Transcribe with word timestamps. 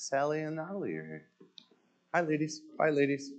Sally 0.00 0.40
and 0.40 0.56
Natalie 0.56 0.96
are 0.96 1.04
here. 1.04 1.26
Hi, 2.14 2.22
ladies. 2.22 2.62
Bye, 2.78 2.88
ladies. 2.88 3.32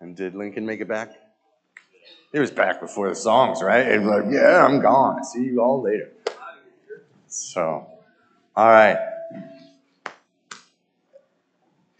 and 0.00 0.16
did 0.16 0.34
Lincoln 0.34 0.66
make 0.66 0.80
it 0.80 0.88
back? 0.88 1.12
He 2.32 2.40
was 2.40 2.50
back 2.50 2.80
before 2.80 3.08
the 3.08 3.14
songs, 3.14 3.62
right? 3.62 3.86
And 3.86 4.08
like, 4.08 4.24
yeah, 4.28 4.66
I'm 4.66 4.80
gone. 4.80 5.22
See 5.22 5.44
you 5.44 5.62
all 5.62 5.80
later. 5.80 6.10
So, 7.28 7.86
all 8.56 8.68
right. 8.68 8.98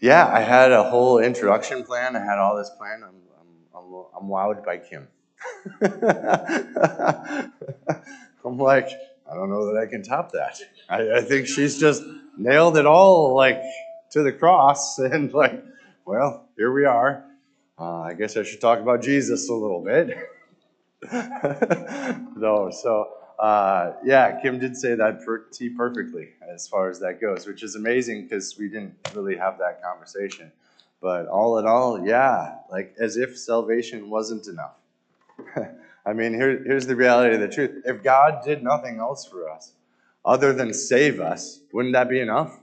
Yeah, 0.01 0.27
I 0.27 0.41
had 0.41 0.73
a 0.73 0.83
whole 0.83 1.19
introduction 1.19 1.85
plan. 1.85 2.17
I 2.17 2.19
had 2.19 2.37
all 2.37 2.57
this 2.57 2.69
planned. 2.77 3.05
I'm, 3.05 3.15
I'm, 3.39 3.47
I'm, 3.81 4.03
I'm 4.23 4.27
wowed 4.27 4.65
by 4.65 4.79
Kim. 4.79 5.07
I'm 8.43 8.57
like, 8.57 8.89
I 9.29 9.33
don't 9.33 9.49
know 9.49 9.73
that 9.73 9.79
I 9.79 9.85
can 9.87 10.03
top 10.03 10.31
that. 10.33 10.59
I, 10.89 11.17
I 11.17 11.21
think 11.21 11.47
she's 11.47 11.79
just 11.79 12.03
nailed 12.37 12.77
it 12.77 12.85
all, 12.85 13.33
like 13.35 13.61
to 14.11 14.23
the 14.23 14.31
cross, 14.31 14.99
and 14.99 15.33
like, 15.33 15.63
well, 16.05 16.47
here 16.57 16.71
we 16.71 16.85
are. 16.85 17.25
Uh, 17.77 18.01
I 18.01 18.13
guess 18.13 18.37
I 18.37 18.43
should 18.43 18.61
talk 18.61 18.79
about 18.79 19.01
Jesus 19.01 19.49
a 19.49 19.53
little 19.53 19.83
bit. 19.83 20.17
no, 22.37 22.71
so 22.71 23.09
uh, 23.39 23.93
yeah, 24.03 24.39
Kim 24.41 24.59
did 24.59 24.77
say 24.77 24.95
that 24.95 25.25
pretty 25.25 25.69
perfectly 25.69 26.29
as 26.47 26.67
far 26.67 26.89
as 26.89 26.99
that 26.99 27.19
goes, 27.19 27.45
which 27.45 27.63
is 27.63 27.75
amazing 27.75 28.23
because 28.23 28.57
we 28.57 28.69
didn't 28.69 28.95
really 29.13 29.35
have 29.35 29.57
that 29.57 29.83
conversation. 29.83 30.51
But 31.01 31.27
all 31.27 31.59
in 31.59 31.67
all, 31.67 32.05
yeah, 32.05 32.55
like 32.71 32.95
as 32.99 33.17
if 33.17 33.37
salvation 33.37 34.09
wasn't 34.09 34.47
enough. 34.47 34.75
I 36.05 36.13
mean, 36.13 36.33
here, 36.33 36.61
here's 36.63 36.85
the 36.85 36.95
reality 36.95 37.35
of 37.35 37.41
the 37.41 37.47
truth. 37.47 37.81
If 37.85 38.03
God 38.03 38.43
did 38.45 38.61
nothing 38.61 38.99
else 38.99 39.25
for 39.25 39.49
us 39.49 39.73
other 40.23 40.53
than 40.53 40.73
save 40.73 41.19
us, 41.19 41.59
wouldn't 41.73 41.93
that 41.93 42.09
be 42.09 42.19
enough? 42.19 42.59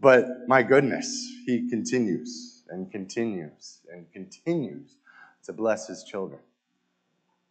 But 0.00 0.48
my 0.48 0.62
goodness, 0.62 1.32
He 1.44 1.68
continues 1.68 2.62
and 2.68 2.90
continues 2.90 3.80
and 3.92 4.10
continues 4.12 4.96
to 5.44 5.52
bless 5.52 5.86
His 5.86 6.02
children. 6.04 6.40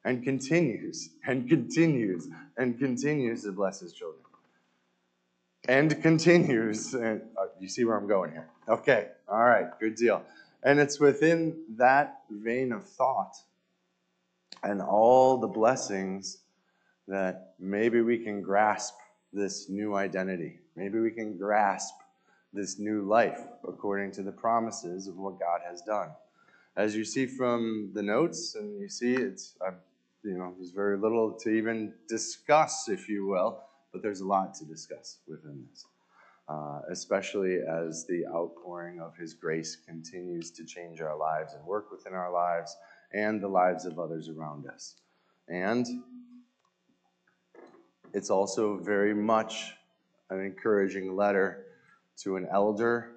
And 0.04 0.24
continues 0.24 1.10
and 1.26 1.48
continues 1.48 2.28
and 2.58 2.78
continues 2.78 3.44
to 3.44 3.52
bless 3.52 3.80
His 3.80 3.94
children. 3.94 4.22
And 5.68 6.02
continues. 6.02 6.94
And, 6.94 7.22
uh, 7.38 7.46
you 7.60 7.68
see 7.68 7.86
where 7.86 7.98
I'm 7.98 8.08
going 8.08 8.32
here? 8.32 8.48
Okay, 8.68 9.08
all 9.28 9.44
right, 9.44 9.68
good 9.80 9.96
deal. 9.96 10.24
And 10.64 10.80
it's 10.80 11.00
within 11.00 11.56
that 11.78 12.22
vein 12.30 12.72
of 12.72 12.84
thought 12.84 13.36
and 14.66 14.82
all 14.82 15.38
the 15.38 15.48
blessings 15.48 16.40
that 17.08 17.54
maybe 17.60 18.02
we 18.02 18.18
can 18.18 18.42
grasp 18.42 18.96
this 19.32 19.70
new 19.70 19.96
identity. 19.96 20.60
Maybe 20.76 21.00
we 21.00 21.12
can 21.12 21.38
grasp 21.38 21.94
this 22.52 22.80
new 22.80 23.04
life 23.04 23.42
according 23.68 24.12
to 24.14 24.24
the 24.24 24.32
promises 24.32 25.08
of 25.08 25.18
what 25.18 25.40
God 25.40 25.62
has 25.70 25.82
done. 25.82 26.10
As 26.76 26.96
you 26.96 27.06
see 27.06 27.28
from 27.28 27.92
the 27.94 28.02
notes, 28.02 28.56
and 28.56 28.80
you 28.82 28.90
see 28.90 29.14
it's, 29.14 29.54
uh, 29.66 29.72
you 30.24 30.38
know, 30.38 30.54
there's 30.58 30.72
very 30.72 30.98
little 30.98 31.32
to 31.32 31.50
even 31.50 31.94
discuss, 32.10 32.90
if 32.90 33.08
you 33.08 33.28
will, 33.28 33.62
but 33.94 34.02
there's 34.02 34.22
a 34.22 34.26
lot 34.26 34.56
to 34.56 34.66
discuss 34.66 35.18
within 35.28 35.64
this. 35.70 35.86
Uh, 36.48 36.82
especially 36.92 37.60
as 37.60 38.06
the 38.06 38.24
outpouring 38.28 39.00
of 39.00 39.16
His 39.16 39.34
grace 39.34 39.76
continues 39.76 40.52
to 40.52 40.66
change 40.66 41.02
our 41.02 41.18
lives 41.18 41.54
and 41.54 41.64
work 41.66 41.92
within 41.92 42.14
our 42.14 42.32
lives 42.32 42.76
and 43.16 43.42
the 43.42 43.48
lives 43.48 43.86
of 43.86 43.98
others 43.98 44.30
around 44.30 44.68
us. 44.68 44.96
And 45.48 45.88
it's 48.14 48.30
also 48.30 48.78
very 48.78 49.14
much 49.14 49.74
an 50.30 50.42
encouraging 50.42 51.16
letter 51.16 51.66
to 52.18 52.36
an 52.36 52.48
elder 52.52 53.12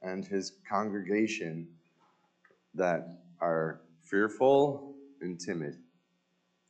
and 0.00 0.24
his 0.24 0.52
congregation 0.68 1.68
that 2.74 3.06
are 3.40 3.82
fearful 4.04 4.94
and 5.20 5.38
timid. 5.38 5.76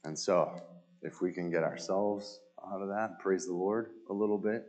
And 0.05 0.19
so, 0.19 0.61
if 1.03 1.21
we 1.21 1.33
can 1.33 1.51
get 1.51 1.63
ourselves 1.63 2.41
out 2.73 2.83
of 2.83 2.89
that, 2.89 3.19
praise 3.21 3.47
the 3.47 3.55
Lord 3.55 3.91
a 4.11 4.13
little 4.13 4.39
bit. 4.39 4.67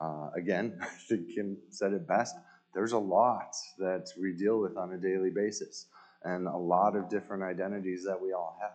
Uh, 0.00 0.30
again, 0.36 0.78
I 0.82 0.86
think 0.86 1.34
Kim 1.34 1.56
said 1.70 1.92
it 1.92 2.06
best. 2.06 2.36
There's 2.74 2.92
a 2.92 2.98
lot 2.98 3.56
that 3.78 4.08
we 4.20 4.32
deal 4.32 4.60
with 4.60 4.76
on 4.76 4.92
a 4.92 4.96
daily 4.96 5.30
basis 5.30 5.86
and 6.24 6.46
a 6.46 6.56
lot 6.56 6.96
of 6.96 7.08
different 7.08 7.42
identities 7.42 8.04
that 8.04 8.20
we 8.20 8.32
all 8.32 8.56
have. 8.60 8.72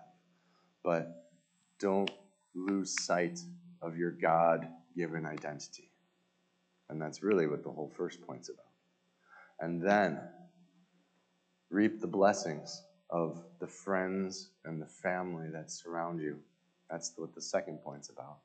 But 0.84 1.30
don't 1.80 2.12
lose 2.56 3.04
sight 3.04 3.40
of 3.82 3.98
your 3.98 4.12
God 4.12 4.68
given 4.96 5.26
identity. 5.26 5.90
And 6.90 7.02
that's 7.02 7.24
really 7.24 7.48
what 7.48 7.64
the 7.64 7.72
whole 7.72 7.92
first 7.96 8.22
point's 8.22 8.50
about. 8.50 8.66
And 9.60 9.82
then 9.82 10.20
reap 11.70 12.02
the 12.02 12.08
blessings 12.08 12.84
of 13.10 13.44
the 13.60 13.68
friends 13.68 14.50
and 14.66 14.82
the 14.82 14.88
family 14.88 15.50
that 15.52 15.72
surround 15.72 16.22
you. 16.22 16.40
That's 16.90 17.14
what 17.16 17.34
the 17.34 17.42
second 17.42 17.80
point's 17.84 18.10
about. 18.10 18.40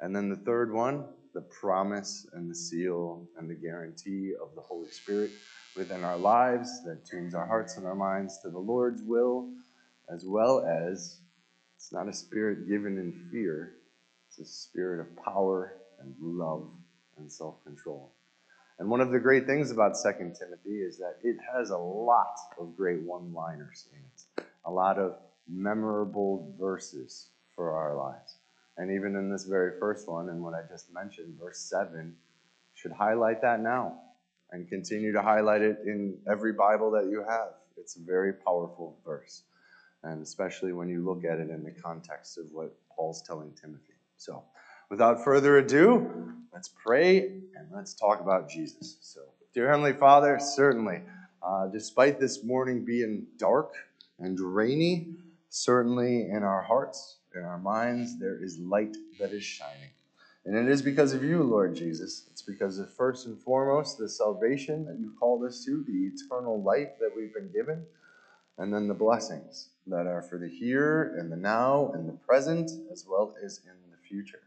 And 0.00 0.14
then 0.14 0.28
the 0.28 0.36
third 0.36 0.72
one, 0.72 1.04
the 1.34 1.40
promise 1.42 2.26
and 2.32 2.50
the 2.50 2.54
seal 2.54 3.26
and 3.38 3.48
the 3.48 3.54
guarantee 3.54 4.34
of 4.40 4.54
the 4.54 4.60
Holy 4.60 4.90
Spirit 4.90 5.30
within 5.76 6.02
our 6.04 6.16
lives 6.16 6.82
that 6.84 7.04
tunes 7.04 7.34
our 7.34 7.46
hearts 7.46 7.76
and 7.76 7.86
our 7.86 7.94
minds 7.94 8.38
to 8.42 8.50
the 8.50 8.58
Lord's 8.58 9.02
will, 9.02 9.48
as 10.12 10.24
well 10.24 10.60
as 10.60 11.20
it's 11.76 11.92
not 11.92 12.08
a 12.08 12.12
spirit 12.12 12.68
given 12.68 12.98
in 12.98 13.12
fear, 13.30 13.74
it's 14.26 14.38
a 14.38 14.44
spirit 14.44 15.00
of 15.00 15.24
power 15.24 15.74
and 16.00 16.14
love 16.20 16.68
and 17.16 17.30
self 17.30 17.62
control. 17.64 18.12
And 18.78 18.88
one 18.88 19.00
of 19.00 19.10
the 19.10 19.18
great 19.18 19.46
things 19.46 19.70
about 19.70 19.96
Second 19.96 20.36
Timothy 20.38 20.82
is 20.82 20.98
that 20.98 21.16
it 21.22 21.36
has 21.54 21.70
a 21.70 21.78
lot 21.78 22.36
of 22.58 22.76
great 22.76 23.02
one 23.02 23.32
liners 23.32 23.86
in 23.92 23.98
it, 23.98 24.46
a 24.64 24.70
lot 24.70 24.98
of 24.98 25.16
memorable 25.48 26.54
verses 26.58 27.30
for 27.54 27.72
our 27.72 27.96
lives. 27.96 28.37
And 28.78 28.92
even 28.92 29.16
in 29.16 29.28
this 29.28 29.44
very 29.44 29.72
first 29.78 30.08
one, 30.08 30.28
and 30.28 30.42
what 30.42 30.54
I 30.54 30.60
just 30.70 30.92
mentioned, 30.94 31.36
verse 31.38 31.58
7, 31.58 32.14
should 32.74 32.92
highlight 32.92 33.42
that 33.42 33.60
now 33.60 33.98
and 34.52 34.68
continue 34.68 35.12
to 35.12 35.20
highlight 35.20 35.62
it 35.62 35.80
in 35.84 36.16
every 36.30 36.52
Bible 36.52 36.92
that 36.92 37.06
you 37.10 37.24
have. 37.28 37.50
It's 37.76 37.96
a 37.96 38.00
very 38.00 38.32
powerful 38.32 38.96
verse, 39.04 39.42
and 40.04 40.22
especially 40.22 40.72
when 40.72 40.88
you 40.88 41.04
look 41.04 41.24
at 41.24 41.38
it 41.38 41.50
in 41.50 41.64
the 41.64 41.72
context 41.72 42.38
of 42.38 42.46
what 42.52 42.72
Paul's 42.94 43.20
telling 43.22 43.52
Timothy. 43.60 43.94
So, 44.16 44.44
without 44.90 45.24
further 45.24 45.58
ado, 45.58 46.32
let's 46.52 46.68
pray 46.68 47.18
and 47.56 47.68
let's 47.74 47.94
talk 47.94 48.20
about 48.20 48.48
Jesus. 48.48 48.98
So, 49.00 49.22
dear 49.54 49.68
Heavenly 49.68 49.92
Father, 49.92 50.38
certainly, 50.38 51.02
uh, 51.42 51.66
despite 51.66 52.20
this 52.20 52.44
morning 52.44 52.84
being 52.84 53.26
dark 53.38 53.74
and 54.20 54.38
rainy, 54.38 55.08
certainly 55.50 56.28
in 56.30 56.42
our 56.42 56.62
hearts, 56.62 57.17
in 57.34 57.42
our 57.42 57.58
minds, 57.58 58.18
there 58.18 58.42
is 58.42 58.58
light 58.58 58.96
that 59.18 59.32
is 59.32 59.44
shining. 59.44 59.90
And 60.44 60.56
it 60.56 60.68
is 60.68 60.80
because 60.80 61.12
of 61.12 61.22
you, 61.22 61.42
Lord 61.42 61.74
Jesus. 61.74 62.26
It's 62.30 62.42
because 62.42 62.78
of 62.78 62.92
first 62.92 63.26
and 63.26 63.38
foremost 63.38 63.98
the 63.98 64.08
salvation 64.08 64.84
that 64.86 64.98
you 64.98 65.12
called 65.18 65.44
us 65.44 65.64
to, 65.64 65.84
the 65.84 66.10
eternal 66.14 66.62
life 66.62 66.98
that 67.00 67.10
we've 67.14 67.34
been 67.34 67.52
given, 67.52 67.84
and 68.56 68.72
then 68.72 68.88
the 68.88 68.94
blessings 68.94 69.68
that 69.86 70.06
are 70.06 70.22
for 70.22 70.38
the 70.38 70.48
here 70.48 71.16
and 71.18 71.30
the 71.30 71.36
now 71.36 71.90
and 71.92 72.08
the 72.08 72.12
present, 72.12 72.70
as 72.90 73.04
well 73.08 73.34
as 73.44 73.60
in 73.64 73.90
the 73.90 74.08
future. 74.08 74.42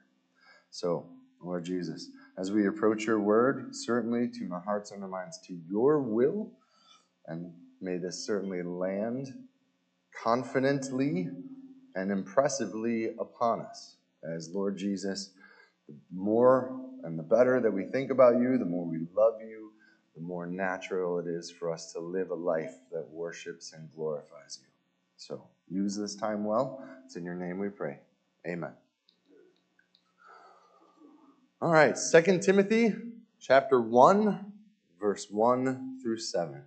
So, 0.70 1.06
Lord 1.40 1.66
Jesus, 1.66 2.09
as 2.38 2.52
we 2.52 2.68
approach 2.68 3.06
your 3.06 3.20
word, 3.20 3.75
certainly 3.75 4.28
tune 4.28 4.52
our 4.52 4.62
hearts 4.62 4.91
and 4.91 5.03
our 5.03 5.09
minds 5.09 5.40
to 5.47 5.58
your 5.70 6.00
will, 6.00 6.52
and 7.28 7.53
may 7.80 7.97
this 7.97 8.25
certainly 8.25 8.64
land 8.64 9.34
confidently 10.24 11.30
and 11.96 12.12
impressively 12.12 13.09
upon 13.19 13.62
us 13.62 13.96
as 14.24 14.50
Lord 14.50 14.78
Jesus 14.78 15.31
the 15.88 15.96
more 16.13 16.79
and 17.03 17.18
the 17.18 17.24
better 17.24 17.59
that 17.59 17.72
we 17.72 17.85
think 17.85 18.12
about 18.12 18.40
you, 18.40 18.58
the 18.58 18.66
more 18.66 18.85
we 18.85 18.99
love 19.16 19.41
you, 19.41 19.72
the 20.16 20.22
more 20.22 20.46
natural 20.46 21.20
it 21.20 21.28
is 21.28 21.49
for 21.49 21.72
us 21.72 21.91
to 21.93 21.99
live 21.99 22.32
a 22.32 22.35
life 22.35 22.76
that 22.91 23.08
worships 23.09 23.73
and 23.73 23.90
glorifies 23.96 24.59
you. 24.61 24.67
So 25.17 25.43
use 25.70 25.96
this 25.96 26.16
time 26.16 26.46
well. 26.46 26.84
It's 27.05 27.16
in 27.16 27.23
your 27.23 27.35
name 27.35 27.59
we 27.59 27.70
pray. 27.70 27.99
Amen. 28.47 28.73
All 31.61 31.72
right, 31.72 31.97
Second 31.97 32.41
Timothy 32.41 32.93
chapter 33.40 33.79
1, 33.82 34.52
verse 34.99 35.28
1 35.29 35.99
through 36.02 36.17
7. 36.17 36.64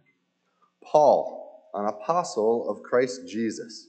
Paul, 0.83 1.71
an 1.75 1.87
apostle 1.87 2.69
of 2.71 2.83
Christ 2.83 3.27
Jesus, 3.27 3.89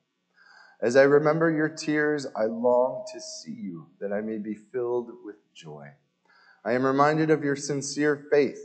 As 0.81 0.95
I 0.95 1.03
remember 1.03 1.51
your 1.51 1.69
tears, 1.69 2.25
I 2.35 2.45
long 2.45 3.05
to 3.13 3.19
see 3.19 3.53
you, 3.53 3.87
that 3.99 4.11
I 4.11 4.21
may 4.21 4.37
be 4.37 4.55
filled 4.55 5.11
with 5.23 5.35
joy. 5.53 5.89
I 6.65 6.73
am 6.73 6.85
reminded 6.85 7.29
of 7.29 7.43
your 7.43 7.55
sincere 7.55 8.27
faith, 8.31 8.59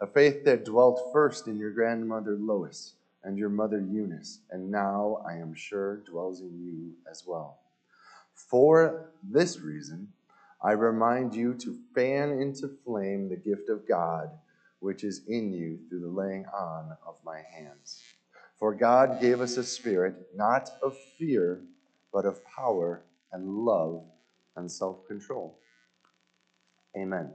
a 0.00 0.06
faith 0.06 0.44
that 0.44 0.64
dwelt 0.64 1.10
first 1.12 1.48
in 1.48 1.56
your 1.56 1.72
grandmother 1.72 2.36
Lois 2.38 2.94
and 3.24 3.36
your 3.36 3.48
mother 3.48 3.80
Eunice, 3.80 4.40
and 4.50 4.70
now 4.70 5.22
I 5.28 5.34
am 5.34 5.54
sure 5.54 6.04
dwells 6.08 6.40
in 6.40 6.56
you 6.64 6.92
as 7.10 7.24
well. 7.26 7.58
For 8.34 9.10
this 9.22 9.58
reason, 9.58 10.12
I 10.62 10.72
remind 10.72 11.34
you 11.34 11.54
to 11.54 11.78
fan 11.94 12.30
into 12.30 12.68
flame 12.84 13.28
the 13.28 13.36
gift 13.36 13.68
of 13.68 13.88
God 13.88 14.30
which 14.80 15.04
is 15.04 15.22
in 15.26 15.52
you 15.52 15.78
through 15.88 16.00
the 16.00 16.08
laying 16.08 16.44
on 16.46 16.96
of 17.06 17.16
my 17.24 17.40
hands. 17.54 18.02
For 18.58 18.74
God 18.74 19.20
gave 19.20 19.40
us 19.40 19.56
a 19.56 19.64
spirit 19.64 20.14
not 20.34 20.70
of 20.82 20.96
fear, 21.18 21.60
but 22.12 22.24
of 22.24 22.44
power 22.44 23.02
and 23.32 23.48
love 23.48 24.04
and 24.56 24.70
self 24.70 25.06
control. 25.06 25.58
Amen. 26.96 27.32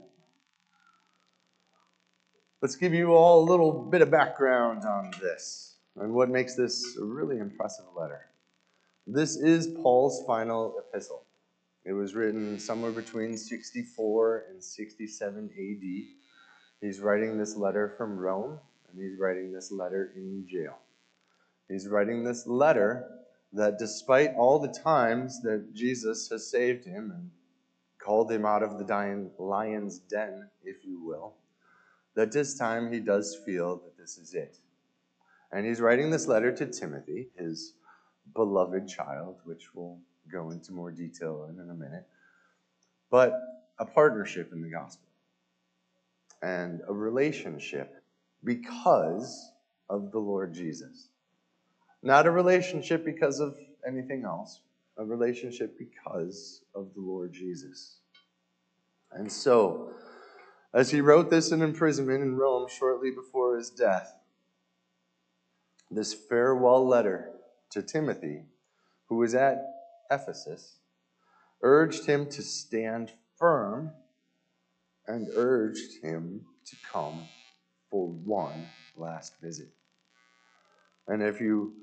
Let's 2.60 2.76
give 2.76 2.94
you 2.94 3.12
all 3.12 3.42
a 3.42 3.48
little 3.50 3.72
bit 3.72 4.02
of 4.02 4.10
background 4.10 4.84
on 4.84 5.12
this 5.20 5.76
and 5.96 6.12
what 6.12 6.28
makes 6.28 6.54
this 6.54 6.96
a 6.96 7.04
really 7.04 7.38
impressive 7.38 7.84
letter. 7.96 8.26
This 9.06 9.36
is 9.36 9.66
Paul's 9.82 10.24
final 10.26 10.78
epistle. 10.78 11.24
It 11.84 11.92
was 11.92 12.14
written 12.14 12.58
somewhere 12.58 12.92
between 12.92 13.36
64 13.36 14.44
and 14.50 14.62
67 14.62 15.44
AD. 15.44 16.16
He's 16.80 17.00
writing 17.00 17.36
this 17.36 17.56
letter 17.56 17.94
from 17.96 18.16
Rome, 18.16 18.58
and 18.90 19.02
he's 19.02 19.18
writing 19.18 19.52
this 19.52 19.72
letter 19.72 20.12
in 20.14 20.46
jail. 20.48 20.78
He's 21.72 21.88
writing 21.88 22.22
this 22.22 22.46
letter 22.46 23.08
that 23.54 23.78
despite 23.78 24.34
all 24.36 24.58
the 24.58 24.68
times 24.68 25.40
that 25.42 25.72
Jesus 25.74 26.28
has 26.28 26.50
saved 26.50 26.84
him 26.84 27.10
and 27.10 27.30
called 27.98 28.30
him 28.30 28.44
out 28.44 28.62
of 28.62 28.78
the 28.78 28.84
dying 28.84 29.30
lion's 29.38 29.98
den, 30.00 30.50
if 30.62 30.84
you 30.84 31.02
will, 31.02 31.34
that 32.14 32.30
this 32.30 32.58
time 32.58 32.92
he 32.92 33.00
does 33.00 33.38
feel 33.46 33.76
that 33.76 33.96
this 33.96 34.18
is 34.18 34.34
it. 34.34 34.58
And 35.50 35.66
he's 35.66 35.80
writing 35.80 36.10
this 36.10 36.26
letter 36.26 36.52
to 36.52 36.66
Timothy, 36.66 37.28
his 37.38 37.74
beloved 38.34 38.86
child, 38.86 39.36
which 39.44 39.74
we'll 39.74 39.98
go 40.30 40.50
into 40.50 40.72
more 40.72 40.90
detail 40.90 41.48
in 41.50 41.58
in 41.58 41.70
a 41.70 41.74
minute, 41.74 42.06
but 43.10 43.32
a 43.78 43.86
partnership 43.86 44.52
in 44.52 44.60
the 44.60 44.70
gospel 44.70 45.08
and 46.42 46.82
a 46.86 46.92
relationship 46.92 47.94
because 48.44 49.52
of 49.88 50.10
the 50.10 50.18
Lord 50.18 50.52
Jesus. 50.52 51.08
Not 52.02 52.26
a 52.26 52.30
relationship 52.30 53.04
because 53.04 53.38
of 53.38 53.56
anything 53.86 54.24
else, 54.24 54.60
a 54.96 55.04
relationship 55.04 55.78
because 55.78 56.62
of 56.74 56.92
the 56.94 57.00
Lord 57.00 57.32
Jesus. 57.32 57.98
And 59.12 59.30
so, 59.30 59.90
as 60.74 60.90
he 60.90 61.00
wrote 61.00 61.30
this 61.30 61.52
in 61.52 61.62
imprisonment 61.62 62.22
in 62.22 62.36
Rome 62.36 62.66
shortly 62.68 63.10
before 63.10 63.56
his 63.56 63.70
death, 63.70 64.14
this 65.90 66.14
farewell 66.14 66.86
letter 66.86 67.30
to 67.70 67.82
Timothy, 67.82 68.44
who 69.08 69.16
was 69.16 69.34
at 69.34 69.62
Ephesus, 70.10 70.78
urged 71.62 72.06
him 72.06 72.26
to 72.30 72.42
stand 72.42 73.12
firm 73.38 73.92
and 75.06 75.28
urged 75.34 76.02
him 76.02 76.46
to 76.64 76.76
come 76.90 77.28
for 77.90 78.08
one 78.08 78.66
last 78.96 79.34
visit. 79.40 79.68
And 81.06 81.22
if 81.22 81.40
you 81.40 81.74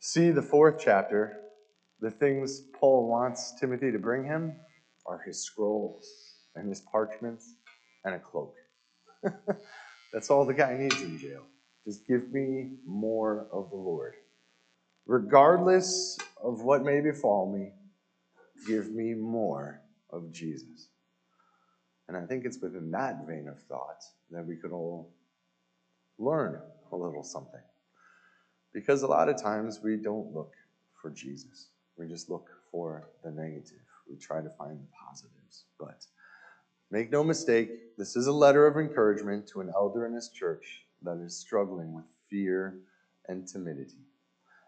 see 0.00 0.30
the 0.30 0.42
fourth 0.42 0.80
chapter, 0.82 1.40
the 2.00 2.10
things 2.10 2.62
Paul 2.78 3.08
wants 3.08 3.54
Timothy 3.58 3.90
to 3.92 3.98
bring 3.98 4.24
him 4.24 4.54
are 5.06 5.22
his 5.24 5.42
scrolls 5.44 6.06
and 6.54 6.68
his 6.68 6.80
parchments 6.80 7.54
and 8.04 8.14
a 8.14 8.18
cloak. 8.18 8.54
That's 10.12 10.30
all 10.30 10.44
the 10.44 10.54
guy 10.54 10.76
needs 10.76 11.00
in 11.02 11.18
jail. 11.18 11.44
Just 11.86 12.06
give 12.06 12.32
me 12.32 12.72
more 12.86 13.46
of 13.52 13.70
the 13.70 13.76
Lord. 13.76 14.14
Regardless 15.06 16.18
of 16.42 16.62
what 16.62 16.84
may 16.84 17.00
befall 17.00 17.52
me, 17.52 17.72
give 18.66 18.90
me 18.90 19.14
more 19.14 19.80
of 20.10 20.32
Jesus. 20.32 20.88
And 22.08 22.16
I 22.16 22.24
think 22.26 22.44
it's 22.44 22.58
within 22.60 22.90
that 22.92 23.26
vein 23.26 23.48
of 23.48 23.60
thought 23.68 24.02
that 24.30 24.46
we 24.46 24.56
could 24.56 24.72
all 24.72 25.12
learn 26.18 26.60
a 26.92 26.96
little 26.96 27.22
something. 27.22 27.60
Because 28.76 29.02
a 29.02 29.06
lot 29.06 29.30
of 29.30 29.40
times 29.40 29.80
we 29.82 29.96
don't 29.96 30.34
look 30.34 30.52
for 31.00 31.10
Jesus, 31.10 31.68
we 31.96 32.06
just 32.06 32.28
look 32.28 32.50
for 32.70 33.08
the 33.24 33.30
negative. 33.30 33.80
We 34.06 34.16
try 34.16 34.42
to 34.42 34.50
find 34.50 34.78
the 34.78 34.86
positives. 35.08 35.64
But 35.80 36.04
make 36.90 37.10
no 37.10 37.24
mistake, 37.24 37.96
this 37.96 38.16
is 38.16 38.26
a 38.26 38.32
letter 38.32 38.66
of 38.66 38.76
encouragement 38.76 39.48
to 39.48 39.62
an 39.62 39.72
elder 39.74 40.04
in 40.04 40.12
his 40.12 40.28
church 40.28 40.84
that 41.00 41.16
is 41.24 41.34
struggling 41.34 41.94
with 41.94 42.04
fear 42.28 42.80
and 43.28 43.48
timidity. 43.48 44.04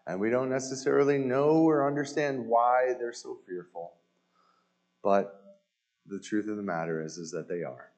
And 0.07 0.19
we 0.19 0.31
don't 0.31 0.49
necessarily 0.49 1.19
know 1.19 1.51
or 1.57 1.85
understand 1.85 2.47
why 2.47 2.95
they're 2.97 3.13
so 3.13 3.37
fearful. 3.47 3.93
But 5.03 5.59
the 6.07 6.19
truth 6.19 6.49
of 6.49 6.57
the 6.57 6.63
matter 6.63 6.99
is, 7.05 7.19
is 7.19 7.29
that 7.29 7.47
they 7.47 7.61
are. 7.61 7.91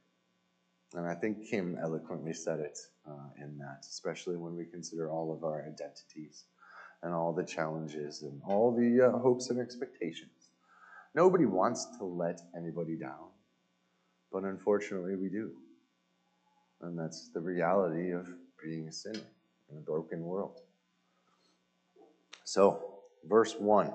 And 0.94 1.08
I 1.08 1.16
think 1.16 1.48
Kim 1.50 1.78
eloquently 1.82 2.34
said 2.34 2.60
it 2.60 2.78
uh, 3.08 3.30
in 3.42 3.58
that, 3.60 3.86
especially 3.90 4.36
when 4.36 4.56
we 4.58 4.66
consider 4.66 5.10
all 5.10 5.34
of 5.34 5.44
our 5.44 5.66
identities 5.66 6.46
and 7.02 7.14
all 7.14 7.34
the 7.34 7.46
challenges 7.46 8.24
and 8.24 8.42
all 8.46 8.76
the 8.76 9.08
uh, 9.08 9.18
hopes 9.18 9.50
and 9.50 9.60
expectations. 9.60 10.50
Nobody 11.16 11.46
wants 11.46 11.86
to 11.98 12.06
let 12.06 12.42
anybody 12.56 12.96
down, 12.96 13.30
but 14.32 14.44
unfortunately 14.44 15.16
we 15.16 15.30
do. 15.30 15.52
And 16.82 16.98
that's 16.98 17.30
the 17.30 17.42
reality 17.42 18.12
of 18.12 18.28
being 18.64 18.88
a 18.88 18.92
sinner 18.92 19.20
in 19.72 19.78
a 19.78 19.82
broken 19.82 20.24
world. 20.24 20.60
So, 22.44 23.00
verse 23.28 23.56
1 23.58 23.92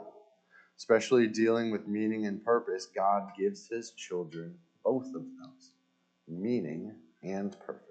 especially 0.78 1.26
dealing 1.26 1.70
with 1.70 1.88
meaning 1.88 2.26
and 2.26 2.44
purpose, 2.44 2.84
God 2.84 3.30
gives 3.34 3.66
his 3.66 3.92
children 3.92 4.54
both 4.84 5.06
of 5.06 5.24
those 5.42 5.72
meaning 6.28 6.94
and 7.22 7.58
purpose. 7.60 7.82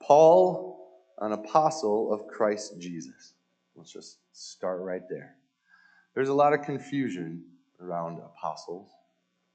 Paul, 0.00 1.02
an 1.18 1.32
apostle 1.32 2.12
of 2.12 2.26
Christ 2.26 2.78
Jesus. 2.78 3.34
Let's 3.76 3.92
just 3.92 4.18
start 4.32 4.80
right 4.80 5.02
there. 5.08 5.36
There's 6.14 6.28
a 6.28 6.34
lot 6.34 6.52
of 6.52 6.62
confusion 6.62 7.44
around 7.80 8.18
apostles, 8.18 8.90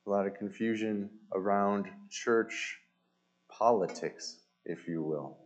a 0.05 0.09
lot 0.09 0.27
of 0.27 0.35
confusion 0.35 1.09
around 1.33 1.87
church 2.09 2.79
politics, 3.49 4.37
if 4.65 4.87
you 4.87 5.01
will, 5.01 5.37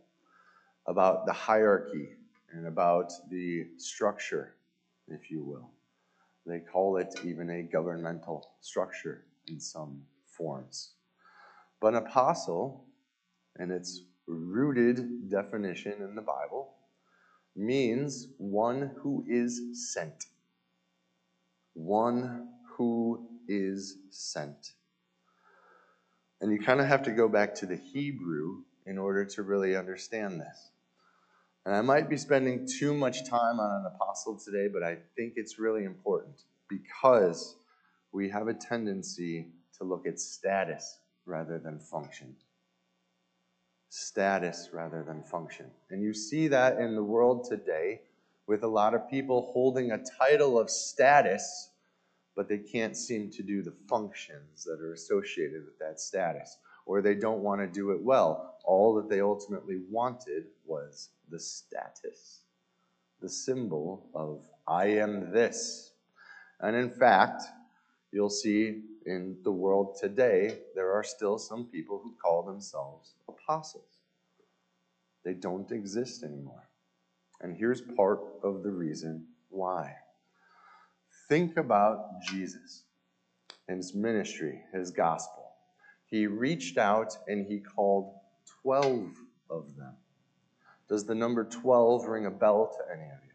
about 0.86 1.26
the 1.26 1.32
hierarchy 1.32 2.08
and 2.52 2.66
about 2.66 3.12
the 3.30 3.66
structure, 3.76 4.54
if 5.08 5.30
you 5.30 5.42
will. 5.42 5.70
They 6.46 6.60
call 6.60 6.96
it 6.98 7.14
even 7.24 7.50
a 7.50 7.62
governmental 7.62 8.46
structure 8.60 9.24
in 9.48 9.60
some 9.60 10.02
forms. 10.26 10.90
But 11.84 11.92
an 11.92 12.06
apostle, 12.06 12.86
and 13.56 13.70
its 13.70 14.00
rooted 14.26 15.28
definition 15.28 16.00
in 16.00 16.14
the 16.14 16.22
Bible, 16.22 16.72
means 17.54 18.28
one 18.38 18.92
who 19.02 19.22
is 19.28 19.60
sent. 19.92 20.24
One 21.74 22.48
who 22.70 23.28
is 23.48 23.98
sent. 24.08 24.72
And 26.40 26.50
you 26.50 26.58
kind 26.58 26.80
of 26.80 26.86
have 26.86 27.02
to 27.02 27.10
go 27.10 27.28
back 27.28 27.54
to 27.56 27.66
the 27.66 27.76
Hebrew 27.76 28.62
in 28.86 28.96
order 28.96 29.26
to 29.26 29.42
really 29.42 29.76
understand 29.76 30.40
this. 30.40 30.70
And 31.66 31.74
I 31.74 31.82
might 31.82 32.08
be 32.08 32.16
spending 32.16 32.66
too 32.66 32.94
much 32.94 33.28
time 33.28 33.60
on 33.60 33.82
an 33.82 33.92
apostle 33.94 34.40
today, 34.42 34.68
but 34.72 34.82
I 34.82 34.96
think 35.16 35.34
it's 35.36 35.58
really 35.58 35.84
important 35.84 36.40
because 36.66 37.56
we 38.10 38.30
have 38.30 38.48
a 38.48 38.54
tendency 38.54 39.48
to 39.76 39.84
look 39.84 40.06
at 40.06 40.18
status 40.18 41.00
rather 41.26 41.58
than 41.58 41.78
function. 41.78 42.34
Status 43.88 44.70
rather 44.72 45.02
than 45.02 45.22
function. 45.22 45.66
And 45.90 46.02
you 46.02 46.14
see 46.14 46.48
that 46.48 46.78
in 46.78 46.94
the 46.94 47.02
world 47.02 47.46
today 47.48 48.00
with 48.46 48.62
a 48.62 48.68
lot 48.68 48.94
of 48.94 49.08
people 49.08 49.50
holding 49.52 49.92
a 49.92 50.02
title 50.18 50.58
of 50.58 50.68
status, 50.68 51.70
but 52.36 52.48
they 52.48 52.58
can't 52.58 52.96
seem 52.96 53.30
to 53.30 53.42
do 53.42 53.62
the 53.62 53.74
functions 53.88 54.64
that 54.64 54.80
are 54.80 54.92
associated 54.92 55.64
with 55.64 55.78
that 55.78 56.00
status 56.00 56.58
or 56.86 57.00
they 57.00 57.14
don't 57.14 57.42
want 57.42 57.60
to 57.60 57.66
do 57.66 57.90
it 57.90 58.02
well. 58.02 58.56
All 58.64 58.94
that 58.94 59.08
they 59.08 59.20
ultimately 59.20 59.80
wanted 59.90 60.44
was 60.64 61.10
the 61.30 61.38
status, 61.38 62.40
the 63.20 63.28
symbol 63.28 64.06
of 64.14 64.46
I 64.66 64.86
am 64.86 65.32
this. 65.32 65.92
And 66.60 66.76
in 66.76 66.90
fact, 66.90 67.42
you'll 68.12 68.30
see 68.30 68.82
in 69.06 69.36
the 69.42 69.52
world 69.52 69.96
today, 70.00 70.58
there 70.74 70.92
are 70.92 71.02
still 71.02 71.38
some 71.38 71.66
people 71.66 72.00
who 72.02 72.14
call 72.22 72.42
themselves 72.42 73.14
apostles. 73.28 74.00
They 75.24 75.34
don't 75.34 75.70
exist 75.70 76.22
anymore. 76.22 76.68
And 77.40 77.56
here's 77.56 77.80
part 77.80 78.20
of 78.42 78.62
the 78.62 78.70
reason 78.70 79.26
why. 79.48 79.96
Think 81.28 81.56
about 81.56 82.22
Jesus 82.22 82.84
and 83.68 83.78
his 83.78 83.94
ministry, 83.94 84.60
his 84.72 84.90
gospel. 84.90 85.52
He 86.06 86.26
reached 86.26 86.78
out 86.78 87.16
and 87.26 87.46
he 87.46 87.60
called 87.60 88.14
12 88.62 89.10
of 89.50 89.76
them. 89.76 89.94
Does 90.88 91.04
the 91.04 91.14
number 91.14 91.44
12 91.44 92.06
ring 92.06 92.26
a 92.26 92.30
bell 92.30 92.70
to 92.76 92.92
any 92.92 93.04
of 93.04 93.18
you? 93.24 93.32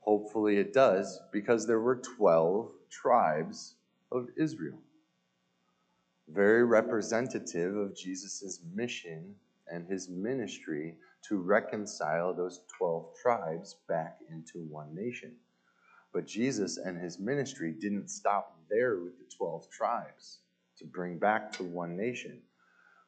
Hopefully 0.00 0.58
it 0.58 0.74
does, 0.74 1.18
because 1.32 1.66
there 1.66 1.80
were 1.80 1.96
12 1.96 2.70
tribes 2.90 3.76
of 4.12 4.28
Israel. 4.36 4.78
Very 6.28 6.64
representative 6.64 7.76
of 7.76 7.96
Jesus' 7.96 8.60
mission 8.74 9.34
and 9.68 9.86
his 9.86 10.08
ministry 10.08 10.96
to 11.28 11.36
reconcile 11.36 12.34
those 12.34 12.60
12 12.78 13.14
tribes 13.20 13.76
back 13.88 14.18
into 14.30 14.60
one 14.68 14.94
nation. 14.94 15.36
But 16.12 16.26
Jesus 16.26 16.76
and 16.76 16.96
his 16.96 17.18
ministry 17.18 17.72
didn't 17.72 18.08
stop 18.08 18.58
there 18.70 19.00
with 19.00 19.18
the 19.18 19.24
12 19.36 19.68
tribes 19.70 20.38
to 20.78 20.84
bring 20.84 21.18
back 21.18 21.52
to 21.52 21.64
one 21.64 21.96
nation. 21.96 22.40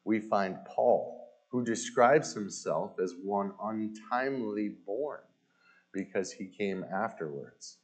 We 0.03 0.19
find 0.19 0.57
Paul, 0.65 1.29
who 1.49 1.63
describes 1.63 2.33
himself 2.33 2.99
as 3.01 3.13
one 3.23 3.53
untimely 3.63 4.69
born 4.85 5.21
because 5.93 6.31
he 6.31 6.47
came 6.47 6.83
afterwards. 6.83 7.77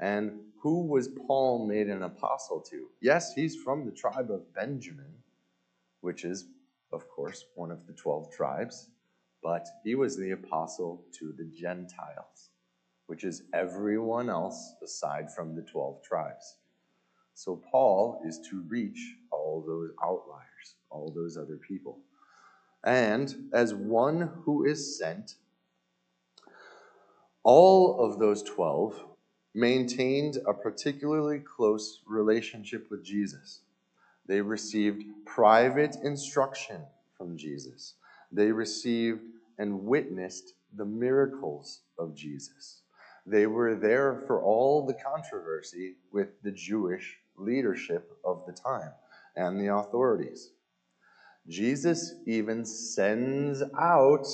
And 0.00 0.40
who 0.60 0.86
was 0.86 1.08
Paul 1.26 1.66
made 1.66 1.88
an 1.88 2.02
apostle 2.02 2.60
to? 2.70 2.88
Yes, 3.00 3.34
he's 3.34 3.56
from 3.56 3.84
the 3.84 3.92
tribe 3.92 4.30
of 4.30 4.52
Benjamin, 4.54 5.12
which 6.00 6.24
is, 6.24 6.46
of 6.92 7.08
course, 7.08 7.44
one 7.54 7.70
of 7.70 7.86
the 7.86 7.92
12 7.92 8.30
tribes, 8.32 8.90
but 9.42 9.66
he 9.84 9.94
was 9.94 10.16
the 10.16 10.32
apostle 10.32 11.04
to 11.18 11.32
the 11.36 11.44
Gentiles, 11.44 12.50
which 13.06 13.24
is 13.24 13.44
everyone 13.52 14.28
else 14.30 14.74
aside 14.82 15.32
from 15.32 15.54
the 15.54 15.62
12 15.62 16.02
tribes. 16.02 16.56
So 17.34 17.62
Paul 17.70 18.20
is 18.26 18.40
to 18.50 18.62
reach 18.68 19.14
all 19.30 19.64
those 19.66 19.90
outliers, 20.02 20.76
all 20.90 21.12
those 21.14 21.36
other 21.36 21.56
people. 21.56 22.00
And 22.84 23.50
as 23.52 23.74
one 23.74 24.30
who 24.44 24.64
is 24.64 24.98
sent, 24.98 25.34
all 27.44 28.00
of 28.00 28.18
those 28.18 28.42
12 28.42 29.04
maintained 29.54 30.38
a 30.46 30.52
particularly 30.54 31.40
close 31.40 32.00
relationship 32.06 32.90
with 32.90 33.04
Jesus. 33.04 33.60
They 34.26 34.40
received 34.40 35.04
private 35.24 35.96
instruction 36.02 36.82
from 37.16 37.36
Jesus. 37.36 37.94
They 38.30 38.52
received 38.52 39.20
and 39.58 39.84
witnessed 39.84 40.52
the 40.76 40.84
miracles 40.84 41.80
of 41.98 42.14
Jesus. 42.14 42.82
They 43.26 43.46
were 43.46 43.74
there 43.74 44.22
for 44.26 44.42
all 44.42 44.86
the 44.86 44.94
controversy 44.94 45.96
with 46.12 46.40
the 46.42 46.52
Jewish 46.52 47.18
leadership 47.36 48.10
of 48.24 48.44
the 48.46 48.52
time 48.52 48.92
and 49.36 49.58
the 49.60 49.74
authorities. 49.74 50.50
Jesus 51.48 52.14
even 52.26 52.64
sends 52.64 53.62
out 53.78 54.26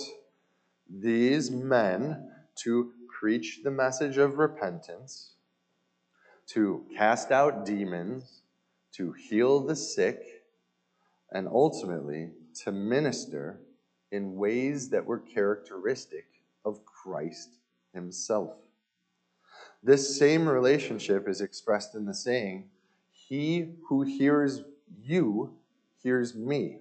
these 0.88 1.50
men 1.50 2.30
to 2.56 2.92
preach 3.24 3.60
the 3.64 3.70
message 3.70 4.18
of 4.18 4.36
repentance, 4.36 5.36
to 6.46 6.84
cast 6.94 7.30
out 7.30 7.64
demons, 7.64 8.42
to 8.92 9.12
heal 9.12 9.60
the 9.60 9.74
sick, 9.74 10.20
and 11.32 11.48
ultimately 11.48 12.28
to 12.52 12.70
minister 12.70 13.60
in 14.12 14.36
ways 14.36 14.90
that 14.90 15.06
were 15.06 15.18
characteristic 15.18 16.26
of 16.66 16.84
Christ 16.84 17.48
himself. 17.94 18.56
This 19.82 20.18
same 20.18 20.46
relationship 20.46 21.26
is 21.26 21.40
expressed 21.40 21.94
in 21.94 22.04
the 22.04 22.12
saying, 22.12 22.68
He 23.10 23.72
who 23.88 24.02
hears 24.02 24.64
you 25.02 25.54
hears 26.02 26.34
me, 26.34 26.80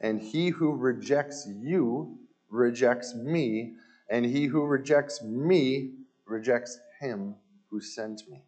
and 0.00 0.20
he 0.20 0.48
who 0.48 0.72
rejects 0.72 1.46
you 1.46 2.18
rejects 2.50 3.14
me, 3.14 3.74
and 4.10 4.24
he 4.24 4.46
who 4.46 4.64
rejects 4.64 5.22
me 5.22 5.92
rejects 6.26 6.78
him 7.00 7.34
who 7.70 7.80
sent 7.80 8.22
me. 8.28 8.42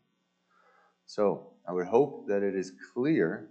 So 1.07 1.49
I 1.67 1.73
would 1.73 1.87
hope 1.87 2.29
that 2.29 2.43
it 2.43 2.55
is 2.55 2.73
clear 2.93 3.49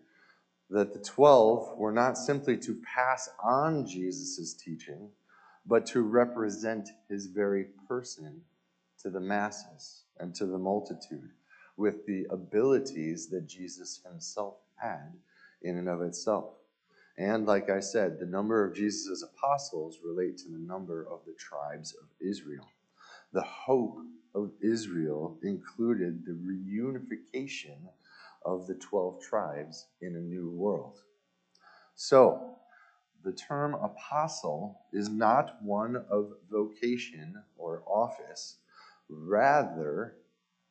that 0.69 0.93
the 0.93 0.99
12 0.99 1.77
were 1.77 1.91
not 1.91 2.17
simply 2.17 2.57
to 2.57 2.81
pass 2.95 3.29
on 3.43 3.85
Jesus' 3.85 4.53
teaching, 4.53 5.09
but 5.65 5.85
to 5.87 6.01
represent 6.01 6.89
his 7.07 7.27
very 7.27 7.65
person 7.87 8.41
to 9.01 9.09
the 9.09 9.19
masses 9.19 10.03
and 10.19 10.33
to 10.35 10.45
the 10.45 10.57
multitude 10.57 11.31
with 11.77 12.05
the 12.05 12.27
abilities 12.29 13.29
that 13.29 13.47
Jesus 13.47 14.01
himself 14.05 14.55
had 14.75 15.13
in 15.61 15.77
and 15.77 15.89
of 15.89 16.01
itself. 16.01 16.58
And 17.19 17.45
like 17.45 17.69
I 17.69 17.81
said, 17.81 18.17
the 18.17 18.25
number 18.25 18.63
of 18.63 18.73
Jesus' 18.73 19.23
apostles 19.23 19.99
relate 20.01 20.37
to 20.37 20.47
the 20.47 20.57
number 20.57 21.05
of 21.11 21.19
the 21.25 21.33
tribes 21.33 21.93
of 22.01 22.07
Israel. 22.25 22.65
The 23.33 23.41
hope 23.41 23.97
of 24.33 24.53
Israel 24.61 25.37
included 25.43 26.23
the 26.25 26.31
reunification 26.31 27.89
of 28.45 28.67
the 28.67 28.75
12 28.75 29.21
tribes 29.21 29.87
in 30.01 30.15
a 30.15 30.21
new 30.21 30.49
world. 30.49 31.01
So, 31.95 32.55
the 33.21 33.33
term 33.33 33.73
apostle 33.73 34.79
is 34.93 35.09
not 35.09 35.61
one 35.61 35.97
of 36.09 36.31
vocation 36.49 37.35
or 37.57 37.83
office, 37.85 38.59
rather, 39.09 40.15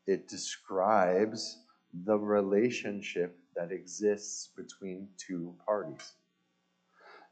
it 0.07 0.29
describes 0.29 1.59
the 1.93 2.17
relationship 2.17 3.39
that 3.55 3.71
exists 3.71 4.49
between 4.57 5.09
two 5.19 5.55
parties. 5.67 6.15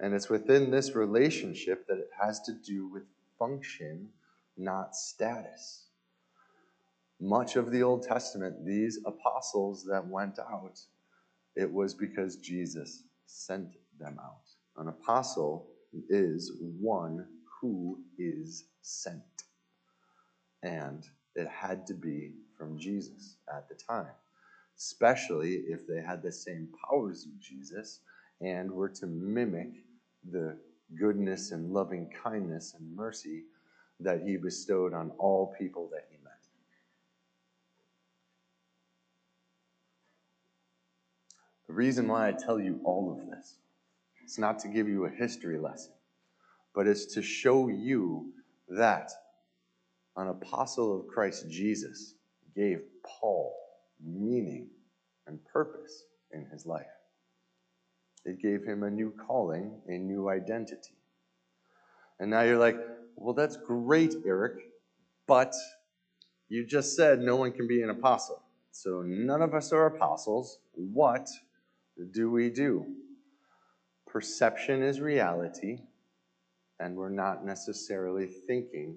And 0.01 0.15
it's 0.15 0.29
within 0.29 0.71
this 0.71 0.95
relationship 0.95 1.87
that 1.89 1.99
it 1.99 2.11
has 2.21 2.41
to 2.43 2.53
do 2.53 2.89
with 2.89 3.05
function, 3.39 4.09
not 4.57 4.95
status 4.95 5.87
much 7.21 7.57
of 7.57 7.71
the 7.71 7.83
Old 7.83 8.03
Testament, 8.03 8.65
these 8.65 8.99
apostles 9.07 9.85
that 9.85 10.07
went 10.07 10.39
out, 10.39 10.79
it 11.55 11.71
was 11.73 11.95
because 11.95 12.37
Jesus 12.37 13.05
sent 13.27 13.77
them 13.99 14.19
out. 14.23 14.43
An 14.77 14.89
apostle 14.89 15.69
is 16.11 16.53
one 16.81 17.27
who 17.61 17.99
is 18.19 18.65
sent. 18.83 19.23
And 20.63 21.05
it 21.35 21.49
had 21.49 21.87
to 21.87 21.95
be 21.95 22.33
from 22.57 22.79
Jesus 22.79 23.37
at 23.55 23.69
the 23.69 23.75
time, 23.75 24.13
especially 24.77 25.65
if 25.69 25.87
they 25.87 26.03
had 26.03 26.23
the 26.23 26.33
same 26.33 26.69
powers 26.89 27.25
of 27.25 27.41
Jesus 27.41 28.01
and 28.43 28.71
were 28.71 28.91
to 28.91 29.07
mimic 29.07 29.73
the 30.31 30.57
goodness 30.99 31.53
and 31.53 31.73
loving 31.73 32.11
kindness 32.23 32.75
and 32.79 32.95
mercy 32.95 33.45
that 34.01 34.23
he 34.23 34.37
bestowed 34.37 34.93
on 34.93 35.11
all 35.19 35.55
people 35.59 35.89
that 35.93 36.07
he 36.11 36.17
met. 36.23 36.33
The 41.67 41.73
reason 41.73 42.07
why 42.07 42.29
I 42.29 42.33
tell 42.33 42.61
you 42.61 42.81
all 42.85 43.11
of 43.11 43.27
this, 43.29 43.57
it's 44.23 44.39
not 44.39 44.59
to 44.61 44.69
give 44.69 44.89
you 44.89 45.07
a 45.07 45.11
history 45.11 45.59
lesson, 45.59 45.93
but 46.75 46.87
it's 46.87 47.07
to 47.15 47.23
show 47.23 47.69
you 47.69 48.33
that 48.69 49.11
an 50.17 50.29
apostle 50.29 50.99
of 50.99 51.07
Christ 51.09 51.49
Jesus 51.51 52.15
gave 52.55 52.81
Paul 53.05 53.55
meaning 54.05 54.69
and 55.27 55.45
purpose 55.45 56.05
in 56.33 56.47
his 56.47 56.67
life. 56.67 56.87
It 58.27 58.43
gave 58.43 58.65
him 58.65 58.83
a 58.83 58.91
new 58.91 59.15
calling, 59.27 59.81
a 59.87 59.99
new 59.99 60.29
identity. 60.29 60.97
And 62.19 62.29
now 62.29 62.43
you're 62.43 62.59
like, 62.59 62.77
well, 63.15 63.35
that's 63.35 63.57
great, 63.57 64.17
Eric, 64.27 64.69
but 65.29 65.55
you 66.49 66.67
just 66.67 66.97
said 66.97 67.21
no 67.21 67.37
one 67.37 67.53
can 67.53 67.69
be 67.69 67.83
an 67.83 67.91
apostle. 67.91 68.43
So 68.73 69.03
none 69.07 69.43
of 69.43 69.55
us 69.55 69.73
are 69.73 69.87
apostles. 69.87 70.59
What 70.75 71.29
do 72.11 72.31
we 72.31 72.51
do? 72.51 72.85
Perception 74.09 74.83
is 74.83 75.01
reality, 75.01 75.79
and 76.81 76.97
we're 76.97 77.09
not 77.11 77.45
necessarily 77.45 78.27
thinking 78.27 78.97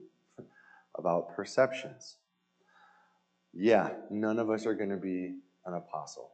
about 0.97 1.35
perceptions. 1.35 2.17
Yeah, 3.53 3.91
none 4.09 4.39
of 4.39 4.49
us 4.49 4.65
are 4.65 4.73
going 4.73 4.89
to 4.89 4.97
be 4.97 5.35
an 5.65 5.75
apostle. 5.75 6.31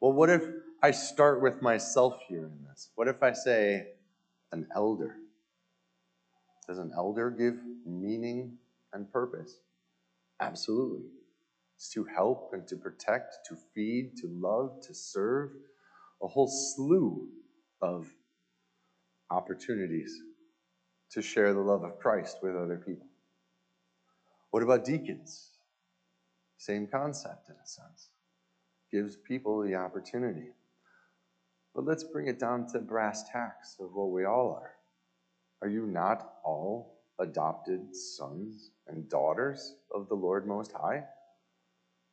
Well, 0.00 0.12
what 0.12 0.28
if 0.28 0.42
I 0.82 0.92
start 0.92 1.42
with 1.42 1.62
myself 1.62 2.20
here 2.28 2.46
in 2.46 2.64
this? 2.68 2.90
What 2.96 3.08
if 3.08 3.22
I 3.22 3.32
say 3.32 3.88
an 4.52 4.66
elder? 4.74 5.16
Does 6.68 6.78
an 6.78 6.92
elder 6.96 7.30
give 7.30 7.56
meaning 7.86 8.58
and 8.92 9.12
purpose? 9.12 9.60
Absolutely. 10.40 11.06
It's 11.76 11.90
to 11.94 12.04
help 12.04 12.50
and 12.54 12.66
to 12.68 12.76
protect, 12.76 13.38
to 13.48 13.56
feed, 13.74 14.16
to 14.18 14.28
love, 14.28 14.80
to 14.82 14.94
serve, 14.94 15.50
a 16.22 16.28
whole 16.28 16.48
slew 16.48 17.28
of 17.82 18.08
opportunities. 19.30 20.20
to 21.10 21.22
share 21.22 21.52
the 21.54 21.60
love 21.60 21.84
of 21.84 21.98
Christ 21.98 22.38
with 22.42 22.56
other 22.56 22.78
people. 22.78 23.06
What 24.50 24.62
about 24.62 24.84
deacons? 24.84 25.50
Same 26.58 26.86
concept 26.86 27.50
in 27.50 27.56
a 27.56 27.66
sense. 27.66 28.10
Gives 28.92 29.16
people 29.16 29.62
the 29.62 29.76
opportunity. 29.76 30.50
But 31.74 31.84
let's 31.84 32.04
bring 32.04 32.26
it 32.26 32.38
down 32.38 32.66
to 32.68 32.78
brass 32.80 33.30
tacks 33.30 33.76
of 33.80 33.94
what 33.94 34.10
we 34.10 34.24
all 34.24 34.52
are. 34.52 34.72
Are 35.62 35.68
you 35.68 35.86
not 35.86 36.34
all 36.44 36.98
adopted 37.18 37.94
sons 37.94 38.70
and 38.88 39.08
daughters 39.08 39.76
of 39.94 40.08
the 40.08 40.14
Lord 40.14 40.46
Most 40.46 40.72
High? 40.72 41.04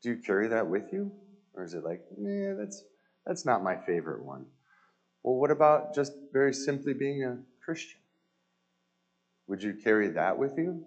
Do 0.03 0.09
you 0.09 0.17
carry 0.17 0.47
that 0.49 0.67
with 0.67 0.93
you? 0.93 1.11
Or 1.55 1.63
is 1.63 1.73
it 1.73 1.83
like, 1.83 2.01
nah, 2.17 2.55
that's, 2.55 2.83
that's 3.25 3.45
not 3.45 3.63
my 3.63 3.75
favorite 3.75 4.23
one? 4.23 4.45
Well, 5.23 5.35
what 5.35 5.49
about 5.49 5.95
just 5.95 6.13
very 6.31 6.53
simply 6.53 6.93
being 6.93 7.23
a 7.23 7.39
Christian? 7.63 7.99
Would 9.47 9.63
you 9.63 9.73
carry 9.73 10.09
that 10.09 10.37
with 10.37 10.57
you? 10.57 10.83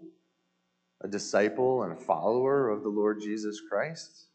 A 1.02 1.08
disciple 1.08 1.82
and 1.82 1.92
a 1.92 1.96
follower 1.96 2.68
of 2.68 2.82
the 2.82 2.88
Lord 2.88 3.20
Jesus 3.20 3.60
Christ? 3.68 4.26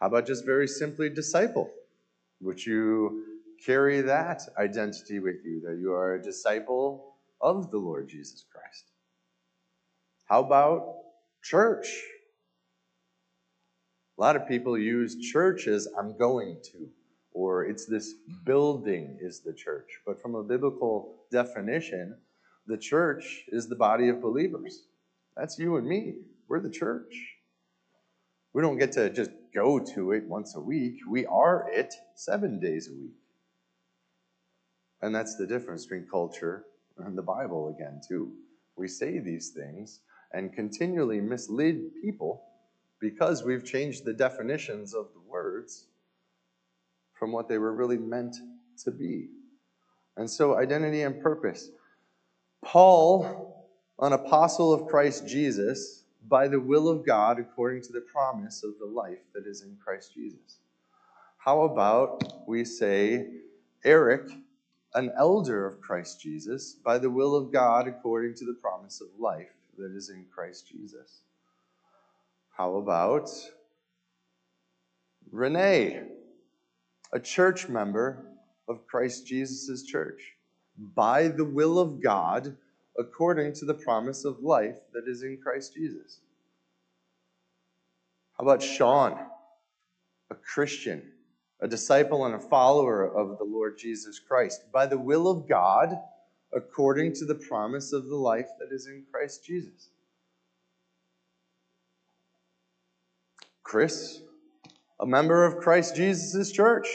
How 0.00 0.08
about 0.08 0.26
just 0.26 0.44
very 0.44 0.68
simply 0.68 1.08
disciple? 1.08 1.70
Would 2.40 2.64
you 2.64 3.24
carry 3.64 4.00
that 4.02 4.42
identity 4.56 5.18
with 5.18 5.44
you, 5.44 5.60
that 5.66 5.78
you 5.80 5.92
are 5.92 6.14
a 6.14 6.22
disciple 6.22 7.16
of 7.40 7.70
the 7.70 7.78
Lord 7.78 8.08
Jesus 8.08 8.44
Christ? 8.52 8.92
How 10.26 10.40
about 10.44 10.96
church? 11.42 11.88
A 14.18 14.20
lot 14.20 14.36
of 14.36 14.46
people 14.48 14.76
use 14.78 15.16
church 15.16 15.66
as 15.66 15.88
I'm 15.98 16.16
going 16.18 16.60
to, 16.72 16.88
or 17.32 17.64
it's 17.64 17.86
this 17.86 18.14
building 18.44 19.16
is 19.20 19.40
the 19.40 19.52
church. 19.52 19.88
But 20.06 20.20
from 20.20 20.34
a 20.34 20.42
biblical 20.42 21.22
definition, 21.30 22.16
the 22.66 22.76
church 22.76 23.44
is 23.48 23.68
the 23.68 23.76
body 23.76 24.08
of 24.08 24.20
believers. 24.20 24.82
That's 25.36 25.58
you 25.58 25.76
and 25.76 25.86
me. 25.86 26.16
We're 26.48 26.60
the 26.60 26.70
church. 26.70 27.37
We 28.52 28.62
don't 28.62 28.78
get 28.78 28.92
to 28.92 29.10
just 29.10 29.30
go 29.54 29.78
to 29.94 30.12
it 30.12 30.24
once 30.24 30.54
a 30.56 30.60
week. 30.60 31.00
We 31.08 31.26
are 31.26 31.68
it 31.70 31.94
seven 32.14 32.58
days 32.60 32.88
a 32.88 32.92
week. 32.92 33.16
And 35.02 35.14
that's 35.14 35.36
the 35.36 35.46
difference 35.46 35.84
between 35.84 36.08
culture 36.10 36.64
and 36.98 37.16
the 37.16 37.22
Bible 37.22 37.68
again, 37.68 38.00
too. 38.06 38.32
We 38.76 38.88
say 38.88 39.18
these 39.18 39.50
things 39.50 40.00
and 40.32 40.52
continually 40.52 41.20
mislead 41.20 41.90
people 42.02 42.42
because 43.00 43.44
we've 43.44 43.64
changed 43.64 44.04
the 44.04 44.12
definitions 44.12 44.94
of 44.94 45.08
the 45.12 45.20
words 45.20 45.86
from 47.18 47.32
what 47.32 47.48
they 47.48 47.58
were 47.58 47.74
really 47.74 47.98
meant 47.98 48.36
to 48.84 48.90
be. 48.90 49.28
And 50.16 50.28
so, 50.28 50.56
identity 50.56 51.02
and 51.02 51.22
purpose. 51.22 51.70
Paul, 52.64 53.68
an 54.00 54.12
apostle 54.12 54.72
of 54.72 54.88
Christ 54.88 55.28
Jesus, 55.28 56.04
by 56.28 56.48
the 56.48 56.60
will 56.60 56.88
of 56.88 57.06
God, 57.06 57.38
according 57.38 57.82
to 57.82 57.92
the 57.92 58.04
promise 58.12 58.62
of 58.62 58.78
the 58.78 58.86
life 58.86 59.18
that 59.34 59.46
is 59.46 59.62
in 59.62 59.76
Christ 59.82 60.12
Jesus. 60.14 60.58
How 61.38 61.62
about 61.62 62.46
we 62.46 62.64
say, 62.64 63.28
Eric, 63.84 64.30
an 64.94 65.10
elder 65.16 65.66
of 65.66 65.80
Christ 65.80 66.20
Jesus, 66.20 66.74
by 66.84 66.98
the 66.98 67.10
will 67.10 67.34
of 67.34 67.52
God, 67.52 67.88
according 67.88 68.34
to 68.36 68.44
the 68.44 68.58
promise 68.60 69.00
of 69.00 69.08
life 69.18 69.48
that 69.78 69.92
is 69.92 70.10
in 70.10 70.26
Christ 70.34 70.68
Jesus? 70.68 71.20
How 72.50 72.76
about 72.76 73.30
Renee, 75.30 76.02
a 77.12 77.20
church 77.20 77.68
member 77.68 78.24
of 78.68 78.86
Christ 78.86 79.26
Jesus' 79.26 79.84
church, 79.84 80.34
by 80.76 81.28
the 81.28 81.44
will 81.44 81.78
of 81.78 82.02
God, 82.02 82.56
according 82.98 83.52
to 83.54 83.64
the 83.64 83.74
promise 83.74 84.24
of 84.24 84.40
life 84.40 84.78
that 84.92 85.04
is 85.06 85.22
in 85.22 85.38
Christ 85.42 85.74
Jesus? 85.74 86.20
How 88.36 88.44
about 88.44 88.62
Sean, 88.62 89.18
a 90.30 90.34
Christian, 90.34 91.02
a 91.60 91.68
disciple 91.68 92.26
and 92.26 92.34
a 92.34 92.38
follower 92.38 93.04
of 93.04 93.38
the 93.38 93.44
Lord 93.44 93.78
Jesus 93.78 94.18
Christ, 94.18 94.70
by 94.72 94.86
the 94.86 94.98
will 94.98 95.28
of 95.28 95.48
God, 95.48 95.98
according 96.52 97.14
to 97.14 97.24
the 97.24 97.34
promise 97.34 97.92
of 97.92 98.06
the 98.06 98.16
life 98.16 98.48
that 98.58 98.74
is 98.74 98.86
in 98.86 99.04
Christ 99.10 99.44
Jesus? 99.44 99.90
Chris, 103.62 104.22
a 105.00 105.06
member 105.06 105.44
of 105.44 105.58
Christ 105.58 105.94
Jesus' 105.94 106.50
church, 106.50 106.88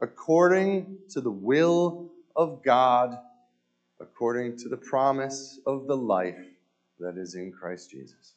according 0.00 0.98
to 1.10 1.20
the 1.20 1.30
will 1.30 2.10
of 2.36 2.62
God, 2.62 3.18
according 4.00 4.56
to 4.58 4.68
the 4.68 4.76
promise 4.76 5.58
of 5.66 5.86
the 5.86 5.96
life 5.96 6.46
that 6.98 7.16
is 7.16 7.34
in 7.34 7.52
Christ 7.52 7.90
Jesus. 7.90 8.34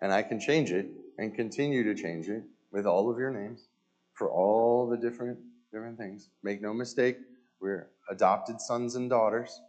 And 0.00 0.12
I 0.12 0.22
can 0.22 0.38
change 0.38 0.70
it 0.70 0.86
and 1.18 1.34
continue 1.34 1.84
to 1.84 2.00
change 2.00 2.28
it 2.28 2.42
with 2.72 2.86
all 2.86 3.10
of 3.10 3.18
your 3.18 3.30
names 3.30 3.68
for 4.12 4.30
all 4.30 4.88
the 4.88 4.96
different 4.96 5.38
different 5.72 5.98
things. 5.98 6.28
Make 6.42 6.62
no 6.62 6.72
mistake, 6.72 7.18
we're 7.60 7.88
adopted 8.10 8.60
sons 8.60 8.94
and 8.94 9.10
daughters. 9.10 9.60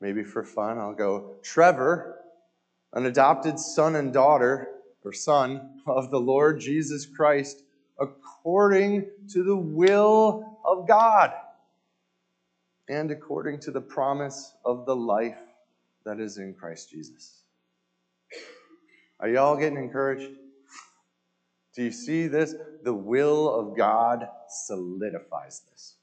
Maybe 0.00 0.24
for 0.24 0.42
fun, 0.42 0.78
I'll 0.78 0.94
go 0.94 1.36
Trevor 1.42 2.20
an 2.94 3.06
adopted 3.06 3.58
son 3.58 3.96
and 3.96 4.12
daughter, 4.12 4.68
or 5.04 5.12
son, 5.12 5.80
of 5.86 6.10
the 6.10 6.20
Lord 6.20 6.60
Jesus 6.60 7.04
Christ 7.04 7.63
according 7.98 9.10
to 9.30 9.42
the 9.42 9.56
will 9.56 10.58
of 10.64 10.88
God 10.88 11.32
and 12.88 13.10
according 13.10 13.60
to 13.60 13.70
the 13.70 13.80
promise 13.80 14.54
of 14.64 14.86
the 14.86 14.96
life 14.96 15.38
that 16.04 16.20
is 16.20 16.38
in 16.38 16.54
Christ 16.54 16.90
Jesus. 16.90 17.42
Are 19.20 19.28
y'all 19.28 19.56
getting 19.56 19.78
encouraged? 19.78 20.30
Do 21.74 21.82
you 21.82 21.92
see 21.92 22.26
this? 22.26 22.54
The 22.82 22.94
will 22.94 23.52
of 23.52 23.76
God 23.76 24.28
solidifies 24.48 25.62
this. 25.70 25.96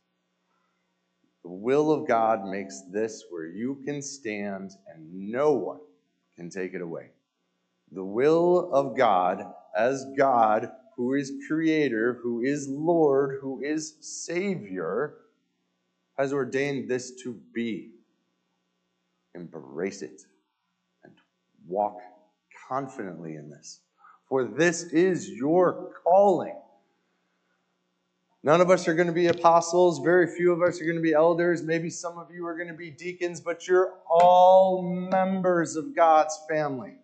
The 1.44 1.52
will 1.52 1.92
of 1.92 2.08
God 2.08 2.46
makes 2.46 2.82
this 2.92 3.24
where 3.30 3.48
you 3.48 3.82
can 3.86 4.02
stand 4.02 4.72
and 4.94 5.32
no 5.32 5.54
one 5.54 5.80
can 6.36 6.50
take 6.50 6.74
it 6.74 6.82
away. 6.82 7.10
The 7.92 8.04
will 8.04 8.72
of 8.74 8.96
God, 8.96 9.54
as 9.76 10.06
God, 10.18 10.72
who 10.96 11.14
is 11.14 11.32
creator, 11.48 12.20
who 12.22 12.42
is 12.42 12.68
Lord, 12.70 13.40
who 13.42 13.62
is 13.64 13.96
Savior, 14.00 15.16
has 16.18 16.34
ordained 16.34 16.90
this 16.90 17.12
to 17.24 17.40
be. 17.54 17.92
Embrace 19.34 20.02
it 20.02 20.22
and 21.04 21.14
walk 21.68 21.98
confidently 22.68 23.36
in 23.36 23.50
this. 23.50 23.80
For 24.28 24.46
this 24.46 24.84
is 24.84 25.30
your 25.30 25.94
calling. 26.04 26.56
None 28.44 28.60
of 28.60 28.72
us 28.72 28.88
are 28.88 28.94
going 28.94 29.08
to 29.08 29.14
be 29.14 29.28
apostles. 29.28 30.00
Very 30.00 30.28
few 30.36 30.52
of 30.52 30.62
us 30.62 30.82
are 30.82 30.86
going 30.86 30.96
to 30.96 31.02
be 31.02 31.14
elders. 31.14 31.62
Maybe 31.62 31.90
some 31.90 32.18
of 32.18 32.32
you 32.32 32.46
are 32.48 32.56
going 32.56 32.70
to 32.70 32.74
be 32.74 32.90
deacons, 32.90 33.40
but 33.40 33.68
you're 33.68 33.94
all 34.10 34.82
members 34.82 35.76
of 35.76 35.96
God's 35.96 36.40
family. 36.50 36.96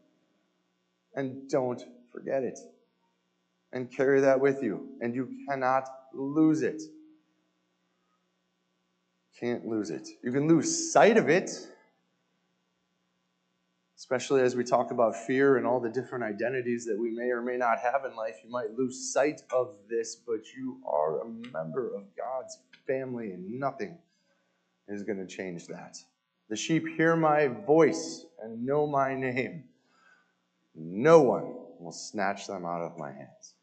And 1.16 1.50
don't 1.50 1.84
forget 2.12 2.44
it. 2.44 2.58
And 3.74 3.92
carry 3.92 4.22
that 4.22 4.40
with 4.40 4.64
you. 4.64 4.88
And 5.02 5.14
you 5.14 5.30
cannot 5.48 5.88
lose 6.14 6.62
it. 6.62 6.82
Can't 9.40 9.68
lose 9.68 9.90
it. 9.90 10.08
You 10.24 10.32
can 10.32 10.48
lose 10.48 10.92
sight 10.92 11.18
of 11.18 11.30
it 11.30 11.52
especially 13.98 14.42
as 14.42 14.56
we 14.56 14.64
talk 14.64 14.92
about 14.92 15.16
fear 15.16 15.58
and 15.58 15.66
all 15.66 15.80
the 15.80 15.90
different 15.90 16.24
identities 16.24 16.86
that 16.86 16.98
we 16.98 17.10
may 17.10 17.32
or 17.32 17.42
may 17.42 17.58
not 17.58 17.80
have 17.80 18.06
in 18.06 18.16
life, 18.16 18.36
you 18.44 18.50
might 18.50 18.72
lose 18.78 19.12
sight 19.12 19.42
of 19.52 19.76
this, 19.90 20.16
but 20.16 20.42
you 20.56 20.80
are 20.86 21.22
a 21.22 21.26
member 21.26 21.96
of 21.96 22.04
God's 22.16 22.60
family, 22.86 23.32
and 23.32 23.60
nothing 23.60 23.98
is 24.88 25.04
going 25.04 25.18
to 25.18 25.26
change 25.26 25.66
that. 25.68 25.98
The 26.50 26.56
sheep 26.56 26.88
hear 26.96 27.16
my 27.16 27.48
voice 27.48 28.26
and 28.42 28.66
know 28.66 28.86
my 28.86 29.16
name. 29.16 29.66
No 30.76 31.22
one 31.22 31.56
will 31.80 31.92
snatch 31.92 32.46
them 32.46 32.66
out 32.66 32.82
of 32.82 32.98
my 32.98 33.12
hands. 33.12 33.56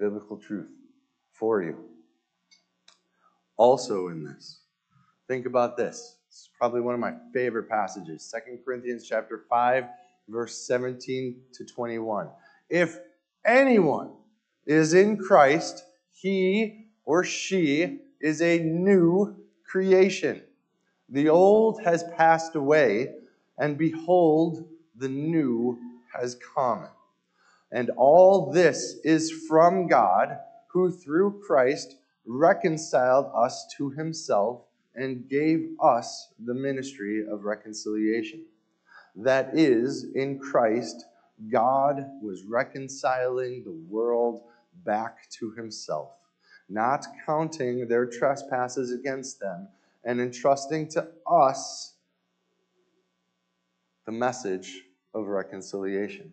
Biblical 0.00 0.38
truth 0.38 0.70
for 1.32 1.62
you. 1.62 1.76
Also, 3.56 4.08
in 4.08 4.24
this, 4.24 4.62
think 5.28 5.46
about 5.46 5.76
this 5.76 6.16
it's 6.30 6.48
probably 6.56 6.80
one 6.80 6.94
of 6.94 7.00
my 7.00 7.14
favorite 7.34 7.68
passages. 7.68 8.22
Second 8.22 8.60
Corinthians 8.64 9.04
chapter 9.06 9.44
5, 9.50 9.84
verse 10.28 10.66
17 10.66 11.40
to 11.52 11.64
21. 11.64 12.28
If 12.68 13.00
anyone 13.44 14.12
is 14.64 14.94
in 14.94 15.16
Christ, 15.16 15.84
he 16.12 16.86
or 17.04 17.24
she 17.24 17.98
is 18.20 18.40
a 18.42 18.60
new 18.60 19.36
creation. 19.66 20.40
The 21.08 21.28
old 21.28 21.82
has 21.82 22.04
passed 22.16 22.54
away, 22.54 23.14
and 23.58 23.76
behold, 23.76 24.68
the 24.94 25.08
new 25.08 25.76
has 26.14 26.36
come. 26.54 26.86
And 27.72 27.90
all 27.96 28.50
this 28.52 28.96
is 29.04 29.30
from 29.48 29.86
God, 29.86 30.38
who 30.68 30.90
through 30.90 31.42
Christ 31.46 31.96
reconciled 32.26 33.30
us 33.34 33.66
to 33.76 33.90
himself 33.90 34.62
and 34.94 35.28
gave 35.28 35.70
us 35.82 36.32
the 36.44 36.54
ministry 36.54 37.24
of 37.28 37.44
reconciliation. 37.44 38.44
That 39.16 39.56
is, 39.58 40.06
in 40.14 40.38
Christ, 40.38 41.04
God 41.50 42.06
was 42.22 42.44
reconciling 42.44 43.62
the 43.64 43.78
world 43.88 44.42
back 44.84 45.28
to 45.38 45.52
himself, 45.52 46.10
not 46.68 47.06
counting 47.24 47.88
their 47.88 48.06
trespasses 48.06 48.92
against 48.92 49.40
them, 49.40 49.68
and 50.04 50.20
entrusting 50.20 50.88
to 50.88 51.08
us 51.26 51.94
the 54.06 54.12
message 54.12 54.82
of 55.14 55.26
reconciliation. 55.26 56.32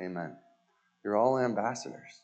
Amen. 0.00 0.36
You're 1.04 1.16
all 1.16 1.38
ambassadors. 1.38 2.22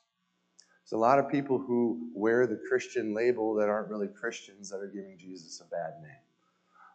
There's 0.83 0.93
a 0.93 0.97
lot 0.97 1.19
of 1.19 1.29
people 1.29 1.59
who 1.59 2.11
wear 2.15 2.47
the 2.47 2.61
Christian 2.69 3.15
label 3.15 3.55
that 3.55 3.69
aren't 3.69 3.91
really 3.91 4.09
Christians 4.09 4.71
that 4.71 4.79
are 4.79 4.91
giving 4.93 5.17
Jesus 5.19 5.61
a 5.61 5.65
bad 5.65 5.95
name. 6.03 6.11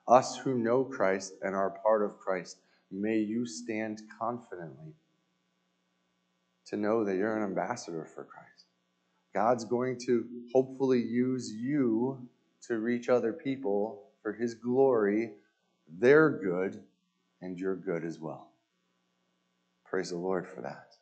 Us 0.08 0.38
who 0.38 0.58
know 0.58 0.84
Christ 0.84 1.34
and 1.42 1.56
are 1.56 1.80
part 1.84 2.04
of 2.04 2.18
Christ, 2.18 2.58
may 2.92 3.18
you 3.18 3.46
stand 3.46 4.02
confidently 4.20 4.94
to 6.66 6.76
know 6.76 7.04
that 7.04 7.16
you're 7.16 7.38
an 7.38 7.44
ambassador 7.44 8.06
for 8.06 8.24
Christ. 8.24 8.66
God's 9.34 9.66
going 9.66 10.00
to 10.06 10.26
hopefully 10.54 11.02
use 11.02 11.52
you 11.52 12.28
to 12.68 12.80
reach 12.80 13.10
other 13.10 13.34
people 13.34 14.04
for 14.22 14.34
his 14.34 14.56
glory, 14.56 15.32
their 16.00 16.30
good, 16.30 16.82
and 17.42 17.60
your 17.60 17.76
good 17.76 18.04
as 18.04 18.20
well. 18.20 18.50
Praise 19.96 20.10
the 20.10 20.18
Lord 20.18 20.46
for 20.46 20.60
that. 20.60 20.98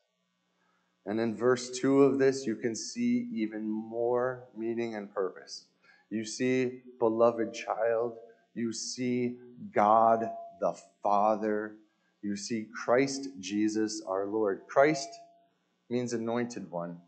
And 1.08 1.20
in 1.20 1.36
verse 1.36 1.72
2 1.80 2.04
of 2.04 2.20
this, 2.20 2.46
you 2.46 2.56
can 2.56 2.76
see 2.76 3.28
even 3.34 3.68
more 3.68 4.44
meaning 4.56 4.94
and 4.94 5.12
purpose. 5.12 5.66
You 6.12 6.24
see, 6.24 6.82
beloved 7.00 7.56
child, 7.56 8.14
you 8.54 8.72
see 8.72 9.38
God 9.74 10.30
the 10.60 10.76
Father, 11.02 11.74
you 12.22 12.36
see 12.36 12.68
Christ 12.86 13.30
Jesus 13.40 14.04
our 14.06 14.28
Lord. 14.28 14.62
Christ 14.68 15.10
means 15.90 16.14
anointed 16.14 16.70
one. 16.70 17.00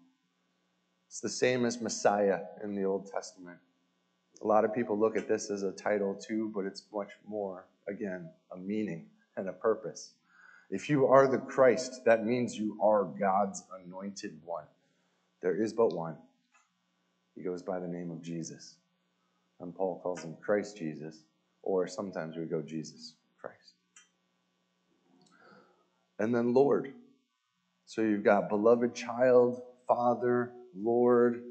It's 1.07 1.19
the 1.19 1.29
same 1.29 1.65
as 1.65 1.79
Messiah 1.79 2.39
in 2.63 2.73
the 2.73 2.85
Old 2.85 3.11
Testament. 3.13 3.59
A 4.41 4.47
lot 4.47 4.65
of 4.65 4.73
people 4.73 4.97
look 4.97 5.15
at 5.15 5.27
this 5.27 5.51
as 5.51 5.61
a 5.61 5.71
title 5.71 6.15
too, 6.15 6.51
but 6.55 6.65
it's 6.65 6.81
much 6.91 7.11
more, 7.27 7.67
again, 7.87 8.31
a 8.51 8.57
meaning 8.57 9.05
and 9.37 9.47
a 9.47 9.53
purpose. 9.53 10.13
If 10.69 10.89
you 10.89 11.07
are 11.07 11.27
the 11.27 11.37
Christ, 11.37 12.05
that 12.05 12.25
means 12.25 12.57
you 12.57 12.77
are 12.81 13.05
God's 13.05 13.63
anointed 13.85 14.39
one. 14.43 14.65
There 15.41 15.55
is 15.55 15.73
but 15.73 15.93
one. 15.93 16.17
He 17.35 17.43
goes 17.43 17.61
by 17.61 17.79
the 17.79 17.87
name 17.87 18.09
of 18.09 18.21
Jesus. 18.21 18.75
And 19.59 19.75
Paul 19.75 19.99
calls 20.01 20.23
him 20.23 20.35
Christ 20.41 20.77
Jesus, 20.77 21.23
or 21.61 21.87
sometimes 21.87 22.35
we 22.35 22.45
go 22.45 22.61
Jesus 22.61 23.13
Christ. 23.39 23.73
And 26.19 26.33
then 26.33 26.53
Lord. 26.53 26.93
So 27.85 28.01
you've 28.01 28.23
got 28.23 28.49
beloved 28.49 28.95
child, 28.95 29.61
Father, 29.87 30.51
Lord. 30.75 31.43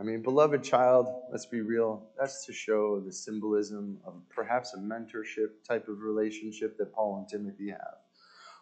I 0.00 0.02
mean, 0.02 0.22
beloved 0.22 0.62
child, 0.62 1.08
let's 1.30 1.46
be 1.46 1.60
real, 1.60 2.02
that's 2.18 2.44
to 2.46 2.52
show 2.52 3.00
the 3.00 3.12
symbolism 3.12 3.98
of 4.04 4.14
perhaps 4.28 4.74
a 4.74 4.78
mentorship 4.78 5.50
type 5.66 5.88
of 5.88 6.00
relationship 6.00 6.76
that 6.78 6.92
Paul 6.92 7.18
and 7.18 7.28
Timothy 7.28 7.70
have 7.70 7.96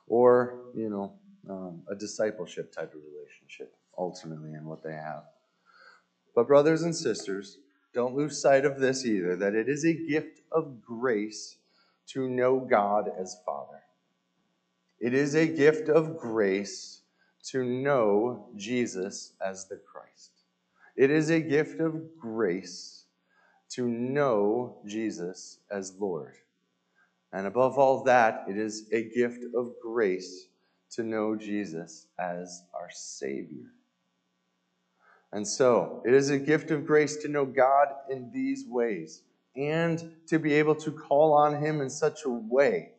or, 0.07 0.61
you 0.75 0.88
know, 0.88 1.12
um, 1.49 1.83
a 1.90 1.95
discipleship 1.95 2.73
type 2.73 2.95
of 2.95 3.01
relationship, 3.12 3.75
ultimately, 3.97 4.53
in 4.55 4.64
what 4.64 4.83
they 4.83 4.92
have. 4.92 5.25
But, 6.35 6.47
brothers 6.47 6.83
and 6.83 6.95
sisters, 6.95 7.59
don't 7.95 8.14
lose 8.14 8.40
sight 8.40 8.64
of 8.64 8.79
this 8.79 9.07
either 9.07 9.37
that 9.37 9.55
it 9.55 9.69
is 9.69 9.85
a 9.85 9.95
gift 9.95 10.40
of 10.53 10.83
grace 10.83 11.57
to 12.09 12.29
know 12.29 12.61
God 12.61 13.11
as 13.19 13.37
Father. 13.45 13.83
It 15.01 15.14
is 15.14 15.35
a 15.35 15.47
gift 15.47 15.88
of 15.88 16.19
grace 16.19 17.03
to 17.51 17.64
know 17.64 18.49
Jesus 18.57 19.33
as 19.40 19.66
the 19.66 19.77
Christ. 19.77 20.31
It 20.97 21.11
is 21.11 21.31
a 21.31 21.40
gift 21.40 21.81
of 21.81 22.19
grace 22.19 23.05
to 23.71 23.87
know 23.87 24.79
Jesus 24.87 25.59
as 25.71 25.95
Lord. 25.99 26.35
And 27.33 27.47
above 27.47 27.79
all 27.79 28.05
that, 28.05 28.45
it 28.49 28.57
is 28.57 28.89
a 28.93 29.05
gift 29.05 29.45
of 29.55 29.75
grace 29.83 30.49
to 30.93 31.03
know 31.03 31.37
Jesus 31.37 32.07
as 32.19 32.62
our 32.73 32.89
Savior. 32.91 33.73
And 35.33 35.47
so, 35.47 36.03
it 36.07 36.15
is 36.15 36.31
a 36.31 36.39
gift 36.39 36.71
of 36.71 36.87
grace 36.87 37.17
to 37.17 37.29
know 37.29 37.45
God 37.45 37.89
in 38.09 38.31
these 38.33 38.65
ways 38.67 39.23
and 39.57 40.12
to 40.29 40.39
be 40.39 40.55
able 40.55 40.75
to 40.77 40.93
call 40.93 41.33
on 41.33 41.62
Him 41.62 41.81
in 41.81 41.91
such 41.91 42.25
a 42.25 42.31
way, 42.31 42.93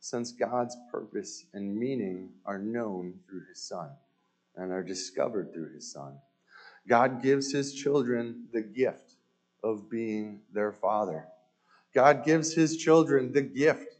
since 0.00 0.32
God's 0.32 0.76
purpose 0.90 1.46
and 1.54 1.76
meaning 1.76 2.30
are 2.44 2.58
known 2.58 3.14
through 3.28 3.46
His 3.48 3.62
Son 3.62 3.90
and 4.56 4.72
are 4.72 4.82
discovered 4.82 5.52
through 5.52 5.72
His 5.72 5.90
Son. 5.90 6.18
God 6.88 7.22
gives 7.22 7.52
His 7.52 7.72
children 7.72 8.48
the 8.52 8.62
gift 8.62 9.14
of 9.62 9.88
being 9.88 10.40
their 10.52 10.72
Father. 10.72 11.26
God 11.94 12.24
gives 12.24 12.54
his 12.54 12.76
children 12.76 13.32
the 13.32 13.42
gift 13.42 13.96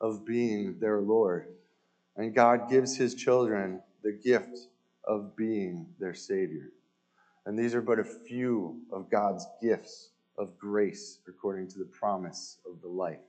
of 0.00 0.24
being 0.24 0.78
their 0.78 1.00
Lord. 1.00 1.48
And 2.16 2.34
God 2.34 2.70
gives 2.70 2.96
his 2.96 3.14
children 3.14 3.80
the 4.02 4.12
gift 4.12 4.68
of 5.04 5.36
being 5.36 5.86
their 5.98 6.14
Savior. 6.14 6.70
And 7.46 7.58
these 7.58 7.74
are 7.74 7.82
but 7.82 7.98
a 7.98 8.04
few 8.04 8.80
of 8.90 9.10
God's 9.10 9.46
gifts 9.60 10.10
of 10.38 10.58
grace 10.58 11.18
according 11.28 11.68
to 11.68 11.78
the 11.78 11.84
promise 11.84 12.58
of 12.66 12.80
the 12.80 12.88
life 12.88 13.20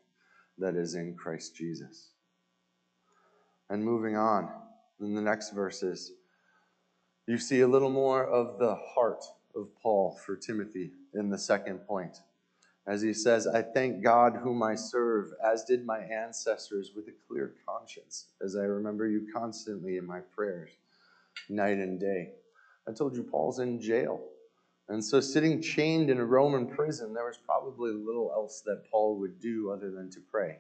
that 0.58 0.76
is 0.76 0.96
in 0.96 1.16
Christ 1.16 1.56
Jesus. 1.56 2.12
And 3.70 3.84
moving 3.84 4.16
on, 4.16 4.50
in 5.02 5.14
the 5.14 5.22
next 5.22 5.52
verses, 5.52 6.14
you 7.28 7.38
see 7.38 7.62
a 7.62 7.68
little 7.68 7.90
more 7.90 8.26
of 8.26 8.60
the 8.60 8.76
heart 8.76 9.26
of 9.56 9.68
Paul 9.82 10.18
for 10.26 10.38
Timothy 10.38 10.92
in 11.14 11.30
the 11.30 11.38
second 11.38 11.80
point 11.80 12.20
as 12.88 13.02
he 13.02 13.14
says, 13.14 13.48
I 13.48 13.64
thank 13.64 14.04
God 14.04 14.36
whom 14.36 14.62
I 14.62 14.76
serve, 14.76 15.34
as 15.44 15.64
did 15.64 15.86
my 15.86 16.00
ancestors, 16.00 16.92
with 16.96 17.08
a 17.08 17.14
clear 17.28 17.56
conscience, 17.68 18.28
as 18.44 18.56
I 18.56 18.64
remember 18.64 19.08
you 19.08 19.28
constantly 19.34 19.98
in 19.98 20.06
my 20.06 20.20
prayers, 20.36 20.70
night 21.50 21.78
and 21.78 22.00
day. 22.00 22.34
I 22.88 22.94
told 22.94 23.16
you 23.16 23.24
Paul's 23.24 23.60
in 23.60 23.82
jail. 23.82 24.22
And 24.88 25.04
so, 25.04 25.20
sitting 25.20 25.64
chained 25.64 26.12
in 26.12 26.20
a 26.20 26.26
Roman 26.26 26.68
prison, 26.68 27.12
there 27.12 27.26
was 27.26 27.40
probably 27.44 27.92
little 27.92 28.32
else 28.32 28.62
that 28.68 28.84
Paul 28.92 29.18
would 29.20 29.40
do 29.40 29.72
other 29.72 29.90
than 29.90 30.12
to 30.12 30.20
pray 30.32 30.60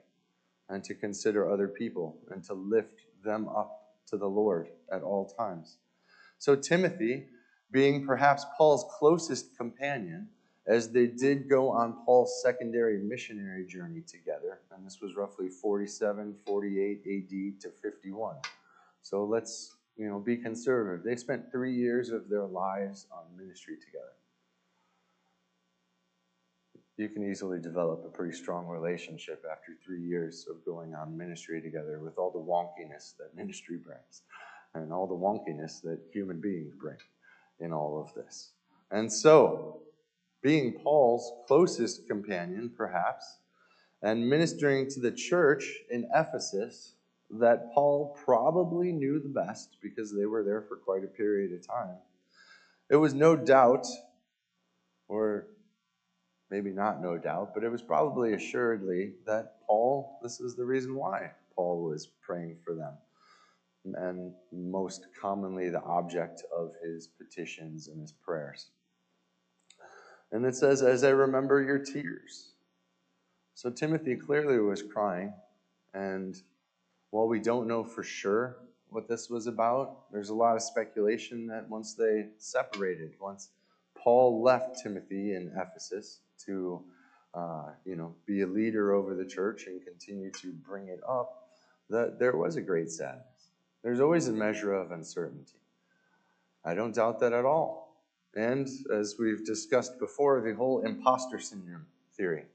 and 0.68 0.84
to 0.84 0.96
consider 0.96 1.52
other 1.52 1.68
people 1.68 2.18
and 2.32 2.44
to 2.46 2.56
lift 2.56 3.02
them 3.24 3.48
up 3.48 3.72
to 4.08 4.18
the 4.18 4.28
Lord 4.28 4.70
at 4.92 5.04
all 5.04 5.28
times. 5.28 5.78
So, 6.40 6.56
Timothy, 6.56 7.28
being 7.72 8.06
perhaps 8.06 8.46
Paul's 8.58 8.86
closest 8.98 9.56
companion, 9.58 10.30
as 10.68 10.90
they 10.90 11.06
did 11.06 11.48
go 11.48 11.70
on 11.70 11.98
Paul's 12.06 12.42
secondary 12.42 12.98
missionary 12.98 13.66
journey 13.66 14.02
together. 14.02 14.60
And 14.76 14.86
this 14.86 15.00
was 15.02 15.16
roughly 15.16 15.50
47, 15.50 16.36
48 16.46 17.02
AD 17.06 17.62
to 17.62 17.70
51. 17.70 18.36
So 19.02 19.24
let's, 19.26 19.76
you 19.96 20.10
know, 20.10 20.20
be 20.20 20.38
conservative. 20.38 21.06
They 21.06 21.16
spent 21.16 21.52
three 21.52 21.76
years 21.76 22.10
of 22.10 22.30
their 22.30 22.46
lives 22.46 23.06
on 23.12 23.24
ministry 23.38 23.76
together. 23.76 24.14
You 26.98 27.10
can 27.10 27.30
easily 27.30 27.60
develop 27.60 28.04
a 28.06 28.10
pretty 28.10 28.36
strong 28.36 28.68
relationship 28.68 29.44
after 29.52 29.74
three 29.86 30.02
years 30.02 30.48
of 30.50 30.64
going 30.66 30.96
on 30.96 31.16
ministry 31.16 31.62
together 31.62 32.00
with 32.00 32.18
all 32.18 32.32
the 32.32 32.40
wonkiness 32.40 33.16
that 33.18 33.36
ministry 33.36 33.78
brings 33.78 34.22
and 34.74 34.94
all 34.94 35.06
the 35.06 35.14
wonkiness 35.14 35.82
that 35.82 36.00
human 36.12 36.40
beings 36.40 36.74
bring 36.80 36.98
in 37.60 37.74
all 37.74 38.02
of 38.02 38.14
this. 38.16 38.52
And 38.92 39.12
so, 39.12 39.82
being 40.46 40.74
Paul's 40.74 41.34
closest 41.48 42.08
companion, 42.08 42.72
perhaps, 42.78 43.40
and 44.04 44.30
ministering 44.30 44.88
to 44.88 45.00
the 45.00 45.12
church 45.12 45.74
in 45.90 46.08
Ephesus 46.14 46.94
that 47.32 47.74
Paul 47.74 48.16
probably 48.24 48.92
knew 48.92 49.20
the 49.20 49.28
best 49.28 49.78
because 49.82 50.16
they 50.16 50.28
were 50.28 50.44
there 50.44 50.62
for 50.62 50.76
quite 50.76 51.04
a 51.04 51.08
period 51.08 51.52
of 51.52 51.66
time. 51.68 51.98
It 52.92 52.98
was 52.98 53.16
no 53.16 53.36
doubt, 53.36 53.88
or 55.08 55.48
maybe 56.52 56.70
not 56.70 57.02
no 57.02 57.18
doubt, 57.18 57.56
but 57.56 57.64
it 57.64 57.72
was 57.72 57.82
probably 57.82 58.34
assuredly 58.36 59.14
that 59.26 59.56
Paul, 59.66 60.20
this 60.22 60.40
is 60.40 60.56
the 60.56 60.66
reason 60.66 60.94
why 60.94 61.32
Paul 61.56 61.82
was 61.86 62.10
praying 62.22 62.58
for 62.64 62.76
them. 62.76 62.94
And 63.96 64.32
most 64.54 65.08
commonly, 65.20 65.70
the 65.70 65.82
object 65.82 66.44
of 66.56 66.74
his 66.84 67.08
petitions 67.08 67.88
and 67.88 68.00
his 68.00 68.12
prayers. 68.12 68.68
And 70.36 70.46
it 70.46 70.54
says, 70.54 70.82
As 70.82 71.06
I 71.06 71.12
remember 71.12 71.62
your 71.62 71.80
tears. 71.80 72.50
So 73.54 73.70
Timothy 73.70 74.18
clearly 74.18 74.60
was 74.60 74.84
crying. 74.84 75.34
And 75.94 76.36
while 77.12 77.30
we 77.30 77.40
don't 77.40 77.70
know 77.70 77.86
for 77.86 78.04
sure 78.04 78.58
what 78.90 79.08
this 79.08 79.30
was 79.30 79.48
about, 79.48 80.12
there's 80.12 80.28
a 80.28 80.36
lot 80.36 80.58
of 80.58 80.62
speculation 80.62 81.48
that 81.48 81.70
once 81.70 81.94
they 81.94 82.26
separated, 82.38 83.14
once 83.18 83.52
Paul 83.98 84.44
left 84.44 84.84
Timothy 84.84 85.36
in 85.36 85.54
Ephesus 85.56 86.20
to 86.46 86.84
uh, 87.34 87.70
you 87.86 87.96
know, 87.96 88.14
be 88.26 88.42
a 88.42 88.48
leader 88.48 88.94
over 88.94 89.16
the 89.16 89.26
church 89.26 89.68
and 89.68 89.82
continue 89.86 90.32
to 90.32 90.52
bring 90.52 90.90
it 90.90 91.00
up, 91.08 91.48
that 91.90 92.20
there 92.20 92.36
was 92.36 92.58
a 92.58 92.62
great 92.62 92.92
sadness. 92.92 93.52
There's 93.84 94.02
always 94.02 94.28
a 94.28 94.34
measure 94.34 94.74
of 94.74 94.92
uncertainty. 94.92 95.62
I 96.66 96.74
don't 96.74 96.94
doubt 96.94 97.22
that 97.22 97.32
at 97.32 97.46
all. 97.46 97.85
And 98.36 98.68
as 98.94 99.16
we've 99.18 99.46
discussed 99.46 99.98
before, 100.00 100.42
the 100.42 100.54
whole 100.54 100.82
imposter 100.82 101.40
syndrome 101.40 101.86
theory. 102.18 102.46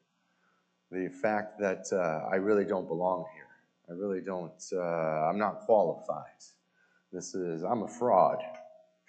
The 0.92 1.08
fact 1.08 1.58
that 1.60 1.86
uh, 1.92 2.28
I 2.30 2.36
really 2.36 2.64
don't 2.64 2.86
belong 2.86 3.24
here. 3.34 3.46
I 3.88 3.92
really 3.92 4.20
don't, 4.20 4.62
uh, 4.72 4.78
I'm 4.78 5.38
not 5.38 5.60
qualified. 5.60 6.26
This 7.12 7.34
is, 7.34 7.62
I'm 7.62 7.82
a 7.82 7.88
fraud 7.88 8.38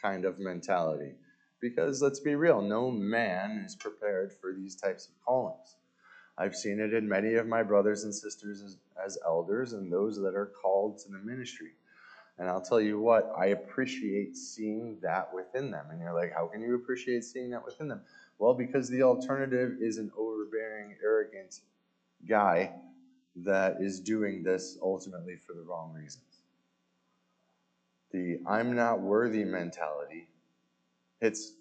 kind 0.01 0.25
of 0.25 0.39
mentality. 0.39 1.13
Because 1.59 2.01
let's 2.01 2.19
be 2.19 2.35
real, 2.35 2.61
no 2.61 2.89
man 2.89 3.63
is 3.65 3.75
prepared 3.75 4.33
for 4.33 4.53
these 4.53 4.75
types 4.75 5.07
of 5.07 5.13
callings. 5.23 5.75
I've 6.37 6.55
seen 6.55 6.79
it 6.79 6.93
in 6.93 7.07
many 7.07 7.35
of 7.35 7.45
my 7.45 7.61
brothers 7.61 8.03
and 8.03 8.15
sisters 8.15 8.63
as, 8.63 8.77
as 9.05 9.17
elders 9.25 9.73
and 9.73 9.91
those 9.91 10.15
that 10.17 10.33
are 10.33 10.51
called 10.59 10.97
to 10.99 11.11
the 11.11 11.19
ministry. 11.19 11.73
And 12.41 12.49
I'll 12.49 12.59
tell 12.59 12.81
you 12.81 12.99
what, 12.99 13.31
I 13.37 13.49
appreciate 13.49 14.35
seeing 14.35 14.97
that 15.03 15.31
within 15.31 15.69
them. 15.69 15.85
And 15.91 16.01
you're 16.01 16.11
like, 16.11 16.33
how 16.33 16.47
can 16.47 16.63
you 16.63 16.73
appreciate 16.73 17.23
seeing 17.23 17.51
that 17.51 17.63
within 17.63 17.87
them? 17.87 18.01
Well, 18.39 18.55
because 18.55 18.89
the 18.89 19.03
alternative 19.03 19.73
is 19.79 19.99
an 19.99 20.11
overbearing, 20.17 20.95
arrogant 21.03 21.59
guy 22.27 22.71
that 23.35 23.77
is 23.79 23.99
doing 23.99 24.41
this 24.41 24.79
ultimately 24.81 25.35
for 25.35 25.53
the 25.53 25.61
wrong 25.61 25.93
reasons. 25.93 26.41
The 28.11 28.39
I'm 28.47 28.75
not 28.75 29.01
worthy 29.01 29.43
mentality 29.43 30.27
hits 31.19 31.53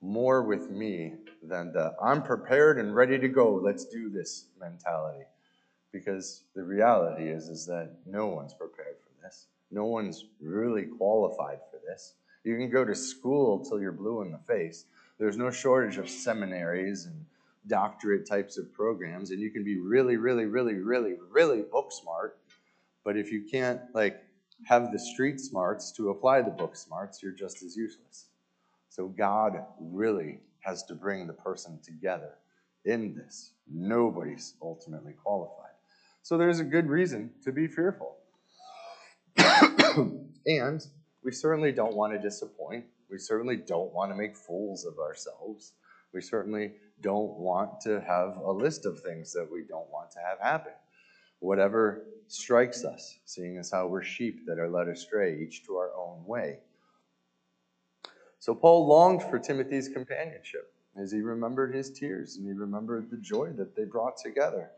more 0.00 0.44
with 0.44 0.70
me 0.70 1.14
than 1.42 1.72
the 1.72 1.96
I'm 2.00 2.22
prepared 2.22 2.78
and 2.78 2.94
ready 2.94 3.18
to 3.18 3.28
go, 3.28 3.54
let's 3.54 3.86
do 3.86 4.08
this 4.08 4.44
mentality. 4.60 5.24
Because 5.90 6.44
the 6.54 6.62
reality 6.62 7.28
is, 7.28 7.48
is 7.48 7.66
that 7.66 7.96
no 8.06 8.28
one's 8.28 8.54
prepared 8.54 8.98
for 9.02 9.07
this. 9.28 9.46
No 9.70 9.84
one's 9.84 10.24
really 10.40 10.84
qualified 10.84 11.58
for 11.70 11.78
this. 11.86 12.14
You 12.44 12.56
can 12.56 12.70
go 12.70 12.84
to 12.84 12.94
school 12.94 13.62
till 13.64 13.80
you're 13.80 13.92
blue 13.92 14.22
in 14.22 14.32
the 14.32 14.38
face. 14.38 14.86
There's 15.18 15.36
no 15.36 15.50
shortage 15.50 15.98
of 15.98 16.08
seminaries 16.08 17.04
and 17.04 17.26
doctorate 17.66 18.26
types 18.26 18.56
of 18.56 18.72
programs, 18.72 19.30
and 19.30 19.40
you 19.40 19.50
can 19.50 19.64
be 19.64 19.78
really, 19.78 20.16
really, 20.16 20.46
really, 20.46 20.74
really, 20.74 21.16
really 21.30 21.62
book 21.62 21.92
smart. 21.92 22.38
But 23.04 23.16
if 23.16 23.30
you 23.30 23.44
can't 23.50 23.80
like 23.94 24.22
have 24.64 24.92
the 24.92 24.98
street 24.98 25.40
smarts 25.40 25.92
to 25.92 26.10
apply 26.10 26.42
the 26.42 26.50
book 26.50 26.76
smarts, 26.76 27.22
you're 27.22 27.32
just 27.32 27.62
as 27.62 27.76
useless. 27.76 28.26
So 28.88 29.08
God 29.08 29.64
really 29.80 30.40
has 30.60 30.82
to 30.84 30.94
bring 30.94 31.26
the 31.26 31.34
person 31.34 31.78
together 31.84 32.32
in 32.84 33.14
this. 33.14 33.52
Nobody's 33.70 34.54
ultimately 34.62 35.12
qualified. 35.12 35.74
So 36.22 36.38
there's 36.38 36.60
a 36.60 36.64
good 36.64 36.88
reason 36.88 37.30
to 37.44 37.52
be 37.52 37.66
fearful. 37.66 38.17
and 40.46 40.86
we 41.22 41.32
certainly 41.32 41.72
don't 41.72 41.94
want 41.94 42.12
to 42.12 42.18
disappoint. 42.18 42.84
We 43.10 43.18
certainly 43.18 43.56
don't 43.56 43.92
want 43.92 44.10
to 44.10 44.16
make 44.16 44.36
fools 44.36 44.84
of 44.84 44.98
ourselves. 44.98 45.72
We 46.12 46.20
certainly 46.20 46.72
don't 47.00 47.38
want 47.38 47.80
to 47.82 48.00
have 48.00 48.36
a 48.36 48.50
list 48.50 48.86
of 48.86 49.00
things 49.00 49.32
that 49.32 49.48
we 49.50 49.62
don't 49.62 49.90
want 49.90 50.10
to 50.12 50.18
have 50.20 50.38
happen. 50.40 50.72
Whatever 51.40 52.04
strikes 52.26 52.84
us, 52.84 53.18
seeing 53.24 53.56
as 53.58 53.70
how 53.70 53.86
we're 53.86 54.02
sheep 54.02 54.46
that 54.46 54.58
are 54.58 54.68
led 54.68 54.88
astray, 54.88 55.38
each 55.40 55.64
to 55.66 55.76
our 55.76 55.90
own 55.96 56.24
way. 56.26 56.58
So 58.40 58.54
Paul 58.54 58.86
longed 58.86 59.22
for 59.22 59.38
Timothy's 59.38 59.88
companionship 59.88 60.72
as 60.96 61.12
he 61.12 61.20
remembered 61.20 61.74
his 61.74 61.90
tears 61.90 62.36
and 62.36 62.46
he 62.46 62.52
remembered 62.52 63.10
the 63.10 63.16
joy 63.16 63.50
that 63.56 63.76
they 63.76 63.84
brought 63.84 64.16
together. 64.16 64.70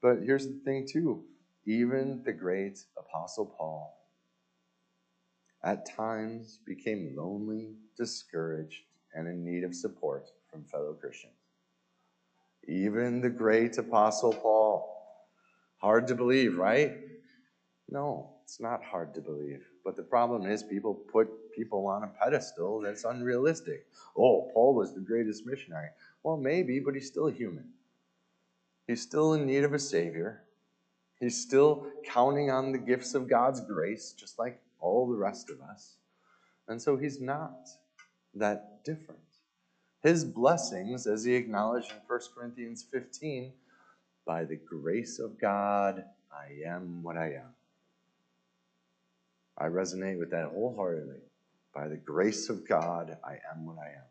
But 0.00 0.22
here's 0.24 0.46
the 0.46 0.60
thing, 0.64 0.86
too 0.90 1.24
even 1.68 2.22
the 2.24 2.32
great 2.32 2.82
Apostle 2.96 3.44
Paul 3.44 3.97
at 5.68 5.84
times 5.84 6.60
became 6.64 7.14
lonely, 7.14 7.74
discouraged, 7.94 8.84
and 9.14 9.28
in 9.28 9.44
need 9.44 9.64
of 9.64 9.74
support 9.74 10.30
from 10.50 10.64
fellow 10.64 10.94
Christians. 10.94 11.34
Even 12.66 13.20
the 13.20 13.28
great 13.28 13.76
Apostle 13.76 14.32
Paul. 14.32 14.94
Hard 15.76 16.06
to 16.08 16.14
believe, 16.14 16.56
right? 16.56 16.96
No, 17.90 18.30
it's 18.44 18.60
not 18.60 18.82
hard 18.82 19.12
to 19.14 19.20
believe. 19.20 19.62
But 19.84 19.94
the 19.94 20.02
problem 20.02 20.46
is, 20.46 20.62
people 20.62 20.94
put 20.94 21.28
people 21.54 21.86
on 21.86 22.02
a 22.02 22.06
pedestal 22.06 22.80
that's 22.80 23.04
unrealistic. 23.04 23.86
Oh, 24.16 24.50
Paul 24.54 24.74
was 24.74 24.94
the 24.94 25.00
greatest 25.00 25.44
missionary. 25.44 25.88
Well, 26.22 26.38
maybe, 26.38 26.80
but 26.80 26.94
he's 26.94 27.08
still 27.08 27.28
human. 27.28 27.68
He's 28.86 29.02
still 29.02 29.34
in 29.34 29.44
need 29.44 29.64
of 29.64 29.74
a 29.74 29.78
Savior. 29.78 30.44
He's 31.20 31.38
still 31.38 31.88
counting 32.06 32.50
on 32.50 32.72
the 32.72 32.78
gifts 32.78 33.14
of 33.14 33.28
God's 33.28 33.60
grace, 33.60 34.14
just 34.18 34.38
like 34.38 34.62
all 34.80 35.08
the 35.08 35.16
rest 35.16 35.50
of 35.50 35.60
us. 35.60 35.96
And 36.68 36.80
so 36.80 36.96
he's 36.96 37.20
not 37.20 37.68
that 38.34 38.84
different. 38.84 39.20
His 40.02 40.24
blessings, 40.24 41.06
as 41.06 41.24
he 41.24 41.34
acknowledged 41.34 41.90
in 41.90 41.98
1 42.06 42.20
Corinthians 42.36 42.84
15, 42.90 43.52
by 44.26 44.44
the 44.44 44.56
grace 44.56 45.18
of 45.18 45.40
God, 45.40 46.04
I 46.30 46.68
am 46.68 47.02
what 47.02 47.16
I 47.16 47.32
am. 47.32 47.54
I 49.56 49.66
resonate 49.66 50.18
with 50.18 50.30
that 50.30 50.50
wholeheartedly. 50.52 51.20
By 51.74 51.88
the 51.88 51.96
grace 51.96 52.48
of 52.48 52.68
God, 52.68 53.16
I 53.24 53.38
am 53.52 53.66
what 53.66 53.78
I 53.78 53.88
am. 53.88 54.04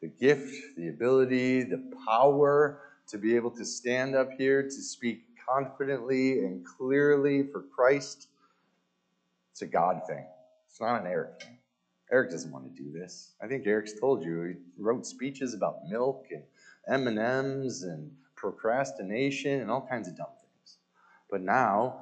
The 0.00 0.08
gift, 0.08 0.76
the 0.76 0.88
ability, 0.88 1.62
the 1.62 1.82
power 2.06 2.80
to 3.08 3.18
be 3.18 3.36
able 3.36 3.50
to 3.52 3.64
stand 3.64 4.16
up 4.16 4.30
here 4.36 4.62
to 4.62 4.82
speak 4.82 5.22
confidently 5.48 6.40
and 6.40 6.64
clearly 6.64 7.44
for 7.44 7.62
Christ 7.62 8.28
it's 9.54 9.62
a 9.62 9.66
God 9.66 10.00
thing. 10.08 10.26
It's 10.68 10.80
not 10.80 11.00
an 11.00 11.06
Eric 11.06 11.40
thing. 11.40 11.58
Eric 12.10 12.32
doesn't 12.32 12.50
want 12.50 12.64
to 12.64 12.82
do 12.82 12.90
this. 12.90 13.34
I 13.40 13.46
think 13.46 13.64
Eric's 13.68 14.00
told 14.00 14.24
you. 14.24 14.56
He 14.76 14.82
wrote 14.82 15.06
speeches 15.06 15.54
about 15.54 15.88
milk 15.88 16.26
and 16.32 16.42
M&Ms 16.88 17.84
and 17.84 18.10
procrastination 18.34 19.60
and 19.60 19.70
all 19.70 19.86
kinds 19.88 20.08
of 20.08 20.16
dumb 20.16 20.26
things. 20.42 20.78
But 21.30 21.42
now, 21.42 22.00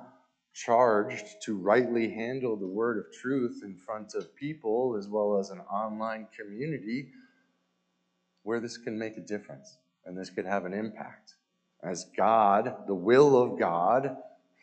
charged 0.55 1.43
to 1.43 1.55
rightly 1.59 2.11
handle 2.11 2.57
the 2.57 2.67
word 2.67 2.97
of 2.97 3.12
truth 3.12 3.61
in 3.62 3.77
front 3.77 4.15
of 4.15 4.35
people 4.35 4.97
as 4.99 5.07
well 5.07 5.37
as 5.38 5.51
an 5.51 5.61
online 5.61 6.29
community 6.35 7.11
where 8.45 8.61
this 8.61 8.79
can 8.79 8.99
make 8.99 9.19
a 9.19 9.21
difference 9.21 9.77
and 10.07 10.17
this 10.17 10.31
could 10.31 10.47
have 10.47 10.65
an 10.65 10.73
impact. 10.73 11.35
As 11.83 12.07
God, 12.17 12.87
the 12.87 12.95
will 12.95 13.37
of 13.37 13.59
God, 13.59 14.17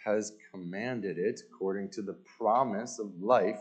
has 0.05 0.33
commanded 0.51 1.17
it 1.17 1.41
according 1.51 1.91
to 1.91 2.01
the 2.01 2.17
promise 2.38 2.99
of 2.99 3.12
life 3.21 3.59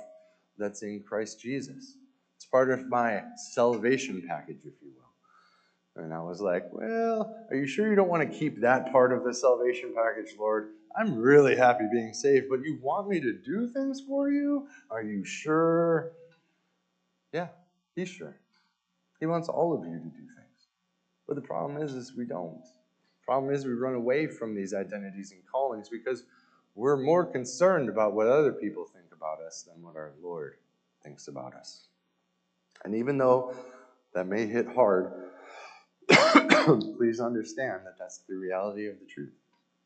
that's 0.57 0.83
in 0.83 1.03
Christ 1.07 1.41
Jesus. 1.41 1.97
It's 2.37 2.47
part 2.47 2.71
of 2.71 2.89
my 2.89 3.23
salvation 3.53 4.25
package, 4.29 4.59
if 4.65 4.75
you 4.81 4.93
will. 4.95 6.05
And 6.05 6.15
I 6.15 6.21
was 6.21 6.41
like, 6.41 6.65
Well, 6.73 7.47
are 7.51 7.57
you 7.57 7.67
sure 7.67 7.89
you 7.89 7.97
don't 7.97 8.09
want 8.09 8.31
to 8.31 8.39
keep 8.39 8.61
that 8.61 8.93
part 8.93 9.13
of 9.13 9.25
the 9.25 9.35
salvation 9.35 9.95
package, 9.97 10.35
Lord? 10.39 10.71
I'm 10.97 11.17
really 11.17 11.57
happy 11.57 11.85
being 11.93 12.13
saved, 12.13 12.47
but 12.49 12.61
you 12.63 12.79
want 12.81 13.09
me 13.09 13.21
to 13.21 13.33
do 13.33 13.69
things 13.69 14.01
for 14.07 14.31
you? 14.31 14.67
Are 14.91 15.03
you 15.03 15.25
sure? 15.25 16.13
Yeah, 17.33 17.49
he's 17.95 18.09
sure. 18.09 18.37
He 19.21 19.27
wants 19.27 19.49
all 19.49 19.75
of 19.75 19.85
you 19.85 19.97
to 19.99 20.05
do 20.05 20.11
things. 20.11 20.69
But 21.27 21.35
the 21.35 21.43
problem 21.43 21.83
is, 21.83 21.93
is 21.95 22.15
we 22.17 22.25
don't. 22.25 22.63
Problem 23.29 23.53
is, 23.53 23.67
we 23.67 23.75
run 23.75 23.95
away 23.95 24.27
from 24.27 24.55
these 24.55 24.73
identities 24.73 25.33
and 25.33 25.43
callings 25.53 25.91
because 25.91 26.25
we're 26.75 26.97
more 26.97 27.27
concerned 27.27 27.91
about 27.91 28.15
what 28.15 28.27
other 28.27 28.55
people 28.55 28.87
think 28.87 29.13
about 29.13 29.43
us 29.47 29.69
than 29.69 29.83
what 29.83 29.97
our 29.97 30.13
Lord 30.23 30.55
thinks 31.05 31.29
about 31.29 31.53
us. 31.53 31.89
And 32.87 32.95
even 32.95 33.19
though 33.19 33.55
that 34.15 34.27
may 34.27 34.47
hit 34.47 34.67
hard, 34.67 35.13
please 36.09 37.21
understand 37.21 37.83
that 37.85 37.99
that's 37.99 38.23
the 38.27 38.35
reality 38.35 38.89
of 38.89 38.99
the 38.99 39.05
truth. 39.05 39.35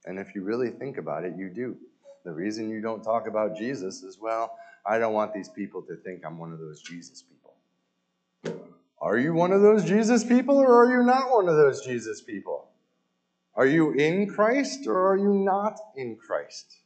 And 0.06 0.20
if 0.20 0.36
you 0.36 0.42
really 0.42 0.70
think 0.70 0.96
about 0.96 1.24
it, 1.24 1.34
you 1.36 1.48
do. 1.48 1.76
The 2.24 2.30
reason 2.30 2.70
you 2.70 2.80
don't 2.80 3.02
talk 3.02 3.26
about 3.26 3.58
Jesus 3.58 4.04
is 4.04 4.20
well, 4.20 4.56
I 4.86 5.00
don't 5.00 5.14
want 5.14 5.34
these 5.34 5.48
people 5.48 5.82
to 5.82 5.96
think 5.96 6.24
I'm 6.24 6.38
one 6.38 6.52
of 6.52 6.60
those 6.60 6.80
Jesus 6.80 7.24
people. 7.24 8.60
Are 9.00 9.18
you 9.18 9.34
one 9.34 9.50
of 9.50 9.62
those 9.62 9.84
Jesus 9.84 10.22
people 10.22 10.58
or 10.58 10.84
are 10.84 10.96
you 10.96 11.04
not 11.04 11.32
one 11.32 11.48
of 11.48 11.56
those 11.56 11.84
Jesus 11.84 12.20
people? 12.20 12.68
Are 13.54 13.66
you 13.66 13.92
in 13.92 14.28
Christ 14.28 14.86
or 14.86 15.12
are 15.12 15.16
you 15.16 15.32
not 15.32 15.78
in 15.96 16.16
Christ? 16.16 16.78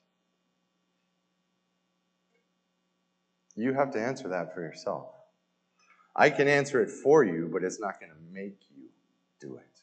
You 3.54 3.72
have 3.72 3.92
to 3.92 4.00
answer 4.00 4.28
that 4.28 4.54
for 4.54 4.60
yourself. 4.60 5.08
I 6.14 6.30
can 6.30 6.48
answer 6.48 6.82
it 6.82 6.90
for 6.90 7.24
you, 7.24 7.48
but 7.52 7.62
it's 7.62 7.80
not 7.80 8.00
going 8.00 8.12
to 8.12 8.32
make 8.32 8.58
you 8.74 8.88
do 9.40 9.56
it. 9.56 9.80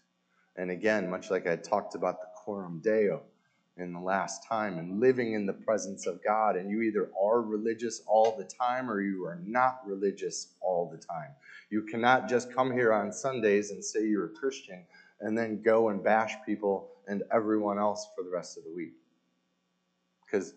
And 0.56 0.72
again, 0.72 1.10
much 1.10 1.32
like 1.32 1.48
I 1.48 1.56
talked 1.56 1.96
about 1.96 2.20
the 2.20 2.28
Coram 2.36 2.82
Deo 2.84 3.24
in 3.78 3.94
the 3.94 4.00
last 4.00 4.48
time 4.48 4.78
and 4.78 5.00
living 5.00 5.34
in 5.34 5.48
the 5.48 5.54
presence 5.54 6.06
of 6.06 6.24
God, 6.24 6.56
and 6.56 6.70
you 6.70 6.82
either 6.82 7.10
are 7.20 7.42
religious 7.42 8.02
all 8.06 8.36
the 8.38 8.44
time 8.44 8.90
or 8.90 9.02
you 9.02 9.26
are 9.26 9.40
not 9.46 9.80
religious 9.86 10.54
all 10.62 10.90
the 10.92 10.98
time. 10.98 11.30
You 11.72 11.82
cannot 11.84 12.30
just 12.30 12.54
come 12.54 12.72
here 12.72 12.94
on 12.94 13.12
Sundays 13.12 13.72
and 13.72 13.84
say 13.84 14.06
you're 14.06 14.26
a 14.26 14.30
Christian 14.30 14.86
and 15.24 15.38
then 15.38 15.62
go 15.62 15.90
and 15.90 16.04
bash 16.04 16.36
people 16.46 16.90
and 17.08 17.24
everyone 17.34 17.80
else 17.80 18.08
for 18.16 18.24
the 18.24 18.30
rest 18.30 18.58
of 18.58 18.66
the 18.66 18.72
week. 18.72 18.94
Because 20.26 20.54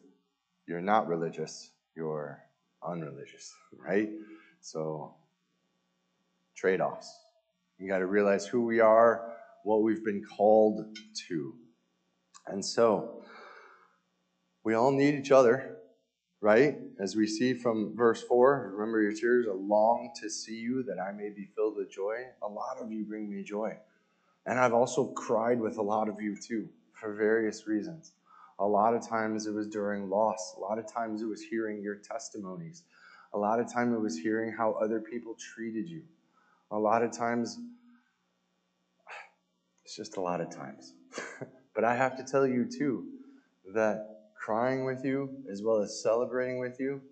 you're 0.66 0.80
not 0.80 1.06
religious, 1.06 1.70
you're 1.94 2.42
unreligious, 2.86 3.54
right? 3.78 4.10
So, 4.60 5.14
trade 6.56 6.80
offs. 6.80 7.14
You 7.78 7.88
got 7.88 7.98
to 7.98 8.06
realize 8.06 8.46
who 8.46 8.64
we 8.64 8.80
are, 8.80 9.34
what 9.62 9.82
we've 9.82 10.04
been 10.04 10.24
called 10.24 10.96
to. 11.28 11.54
And 12.48 12.64
so, 12.64 13.22
we 14.64 14.74
all 14.74 14.90
need 14.90 15.14
each 15.14 15.30
other, 15.30 15.76
right? 16.40 16.76
As 16.98 17.14
we 17.14 17.28
see 17.28 17.54
from 17.54 17.94
verse 17.94 18.22
4, 18.22 18.72
remember 18.74 19.00
your 19.00 19.12
tears, 19.12 19.46
I 19.48 19.54
long 19.54 20.10
to 20.20 20.28
see 20.28 20.56
you 20.56 20.82
that 20.84 20.98
I 20.98 21.12
may 21.12 21.30
be 21.30 21.48
filled 21.54 21.76
with 21.76 21.92
joy. 21.92 22.16
A 22.42 22.48
lot 22.48 22.78
of 22.80 22.90
you 22.90 23.04
bring 23.04 23.30
me 23.30 23.44
joy. 23.44 23.76
And 24.46 24.60
I've 24.60 24.72
also 24.72 25.08
cried 25.08 25.60
with 25.60 25.78
a 25.78 25.82
lot 25.82 26.08
of 26.08 26.20
you 26.20 26.36
too, 26.36 26.68
for 26.92 27.14
various 27.14 27.66
reasons. 27.66 28.12
A 28.58 28.66
lot 28.66 28.94
of 28.94 29.06
times 29.06 29.46
it 29.46 29.52
was 29.52 29.68
during 29.68 30.08
loss. 30.08 30.54
A 30.56 30.60
lot 30.60 30.78
of 30.78 30.90
times 30.90 31.20
it 31.20 31.26
was 31.26 31.42
hearing 31.42 31.82
your 31.82 31.96
testimonies. 31.96 32.84
A 33.34 33.38
lot 33.38 33.60
of 33.60 33.70
time 33.70 33.92
it 33.92 34.00
was 34.00 34.16
hearing 34.16 34.52
how 34.52 34.72
other 34.72 35.00
people 35.00 35.36
treated 35.54 35.88
you. 35.88 36.02
A 36.70 36.78
lot 36.78 37.02
of 37.02 37.12
times, 37.12 37.58
it's 39.84 39.96
just 39.96 40.16
a 40.16 40.20
lot 40.20 40.40
of 40.40 40.54
times. 40.54 40.94
but 41.74 41.84
I 41.84 41.94
have 41.94 42.16
to 42.16 42.24
tell 42.24 42.46
you 42.46 42.64
too 42.64 43.04
that 43.74 44.30
crying 44.34 44.84
with 44.84 45.04
you 45.04 45.42
as 45.50 45.62
well 45.62 45.82
as 45.82 46.02
celebrating 46.02 46.60
with 46.60 46.78
you, 46.78 47.02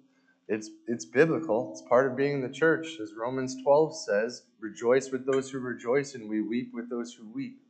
it's, 0.48 0.70
it's 0.87 1.04
biblical. 1.04 1.70
It's 1.72 1.83
part 1.83 2.07
of 2.07 2.16
being 2.16 2.35
in 2.35 2.42
the 2.42 2.48
church. 2.48 2.98
As 3.00 3.14
Romans 3.14 3.57
12 3.62 3.96
says, 3.96 4.42
rejoice 4.61 5.11
with 5.11 5.24
those 5.26 5.50
who 5.50 5.59
rejoice 5.59 6.14
and 6.14 6.28
we 6.28 6.42
weep 6.42 6.72
with 6.74 6.90
those 6.90 7.14
who 7.14 7.26
weep. 7.33 7.61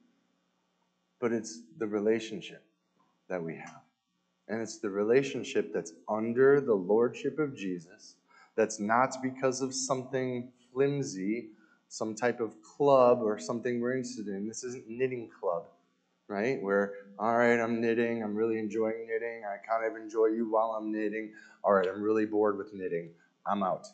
But 1.21 1.33
it's 1.33 1.61
the 1.79 1.87
relationship 1.87 2.65
that 3.29 3.43
we 3.43 3.57
have. 3.57 3.83
And 4.49 4.61
it's 4.61 4.79
the 4.79 4.91
relationship 4.91 5.73
that's 5.73 5.93
under 6.09 6.61
the 6.61 6.75
lordship 6.75 7.39
of 7.39 7.57
Jesus, 7.57 8.17
that's 8.57 8.79
not 8.79 9.17
because 9.23 9.63
of 9.63 9.75
something 9.75 10.53
flimsy, 10.73 11.49
some 11.89 12.15
type 12.15 12.41
of 12.41 12.61
club 12.63 13.21
or 13.23 13.39
something 13.39 13.81
we're 13.81 13.97
interested 13.97 14.29
in. 14.29 14.47
This 14.47 14.65
isn't 14.65 14.89
knitting 14.89 15.31
club, 15.41 15.65
right? 16.29 16.63
Where, 16.63 16.93
all 17.19 17.37
right, 17.37 17.59
I'm 17.61 17.81
knitting, 17.81 18.23
I'm 18.23 18.35
really 18.35 18.59
enjoying 18.59 19.07
knitting, 19.07 19.43
I 19.45 19.57
kind 19.67 19.85
of 19.85 20.01
enjoy 20.01 20.27
you 20.27 20.51
while 20.51 20.77
I'm 20.79 20.91
knitting. 20.91 21.33
All 21.63 21.73
right, 21.73 21.87
I'm 21.87 22.03
really 22.03 22.27
bored 22.27 22.59
with 22.59 22.75
knitting, 22.75 23.11
I'm 23.47 23.63
out. 23.63 23.87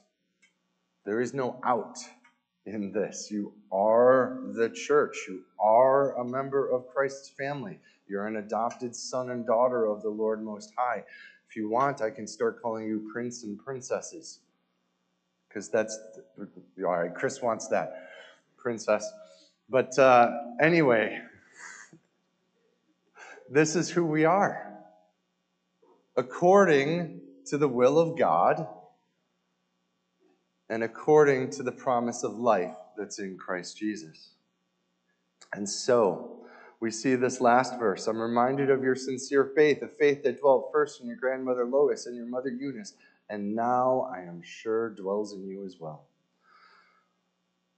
There 1.05 1.21
is 1.21 1.35
no 1.35 1.61
out 1.65 1.99
in 2.67 2.93
this. 2.93 3.31
You 3.31 3.53
are 3.73 4.39
the 4.53 4.69
church. 4.69 5.17
You 5.29 5.43
are 5.59 6.17
a 6.19 6.25
member 6.25 6.71
of 6.71 6.89
Christ's 6.89 7.31
family. 7.31 7.79
You're 8.07 8.27
an 8.27 8.37
adopted 8.37 8.95
son 8.95 9.31
and 9.31 9.47
daughter 9.47 9.87
of 9.87 10.03
the 10.03 10.11
Lord 10.11 10.43
Most 10.43 10.73
High. 10.77 11.05
If 11.49 11.57
you 11.57 11.69
want, 11.69 12.03
I 12.03 12.11
can 12.11 12.27
start 12.27 12.61
calling 12.63 12.87
you 12.87 13.11
prince 13.13 13.45
and 13.45 13.59
princesses. 13.59 14.41
Because 15.49 15.69
that's, 15.69 15.99
all 16.39 16.45
right, 16.85 17.15
Chris 17.15 17.41
wants 17.43 17.67
that. 17.69 18.09
Princess. 18.57 19.11
But 19.69 19.99
uh, 19.99 20.31
anyway, 20.61 21.19
this 23.51 23.75
is 23.77 23.91
who 23.91 24.07
we 24.07 24.25
are. 24.25 24.67
According 26.17 27.21
to 27.47 27.59
the 27.59 27.69
will 27.69 27.99
of 27.99 28.17
God 28.17 28.67
and 30.69 30.85
according 30.85 31.51
to 31.51 31.63
the 31.65 31.73
promise 31.73 32.23
of 32.23 32.39
life 32.39 32.77
that's 32.97 33.19
in 33.19 33.37
Christ 33.37 33.77
Jesus. 33.77 34.31
And 35.53 35.69
so, 35.69 36.37
we 36.79 36.91
see 36.91 37.15
this 37.15 37.41
last 37.41 37.79
verse. 37.79 38.07
I'm 38.07 38.21
reminded 38.21 38.71
of 38.71 38.83
your 38.83 38.95
sincere 38.95 39.53
faith, 39.55 39.83
a 39.83 39.89
faith 39.89 40.23
that 40.23 40.41
dwelt 40.41 40.71
first 40.73 41.01
in 41.01 41.09
your 41.09 41.17
grandmother 41.17 41.67
Lois 41.67 42.07
and 42.07 42.17
your 42.17 42.27
mother 42.27 42.49
Eunice, 42.49 42.95
and 43.29 43.55
now 43.55 44.11
I 44.15 44.21
am 44.21 44.43
sure 44.43 44.91
dwells 44.91 45.35
in 45.35 45.47
you 45.47 45.67
as 45.67 45.77
well. 45.79 46.07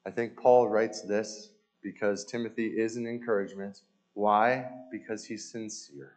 I 0.07 0.11
think 0.11 0.37
Paul 0.37 0.69
writes 0.69 1.03
this 1.03 1.51
because 1.83 2.25
Timothy 2.25 2.67
is 2.67 2.97
an 2.97 3.07
encouragement. 3.07 3.81
Why? 4.15 4.71
Because 4.91 5.25
he's 5.25 5.51
sincere. 5.51 6.17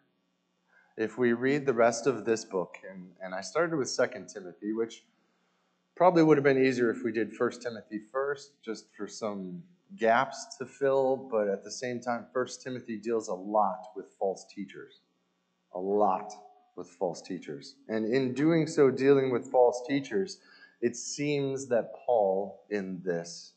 If 0.97 1.17
we 1.17 1.33
read 1.33 1.65
the 1.65 1.73
rest 1.73 2.07
of 2.07 2.25
this 2.25 2.45
book, 2.45 2.77
and, 2.89 3.09
and 3.21 3.35
I 3.35 3.41
started 3.41 3.75
with 3.75 3.89
Second 3.89 4.27
Timothy, 4.27 4.73
which 4.73 5.03
probably 5.95 6.23
would 6.23 6.37
have 6.37 6.43
been 6.43 6.63
easier 6.63 6.89
if 6.89 7.03
we 7.03 7.11
did 7.11 7.33
First 7.33 7.61
Timothy 7.61 8.01
first, 8.11 8.51
just 8.63 8.87
for 8.95 9.07
some 9.07 9.63
gaps 9.97 10.57
to 10.57 10.65
fill, 10.65 11.15
but 11.31 11.47
at 11.47 11.63
the 11.63 11.71
same 11.71 11.99
time, 11.99 12.25
First 12.33 12.61
Timothy 12.61 12.97
deals 12.97 13.27
a 13.27 13.33
lot 13.33 13.87
with 13.95 14.13
false 14.19 14.45
teachers. 14.53 15.01
A 15.73 15.79
lot 15.79 16.33
with 16.75 16.89
false 16.89 17.21
teachers. 17.21 17.75
And 17.87 18.05
in 18.05 18.33
doing 18.33 18.67
so, 18.67 18.89
dealing 18.89 19.31
with 19.31 19.49
false 19.51 19.83
teachers, 19.87 20.39
it 20.81 20.95
seems 20.95 21.67
that 21.67 21.93
Paul, 22.05 22.63
in 22.69 23.01
this, 23.03 23.53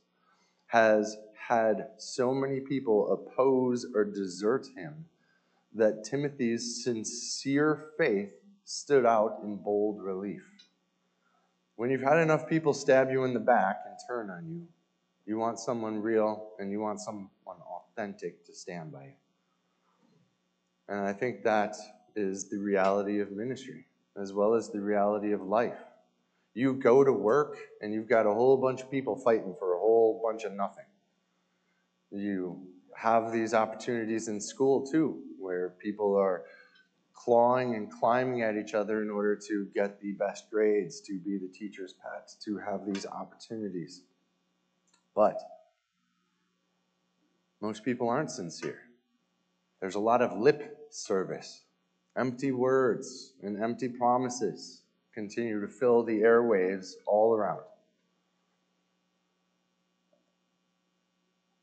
has 0.66 1.16
had 1.48 1.88
so 1.96 2.34
many 2.34 2.60
people 2.60 3.10
oppose 3.10 3.86
or 3.94 4.04
desert 4.04 4.66
him 4.76 5.06
that 5.74 6.04
Timothy's 6.04 6.84
sincere 6.84 7.86
faith 7.96 8.30
stood 8.64 9.06
out 9.06 9.38
in 9.42 9.56
bold 9.56 10.02
relief. 10.02 10.42
When 11.76 11.90
you've 11.90 12.02
had 12.02 12.18
enough 12.18 12.46
people 12.48 12.74
stab 12.74 13.10
you 13.10 13.24
in 13.24 13.32
the 13.32 13.40
back 13.40 13.78
and 13.86 13.96
turn 14.06 14.28
on 14.28 14.46
you, 14.46 14.68
you 15.24 15.38
want 15.38 15.58
someone 15.58 16.02
real 16.02 16.50
and 16.58 16.70
you 16.70 16.80
want 16.80 17.00
someone 17.00 17.28
authentic 17.46 18.44
to 18.44 18.54
stand 18.54 18.92
by 18.92 19.04
you. 19.04 19.12
And 20.88 21.00
I 21.00 21.14
think 21.14 21.44
that 21.44 21.76
is 22.14 22.50
the 22.50 22.58
reality 22.58 23.20
of 23.20 23.32
ministry 23.32 23.86
as 24.20 24.34
well 24.34 24.54
as 24.54 24.68
the 24.68 24.80
reality 24.80 25.32
of 25.32 25.40
life. 25.40 25.78
You 26.52 26.74
go 26.74 27.04
to 27.04 27.12
work 27.12 27.56
and 27.80 27.94
you've 27.94 28.08
got 28.08 28.26
a 28.26 28.34
whole 28.34 28.56
bunch 28.58 28.82
of 28.82 28.90
people 28.90 29.16
fighting 29.16 29.54
for 29.58 29.74
a 29.74 29.78
whole 29.78 30.20
bunch 30.22 30.44
of 30.44 30.52
nothing. 30.52 30.84
You 32.10 32.60
have 32.96 33.32
these 33.32 33.54
opportunities 33.54 34.28
in 34.28 34.40
school 34.40 34.86
too, 34.86 35.22
where 35.38 35.70
people 35.70 36.16
are 36.16 36.44
clawing 37.12 37.74
and 37.74 37.90
climbing 37.90 38.42
at 38.42 38.56
each 38.56 38.74
other 38.74 39.02
in 39.02 39.10
order 39.10 39.36
to 39.48 39.68
get 39.74 40.00
the 40.00 40.12
best 40.12 40.50
grades, 40.50 41.00
to 41.02 41.18
be 41.18 41.36
the 41.36 41.48
teacher's 41.48 41.94
pet, 41.94 42.30
to 42.44 42.58
have 42.58 42.86
these 42.86 43.06
opportunities. 43.06 44.02
But 45.14 45.36
most 47.60 47.84
people 47.84 48.08
aren't 48.08 48.30
sincere. 48.30 48.80
There's 49.80 49.96
a 49.96 50.00
lot 50.00 50.22
of 50.22 50.38
lip 50.38 50.76
service, 50.90 51.62
empty 52.16 52.52
words, 52.52 53.34
and 53.42 53.62
empty 53.62 53.88
promises 53.88 54.82
continue 55.12 55.60
to 55.60 55.68
fill 55.68 56.04
the 56.04 56.20
airwaves 56.20 56.92
all 57.06 57.34
around. 57.34 57.62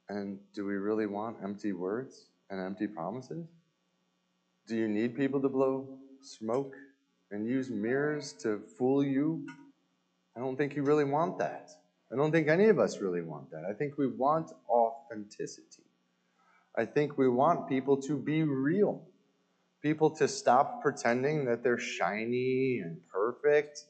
And 0.09 0.39
do 0.53 0.65
we 0.65 0.75
really 0.75 1.07
want 1.07 1.37
empty 1.43 1.73
words 1.73 2.27
and 2.49 2.59
empty 2.59 2.87
promises? 2.87 3.47
Do 4.67 4.75
you 4.75 4.87
need 4.87 5.15
people 5.15 5.41
to 5.41 5.49
blow 5.49 5.97
smoke 6.21 6.75
and 7.31 7.47
use 7.47 7.69
mirrors 7.69 8.33
to 8.33 8.59
fool 8.77 9.03
you? 9.03 9.45
I 10.35 10.39
don't 10.39 10.55
think 10.55 10.75
you 10.75 10.83
really 10.83 11.05
want 11.05 11.39
that. 11.39 11.69
I 12.11 12.15
don't 12.15 12.31
think 12.31 12.47
any 12.47 12.65
of 12.65 12.79
us 12.79 12.99
really 12.99 13.21
want 13.21 13.49
that. 13.51 13.63
I 13.69 13.73
think 13.73 13.97
we 13.97 14.07
want 14.07 14.51
authenticity. 14.69 15.83
I 16.77 16.85
think 16.85 17.17
we 17.17 17.27
want 17.27 17.67
people 17.67 17.97
to 18.03 18.17
be 18.17 18.43
real. 18.43 19.01
People 19.81 20.09
to 20.11 20.27
stop 20.27 20.81
pretending 20.81 21.45
that 21.45 21.63
they're 21.63 21.79
shiny 21.79 22.79
and 22.79 22.99
perfect 23.07 23.85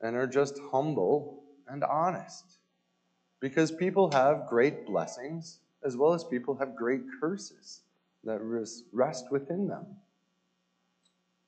and 0.00 0.16
are 0.16 0.26
just 0.26 0.58
humble 0.70 1.44
and 1.68 1.84
honest. 1.84 2.59
Because 3.40 3.72
people 3.72 4.12
have 4.12 4.46
great 4.46 4.86
blessings 4.86 5.58
as 5.82 5.96
well 5.96 6.12
as 6.12 6.24
people 6.24 6.56
have 6.56 6.76
great 6.76 7.02
curses 7.20 7.80
that 8.24 8.40
rest 8.92 9.30
within 9.30 9.66
them. 9.66 9.86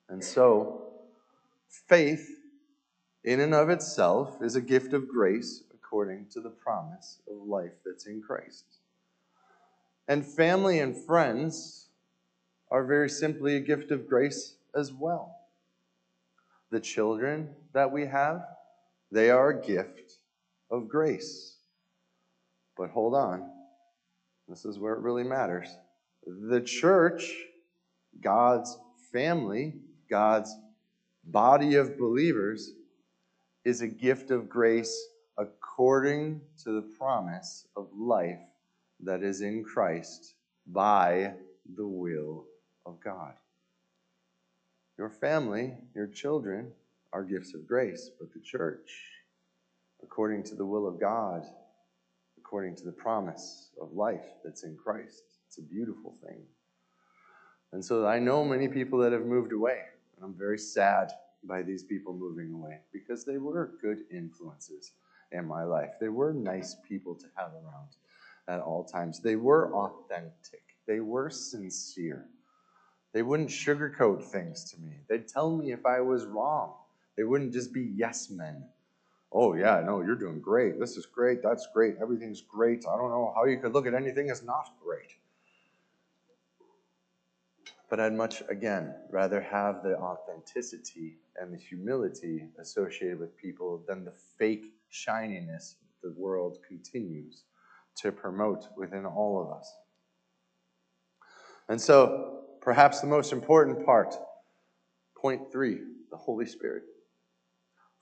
And 0.09 0.23
so, 0.23 0.81
faith 1.69 2.39
in 3.23 3.39
and 3.39 3.53
of 3.53 3.69
itself 3.69 4.41
is 4.41 4.55
a 4.55 4.61
gift 4.61 4.93
of 4.93 5.07
grace 5.07 5.63
according 5.73 6.25
to 6.31 6.41
the 6.41 6.49
promise 6.49 7.19
of 7.29 7.47
life 7.47 7.73
that's 7.85 8.07
in 8.07 8.21
Christ. 8.21 8.65
And 10.07 10.25
family 10.25 10.79
and 10.79 10.97
friends 10.97 11.87
are 12.69 12.83
very 12.83 13.09
simply 13.09 13.55
a 13.55 13.59
gift 13.59 13.91
of 13.91 14.07
grace 14.07 14.55
as 14.75 14.91
well. 14.91 15.37
The 16.71 16.79
children 16.79 17.49
that 17.73 17.91
we 17.91 18.07
have, 18.07 18.43
they 19.11 19.29
are 19.29 19.49
a 19.49 19.61
gift 19.61 20.15
of 20.71 20.89
grace. 20.89 21.52
But 22.77 22.89
hold 22.89 23.13
on, 23.13 23.49
this 24.47 24.65
is 24.65 24.79
where 24.79 24.93
it 24.93 24.99
really 24.99 25.23
matters. 25.23 25.69
The 26.25 26.61
church, 26.61 27.31
God's 28.21 28.77
family, 29.11 29.75
God's 30.09 30.55
body 31.25 31.75
of 31.75 31.97
believers, 31.97 32.73
is 33.63 33.81
a 33.81 33.87
gift 33.87 34.31
of 34.31 34.49
grace 34.49 35.07
according 35.37 36.41
to 36.63 36.71
the 36.71 36.81
promise 36.97 37.67
of 37.75 37.87
life 37.95 38.39
that 38.99 39.23
is 39.23 39.41
in 39.41 39.63
Christ 39.63 40.35
by 40.67 41.33
the 41.75 41.87
will 41.87 42.45
of 42.85 42.99
God. 42.99 43.33
Your 44.97 45.09
family, 45.09 45.73
your 45.95 46.07
children, 46.07 46.71
are 47.11 47.23
gifts 47.23 47.53
of 47.53 47.67
grace, 47.67 48.11
but 48.19 48.33
the 48.33 48.39
church, 48.39 48.91
according 50.01 50.43
to 50.43 50.55
the 50.55 50.65
will 50.65 50.87
of 50.87 50.99
God, 50.99 51.45
according 52.53 52.75
to 52.75 52.85
the 52.85 52.91
promise 52.91 53.71
of 53.81 53.91
life 53.93 54.27
that's 54.43 54.61
in 54.61 54.77
Christ, 54.77 55.23
it's 55.47 55.57
a 55.57 55.61
beautiful 55.63 56.13
thing. 56.23 56.37
And 57.71 57.83
so 57.83 58.05
I 58.05 58.19
know 58.19 58.45
many 58.45 58.67
people 58.67 58.99
that 58.99 59.11
have 59.11 59.25
moved 59.25 59.53
away, 59.53 59.79
and 60.15 60.23
I'm 60.23 60.35
very 60.37 60.59
sad 60.59 61.09
by 61.43 61.63
these 61.63 61.81
people 61.81 62.13
moving 62.13 62.53
away 62.53 62.77
because 62.91 63.25
they 63.25 63.39
were 63.39 63.71
good 63.81 64.01
influences 64.11 64.91
in 65.31 65.47
my 65.47 65.63
life. 65.63 65.93
They 65.99 66.09
were 66.09 66.31
nice 66.31 66.75
people 66.87 67.15
to 67.15 67.25
have 67.35 67.53
around 67.53 67.89
at 68.47 68.59
all 68.59 68.83
times. 68.83 69.19
They 69.19 69.35
were 69.35 69.73
authentic, 69.73 70.61
they 70.85 70.99
were 70.99 71.31
sincere. 71.31 72.27
They 73.13 73.23
wouldn't 73.23 73.49
sugarcoat 73.49 74.25
things 74.25 74.71
to 74.71 74.79
me. 74.79 74.91
They'd 75.09 75.27
tell 75.27 75.57
me 75.57 75.71
if 75.71 75.87
I 75.87 76.01
was 76.01 76.25
wrong. 76.25 76.73
They 77.17 77.23
wouldn't 77.23 77.53
just 77.53 77.73
be 77.73 77.91
yes 77.95 78.29
men. 78.29 78.63
Oh, 79.35 79.55
yeah, 79.55 79.81
no, 79.83 80.01
you're 80.01 80.15
doing 80.15 80.39
great. 80.39 80.79
This 80.79 80.95
is 80.95 81.07
great. 81.07 81.41
That's 81.41 81.67
great. 81.73 81.95
Everything's 81.99 82.41
great. 82.41 82.85
I 82.87 82.95
don't 82.95 83.09
know 83.09 83.33
how 83.35 83.45
you 83.45 83.57
could 83.57 83.73
look 83.73 83.87
at 83.87 83.95
anything 83.95 84.29
as 84.29 84.43
not 84.43 84.69
great. 84.83 85.11
But 87.89 87.99
I'd 87.99 88.13
much, 88.13 88.43
again, 88.47 88.93
rather 89.11 89.41
have 89.41 89.81
the 89.83 89.97
authenticity 89.97 91.17
and 91.39 91.51
the 91.51 91.57
humility 91.57 92.49
associated 92.59 93.19
with 93.19 93.35
people 93.37 93.83
than 93.87 94.05
the 94.05 94.13
fake 94.37 94.65
shininess 94.89 95.77
the 96.03 96.13
world 96.15 96.59
continues 96.67 97.43
to 97.97 98.11
promote 98.11 98.67
within 98.77 99.05
all 99.05 99.41
of 99.41 99.57
us. 99.57 99.73
And 101.69 101.81
so, 101.81 102.43
perhaps 102.61 102.99
the 102.99 103.07
most 103.07 103.31
important 103.31 103.85
part, 103.85 104.15
point 105.17 105.51
three, 105.51 105.79
the 106.11 106.17
Holy 106.17 106.45
Spirit. 106.45 106.83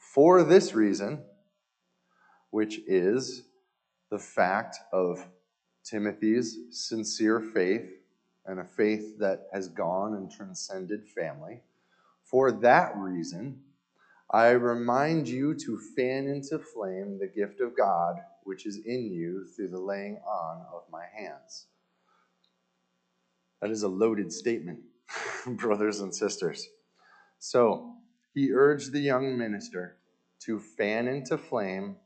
For 0.01 0.43
this 0.43 0.73
reason, 0.73 1.23
which 2.49 2.79
is 2.85 3.43
the 4.09 4.19
fact 4.19 4.77
of 4.91 5.25
Timothy's 5.85 6.57
sincere 6.71 7.39
faith 7.39 7.89
and 8.45 8.59
a 8.59 8.65
faith 8.65 9.19
that 9.19 9.47
has 9.53 9.69
gone 9.69 10.15
and 10.15 10.29
transcended 10.29 11.07
family, 11.07 11.61
for 12.25 12.51
that 12.51 12.97
reason, 12.97 13.61
I 14.29 14.49
remind 14.49 15.29
you 15.29 15.53
to 15.53 15.79
fan 15.95 16.27
into 16.27 16.59
flame 16.59 17.19
the 17.19 17.27
gift 17.27 17.61
of 17.61 17.77
God 17.77 18.17
which 18.43 18.65
is 18.65 18.77
in 18.85 19.11
you 19.11 19.45
through 19.55 19.69
the 19.69 19.79
laying 19.79 20.17
on 20.27 20.65
of 20.73 20.83
my 20.91 21.05
hands. 21.15 21.67
That 23.61 23.71
is 23.71 23.83
a 23.83 23.87
loaded 23.87 24.31
statement, 24.33 24.79
brothers 25.45 25.99
and 25.99 26.13
sisters. 26.13 26.67
So, 27.39 27.90
he 28.33 28.51
urged 28.53 28.91
the 28.91 28.99
young 28.99 29.37
minister 29.37 29.97
to 30.41 30.59
fan 30.59 31.07
into 31.07 31.37
flame, 31.37 31.97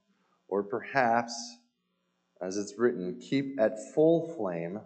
or 0.47 0.63
perhaps, 0.63 1.33
as 2.41 2.57
it's 2.57 2.77
written, 2.77 3.19
keep 3.19 3.59
at 3.59 3.73
full 3.93 4.35
flame 4.35 4.81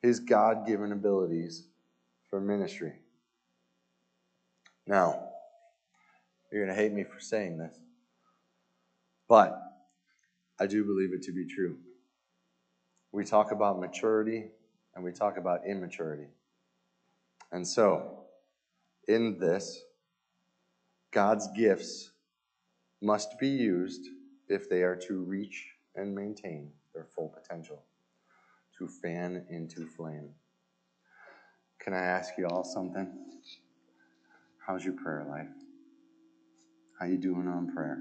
his 0.00 0.18
God 0.18 0.66
given 0.66 0.92
abilities 0.92 1.68
for 2.28 2.40
ministry. 2.40 2.94
Now, 4.86 5.28
you're 6.50 6.64
going 6.64 6.76
to 6.76 6.82
hate 6.82 6.92
me 6.92 7.04
for 7.04 7.20
saying 7.20 7.58
this, 7.58 7.74
but 9.28 9.58
I 10.58 10.66
do 10.66 10.84
believe 10.84 11.12
it 11.12 11.22
to 11.22 11.32
be 11.32 11.46
true. 11.46 11.76
We 13.12 13.24
talk 13.24 13.52
about 13.52 13.78
maturity 13.78 14.46
and 14.94 15.04
we 15.04 15.12
talk 15.12 15.36
about 15.36 15.66
immaturity. 15.66 16.28
And 17.52 17.66
so, 17.66 18.24
in 19.06 19.38
this, 19.38 19.82
God's 21.12 21.46
gifts 21.54 22.10
must 23.02 23.38
be 23.38 23.48
used 23.48 24.08
if 24.48 24.70
they 24.70 24.82
are 24.82 24.96
to 24.96 25.22
reach 25.22 25.74
and 25.94 26.14
maintain 26.14 26.70
their 26.94 27.04
full 27.04 27.28
potential, 27.28 27.82
to 28.78 28.88
fan 28.88 29.44
into 29.50 29.86
flame. 29.86 30.30
Can 31.80 31.92
I 31.92 31.98
ask 31.98 32.32
you 32.38 32.46
all 32.46 32.64
something? 32.64 33.12
How's 34.66 34.86
your 34.86 34.94
prayer 34.94 35.26
life? 35.28 35.52
How 36.98 37.04
you 37.04 37.18
doing 37.18 37.46
on 37.46 37.70
prayer? 37.74 37.98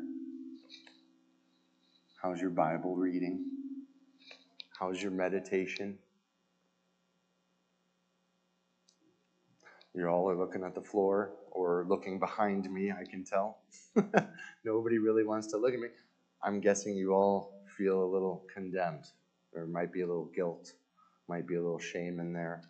How's 2.21 2.39
your 2.39 2.51
Bible 2.51 2.95
reading? 2.95 3.43
How's 4.79 5.01
your 5.01 5.11
meditation? 5.11 5.97
You 9.93 10.07
all 10.07 10.29
are 10.29 10.37
looking 10.37 10.63
at 10.63 10.75
the 10.75 10.81
floor 10.81 11.33
or 11.51 11.85
looking 11.87 12.19
behind 12.19 12.71
me, 12.71 12.91
I 12.91 13.03
can 13.09 13.23
tell. 13.23 13.59
Nobody 14.65 14.97
really 14.97 15.23
wants 15.23 15.47
to 15.47 15.57
look 15.57 15.73
at 15.73 15.79
me. 15.79 15.87
I'm 16.43 16.59
guessing 16.59 16.95
you 16.95 17.13
all 17.13 17.53
feel 17.77 18.03
a 18.03 18.11
little 18.11 18.45
condemned. 18.53 19.05
There 19.53 19.65
might 19.65 19.91
be 19.91 20.01
a 20.01 20.07
little 20.07 20.31
guilt, 20.35 20.73
might 21.27 21.47
be 21.47 21.55
a 21.55 21.61
little 21.61 21.79
shame 21.79 22.19
in 22.19 22.33
there. 22.33 22.63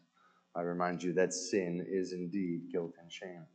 I 0.55 0.61
remind 0.61 1.01
you 1.01 1.13
that 1.13 1.33
sin 1.33 1.85
is 1.89 2.11
indeed 2.11 2.63
guilt 2.71 2.93
and 3.01 3.11
shame. 3.11 3.45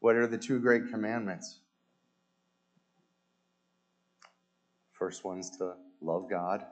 What 0.00 0.16
are 0.16 0.26
the 0.26 0.38
two 0.38 0.58
great 0.58 0.88
commandments? 0.90 1.60
First 4.92 5.24
one's 5.24 5.50
to 5.58 5.74
love 6.00 6.30
God. 6.30 6.64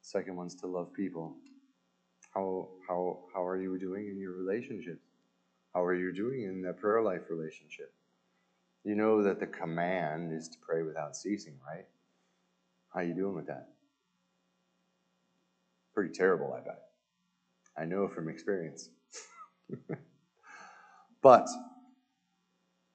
Second 0.00 0.36
one's 0.36 0.54
to 0.56 0.66
love 0.66 0.92
people. 0.92 1.36
How, 2.34 2.68
how, 2.88 3.20
how 3.34 3.44
are 3.44 3.60
you 3.60 3.78
doing 3.78 4.08
in 4.08 4.18
your 4.18 4.32
relationships? 4.32 5.13
How 5.74 5.82
are 5.82 5.94
you 5.94 6.12
doing 6.12 6.42
in 6.44 6.62
that 6.62 6.78
prayer 6.78 7.02
life 7.02 7.22
relationship? 7.28 7.92
You 8.84 8.94
know 8.94 9.22
that 9.24 9.40
the 9.40 9.46
command 9.46 10.32
is 10.32 10.48
to 10.50 10.58
pray 10.58 10.82
without 10.82 11.16
ceasing, 11.16 11.54
right? 11.66 11.86
How 12.92 13.00
are 13.00 13.04
you 13.04 13.14
doing 13.14 13.34
with 13.34 13.46
that? 13.48 13.70
Pretty 15.92 16.12
terrible, 16.12 16.52
I 16.52 16.60
bet. 16.60 16.80
I 17.76 17.86
know 17.86 18.06
from 18.06 18.28
experience. 18.28 18.90
but 21.22 21.48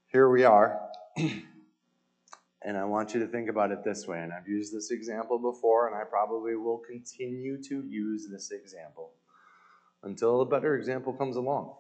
here 0.08 0.30
we 0.30 0.46
are. 0.46 0.80
and 1.18 2.78
I 2.78 2.86
want 2.86 3.14
you 3.14 3.20
to 3.20 3.28
think 3.28 3.50
about 3.50 3.72
it 3.72 3.84
this 3.84 4.08
way. 4.08 4.22
And 4.22 4.32
I've 4.32 4.48
used 4.48 4.74
this 4.74 4.92
example 4.92 5.38
before, 5.38 5.88
and 5.88 5.96
I 5.96 6.04
probably 6.06 6.56
will 6.56 6.78
continue 6.78 7.62
to 7.64 7.84
use 7.90 8.30
this 8.32 8.52
example 8.52 9.12
until 10.04 10.42
a 10.42 10.46
better 10.46 10.76
example 10.76 11.12
comes 11.12 11.36
along. 11.36 11.74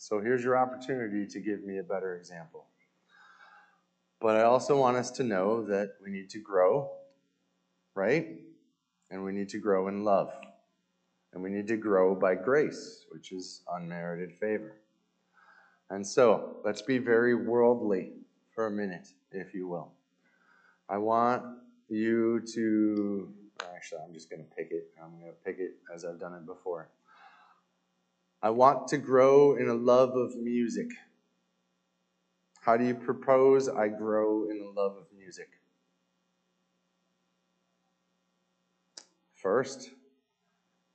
So 0.00 0.18
here's 0.18 0.42
your 0.42 0.56
opportunity 0.56 1.26
to 1.26 1.40
give 1.40 1.62
me 1.62 1.76
a 1.76 1.82
better 1.82 2.16
example. 2.16 2.64
But 4.18 4.34
I 4.34 4.44
also 4.44 4.80
want 4.80 4.96
us 4.96 5.10
to 5.12 5.22
know 5.22 5.62
that 5.66 5.90
we 6.02 6.10
need 6.10 6.30
to 6.30 6.38
grow, 6.40 6.90
right? 7.94 8.28
And 9.10 9.22
we 9.22 9.32
need 9.32 9.50
to 9.50 9.58
grow 9.58 9.88
in 9.88 10.02
love. 10.02 10.32
And 11.34 11.42
we 11.42 11.50
need 11.50 11.68
to 11.68 11.76
grow 11.76 12.14
by 12.14 12.34
grace, 12.34 13.04
which 13.10 13.30
is 13.30 13.60
unmerited 13.70 14.32
favor. 14.40 14.72
And 15.90 16.06
so 16.06 16.56
let's 16.64 16.80
be 16.80 16.96
very 16.96 17.34
worldly 17.34 18.12
for 18.54 18.68
a 18.68 18.70
minute, 18.70 19.08
if 19.32 19.52
you 19.52 19.68
will. 19.68 19.92
I 20.88 20.96
want 20.96 21.44
you 21.90 22.40
to, 22.54 23.28
actually, 23.76 24.00
I'm 24.06 24.14
just 24.14 24.30
going 24.30 24.42
to 24.42 24.48
pick 24.56 24.68
it. 24.70 24.92
I'm 24.98 25.20
going 25.20 25.30
to 25.30 25.44
pick 25.44 25.58
it 25.58 25.72
as 25.94 26.06
I've 26.06 26.18
done 26.18 26.32
it 26.32 26.46
before. 26.46 26.88
I 28.42 28.50
want 28.50 28.88
to 28.88 28.98
grow 28.98 29.56
in 29.56 29.68
a 29.68 29.74
love 29.74 30.16
of 30.16 30.36
music. 30.36 30.88
How 32.60 32.76
do 32.76 32.84
you 32.84 32.94
propose 32.94 33.68
I 33.68 33.88
grow 33.88 34.48
in 34.50 34.60
a 34.60 34.80
love 34.80 34.96
of 34.96 35.06
music? 35.16 35.48
First, 39.34 39.90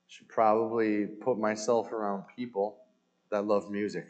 should 0.07 0.29
probably 0.29 1.05
put 1.05 1.37
myself 1.37 1.91
around 1.91 2.23
people 2.35 2.77
that 3.31 3.45
love 3.45 3.69
music. 3.69 4.07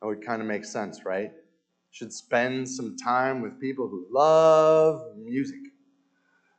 That 0.00 0.06
would 0.06 0.24
kind 0.24 0.40
of 0.40 0.48
make 0.48 0.64
sense, 0.64 1.04
right? 1.04 1.32
should 1.92 2.12
spend 2.12 2.68
some 2.68 2.96
time 2.96 3.42
with 3.42 3.60
people 3.60 3.86
who 3.86 4.06
love 4.10 5.14
music. 5.18 5.60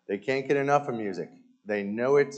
They 0.08 0.20
can't 0.20 0.48
get 0.48 0.58
enough 0.58 0.88
of 0.88 0.96
music. 0.96 1.30
They 1.66 1.82
know 1.82 2.18
it 2.18 2.36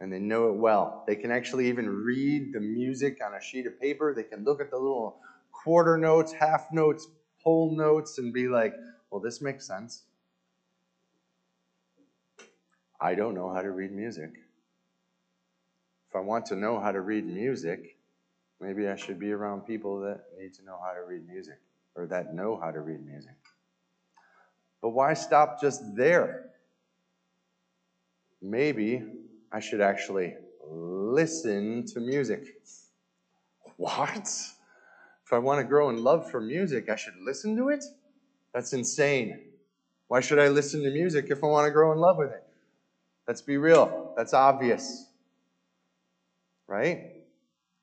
and 0.00 0.12
they 0.12 0.18
know 0.18 0.48
it 0.48 0.56
well. 0.56 1.04
They 1.06 1.16
can 1.16 1.30
actually 1.30 1.68
even 1.68 1.88
read 1.88 2.52
the 2.52 2.60
music 2.60 3.18
on 3.24 3.34
a 3.34 3.40
sheet 3.40 3.66
of 3.66 3.80
paper. 3.80 4.14
They 4.14 4.24
can 4.24 4.44
look 4.44 4.60
at 4.60 4.70
the 4.70 4.76
little 4.76 5.20
quarter 5.52 5.96
notes, 5.96 6.32
half 6.32 6.72
notes, 6.72 7.08
whole 7.42 7.74
notes, 7.74 8.18
and 8.18 8.32
be 8.32 8.48
like, 8.48 8.74
well, 9.10 9.20
this 9.20 9.40
makes 9.40 9.66
sense. 9.66 10.04
I 13.00 13.14
don't 13.14 13.34
know 13.34 13.52
how 13.52 13.62
to 13.62 13.70
read 13.70 13.92
music. 13.92 14.30
If 16.08 16.16
I 16.16 16.20
want 16.20 16.46
to 16.46 16.56
know 16.56 16.80
how 16.80 16.92
to 16.92 17.00
read 17.00 17.26
music, 17.26 17.98
maybe 18.60 18.88
I 18.88 18.96
should 18.96 19.18
be 19.18 19.32
around 19.32 19.62
people 19.62 20.00
that 20.00 20.24
need 20.38 20.54
to 20.54 20.64
know 20.64 20.78
how 20.82 20.92
to 20.92 21.00
read 21.02 21.26
music 21.26 21.60
or 21.94 22.06
that 22.06 22.34
know 22.34 22.58
how 22.58 22.70
to 22.70 22.80
read 22.80 23.04
music. 23.04 23.34
But 24.80 24.90
why 24.90 25.14
stop 25.14 25.60
just 25.60 25.96
there? 25.96 26.50
Maybe 28.40 29.02
I 29.52 29.60
should 29.60 29.80
actually 29.80 30.34
listen 30.68 31.84
to 31.86 32.00
music. 32.00 32.56
What? 33.76 34.28
If 35.24 35.32
I 35.32 35.38
want 35.38 35.60
to 35.60 35.64
grow 35.64 35.90
in 35.90 36.02
love 36.02 36.30
for 36.30 36.40
music, 36.40 36.88
I 36.88 36.96
should 36.96 37.16
listen 37.24 37.56
to 37.56 37.68
it? 37.68 37.84
That's 38.54 38.72
insane. 38.72 39.50
Why 40.08 40.20
should 40.20 40.38
I 40.38 40.48
listen 40.48 40.82
to 40.82 40.90
music 40.90 41.26
if 41.30 41.42
I 41.42 41.46
want 41.46 41.66
to 41.66 41.72
grow 41.72 41.92
in 41.92 41.98
love 41.98 42.16
with 42.16 42.30
it? 42.30 42.44
Let's 43.26 43.42
be 43.42 43.56
real. 43.56 44.14
That's 44.16 44.34
obvious. 44.34 45.06
Right? 46.68 46.98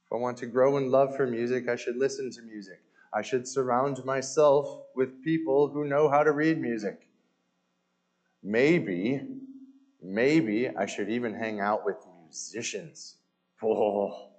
If 0.06 0.12
I 0.14 0.16
want 0.16 0.38
to 0.38 0.46
grow 0.46 0.78
in 0.78 0.90
love 0.90 1.16
for 1.16 1.28
music, 1.28 1.68
I 1.68 1.76
should 1.76 1.98
listen 1.98 2.32
to 2.32 2.42
music. 2.42 2.82
I 3.14 3.22
should 3.22 3.48
surround 3.48 4.04
myself 4.06 4.84
with 4.96 5.24
people 5.24 5.68
who 5.68 5.86
know 5.86 6.10
how 6.10 6.24
to 6.24 6.32
read 6.32 6.60
music. 6.60 7.08
Maybe, 8.42 9.22
maybe 10.04 10.70
I 10.70 10.86
should 10.86 11.10
even 11.10 11.34
hang 11.34 11.60
out 11.60 11.86
with 11.86 11.98
musicians. 12.24 13.16
Oh, 13.62 14.30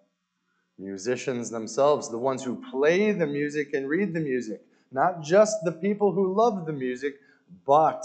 musicians 0.79 1.51
themselves, 1.51 2.11
the 2.11 2.19
ones 2.19 2.45
who 2.45 2.63
play 2.71 3.13
the 3.13 3.27
music 3.27 3.73
and 3.75 3.89
read 3.89 4.13
the 4.13 4.21
music. 4.21 4.61
Not 4.93 5.23
just 5.23 5.57
the 5.65 5.73
people 5.73 6.13
who 6.13 6.35
love 6.35 6.67
the 6.67 6.73
music, 6.73 7.15
but 7.67 8.05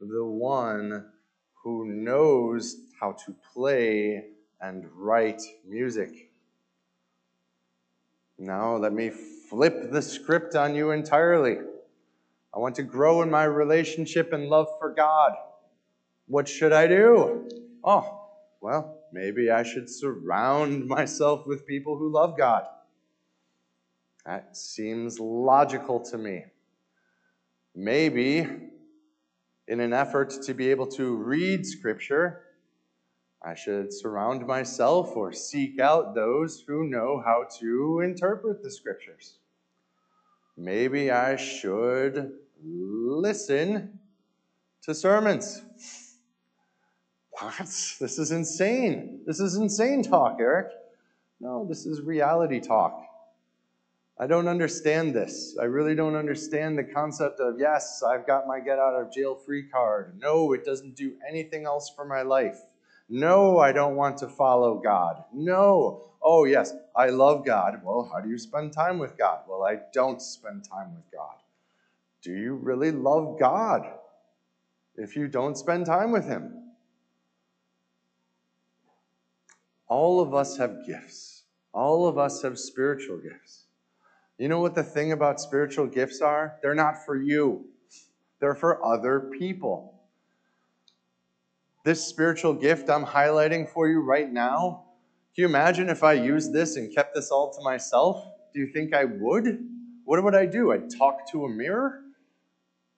the 0.00 0.24
one 0.24 1.06
who 1.62 1.86
knows 1.86 2.76
how 3.00 3.12
to 3.12 3.34
play 3.52 4.24
and 4.60 4.86
write 4.94 5.42
music. 5.66 6.30
Now, 8.38 8.76
let 8.76 8.92
me 8.92 9.10
flip 9.10 9.90
the 9.90 10.02
script 10.02 10.54
on 10.54 10.74
you 10.74 10.90
entirely. 10.90 11.58
I 12.54 12.58
want 12.58 12.74
to 12.76 12.82
grow 12.82 13.22
in 13.22 13.30
my 13.30 13.44
relationship 13.44 14.32
and 14.32 14.48
love 14.48 14.68
for 14.78 14.92
God. 14.92 15.32
What 16.30 16.46
should 16.48 16.72
I 16.72 16.86
do? 16.86 17.48
Oh, 17.82 18.28
well, 18.60 19.00
maybe 19.12 19.50
I 19.50 19.64
should 19.64 19.90
surround 19.90 20.86
myself 20.86 21.44
with 21.44 21.66
people 21.66 21.98
who 21.98 22.08
love 22.08 22.38
God. 22.38 22.66
That 24.24 24.56
seems 24.56 25.18
logical 25.18 25.98
to 26.04 26.16
me. 26.16 26.44
Maybe 27.74 28.46
in 29.66 29.80
an 29.80 29.92
effort 29.92 30.30
to 30.44 30.54
be 30.54 30.70
able 30.70 30.86
to 30.92 31.16
read 31.16 31.66
Scripture, 31.66 32.44
I 33.44 33.56
should 33.56 33.92
surround 33.92 34.46
myself 34.46 35.16
or 35.16 35.32
seek 35.32 35.80
out 35.80 36.14
those 36.14 36.62
who 36.64 36.84
know 36.84 37.20
how 37.26 37.46
to 37.58 38.02
interpret 38.04 38.62
the 38.62 38.70
Scriptures. 38.70 39.38
Maybe 40.56 41.10
I 41.10 41.34
should 41.34 42.34
listen 42.62 43.98
to 44.82 44.94
sermons. 44.94 45.62
What? 47.40 47.56
This 47.58 48.18
is 48.18 48.32
insane. 48.32 49.22
This 49.26 49.40
is 49.40 49.56
insane 49.56 50.02
talk, 50.02 50.36
Eric. 50.38 50.72
No, 51.40 51.64
this 51.66 51.86
is 51.86 52.02
reality 52.02 52.60
talk. 52.60 53.02
I 54.18 54.26
don't 54.26 54.46
understand 54.46 55.14
this. 55.14 55.56
I 55.58 55.64
really 55.64 55.94
don't 55.94 56.16
understand 56.16 56.76
the 56.76 56.84
concept 56.84 57.40
of, 57.40 57.58
yes, 57.58 58.02
I've 58.02 58.26
got 58.26 58.46
my 58.46 58.60
get 58.60 58.78
out 58.78 58.92
of 58.92 59.10
jail 59.10 59.34
free 59.34 59.66
card. 59.66 60.18
No, 60.20 60.52
it 60.52 60.66
doesn't 60.66 60.96
do 60.96 61.14
anything 61.26 61.64
else 61.64 61.90
for 61.96 62.04
my 62.04 62.20
life. 62.20 62.58
No, 63.08 63.58
I 63.58 63.72
don't 63.72 63.96
want 63.96 64.18
to 64.18 64.28
follow 64.28 64.78
God. 64.78 65.24
No. 65.32 66.10
Oh, 66.22 66.44
yes, 66.44 66.74
I 66.94 67.06
love 67.06 67.46
God. 67.46 67.80
Well, 67.82 68.10
how 68.12 68.20
do 68.20 68.28
you 68.28 68.36
spend 68.36 68.74
time 68.74 68.98
with 68.98 69.16
God? 69.16 69.40
Well, 69.48 69.64
I 69.64 69.78
don't 69.94 70.20
spend 70.20 70.64
time 70.64 70.94
with 70.94 71.10
God. 71.10 71.36
Do 72.20 72.32
you 72.32 72.56
really 72.56 72.90
love 72.90 73.38
God 73.40 73.86
if 74.96 75.16
you 75.16 75.26
don't 75.26 75.56
spend 75.56 75.86
time 75.86 76.12
with 76.12 76.26
Him? 76.26 76.59
All 79.90 80.20
of 80.20 80.32
us 80.32 80.56
have 80.56 80.86
gifts, 80.86 81.42
all 81.74 82.06
of 82.06 82.16
us 82.16 82.40
have 82.42 82.58
spiritual 82.58 83.18
gifts. 83.18 83.66
You 84.38 84.48
know 84.48 84.60
what 84.60 84.74
the 84.74 84.82
thing 84.82 85.12
about 85.12 85.40
spiritual 85.40 85.86
gifts 85.86 86.22
are? 86.22 86.56
They're 86.62 86.74
not 86.74 87.04
for 87.04 87.16
you, 87.16 87.66
they're 88.40 88.54
for 88.54 88.82
other 88.82 89.30
people. 89.38 90.00
This 91.84 92.06
spiritual 92.06 92.54
gift 92.54 92.88
I'm 92.88 93.04
highlighting 93.04 93.68
for 93.68 93.88
you 93.88 94.00
right 94.00 94.30
now, 94.30 94.84
can 95.34 95.42
you 95.42 95.48
imagine 95.48 95.88
if 95.88 96.02
I 96.04 96.12
used 96.12 96.52
this 96.52 96.76
and 96.76 96.94
kept 96.94 97.14
this 97.14 97.30
all 97.30 97.52
to 97.52 97.62
myself? 97.62 98.24
Do 98.52 98.60
you 98.60 98.66
think 98.72 98.94
I 98.94 99.04
would? 99.04 99.58
What 100.04 100.22
would 100.22 100.34
I 100.34 100.46
do? 100.46 100.72
I'd 100.72 100.90
talk 100.90 101.30
to 101.32 101.44
a 101.44 101.48
mirror? 101.48 102.00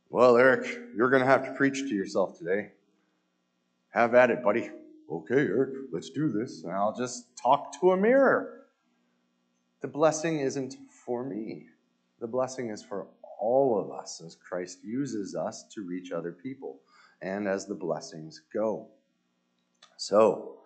Well, 0.09 0.36
Eric, 0.36 0.66
you're 0.97 1.11
going 1.11 1.22
to 1.22 1.28
have 1.28 1.45
to 1.45 1.53
preach 1.53 1.80
to 1.80 1.95
yourself 1.95 2.38
today. 2.38 2.72
Have 3.90 4.14
at 4.14 4.30
it, 4.30 4.43
buddy. 4.43 4.70
Okay, 5.12 5.34
Eric, 5.46 5.74
let's 5.92 6.08
do 6.08 6.30
this. 6.30 6.64
And 6.64 6.72
I'll 6.72 6.94
just 6.94 7.36
talk 7.36 7.78
to 7.80 7.92
a 7.92 7.96
mirror. 7.96 8.62
The 9.82 9.88
blessing 9.88 10.40
isn't 10.40 10.76
for 11.04 11.22
me. 11.22 11.66
The 12.18 12.26
blessing 12.26 12.70
is 12.70 12.82
for 12.82 13.08
all 13.38 13.78
of 13.78 13.90
us 13.90 14.22
as 14.24 14.36
Christ 14.36 14.78
uses 14.82 15.34
us 15.34 15.64
to 15.74 15.82
reach 15.82 16.12
other 16.12 16.32
people 16.32 16.80
and 17.20 17.46
as 17.46 17.66
the 17.66 17.74
blessings 17.74 18.40
go. 18.54 18.88
So, 19.98 20.60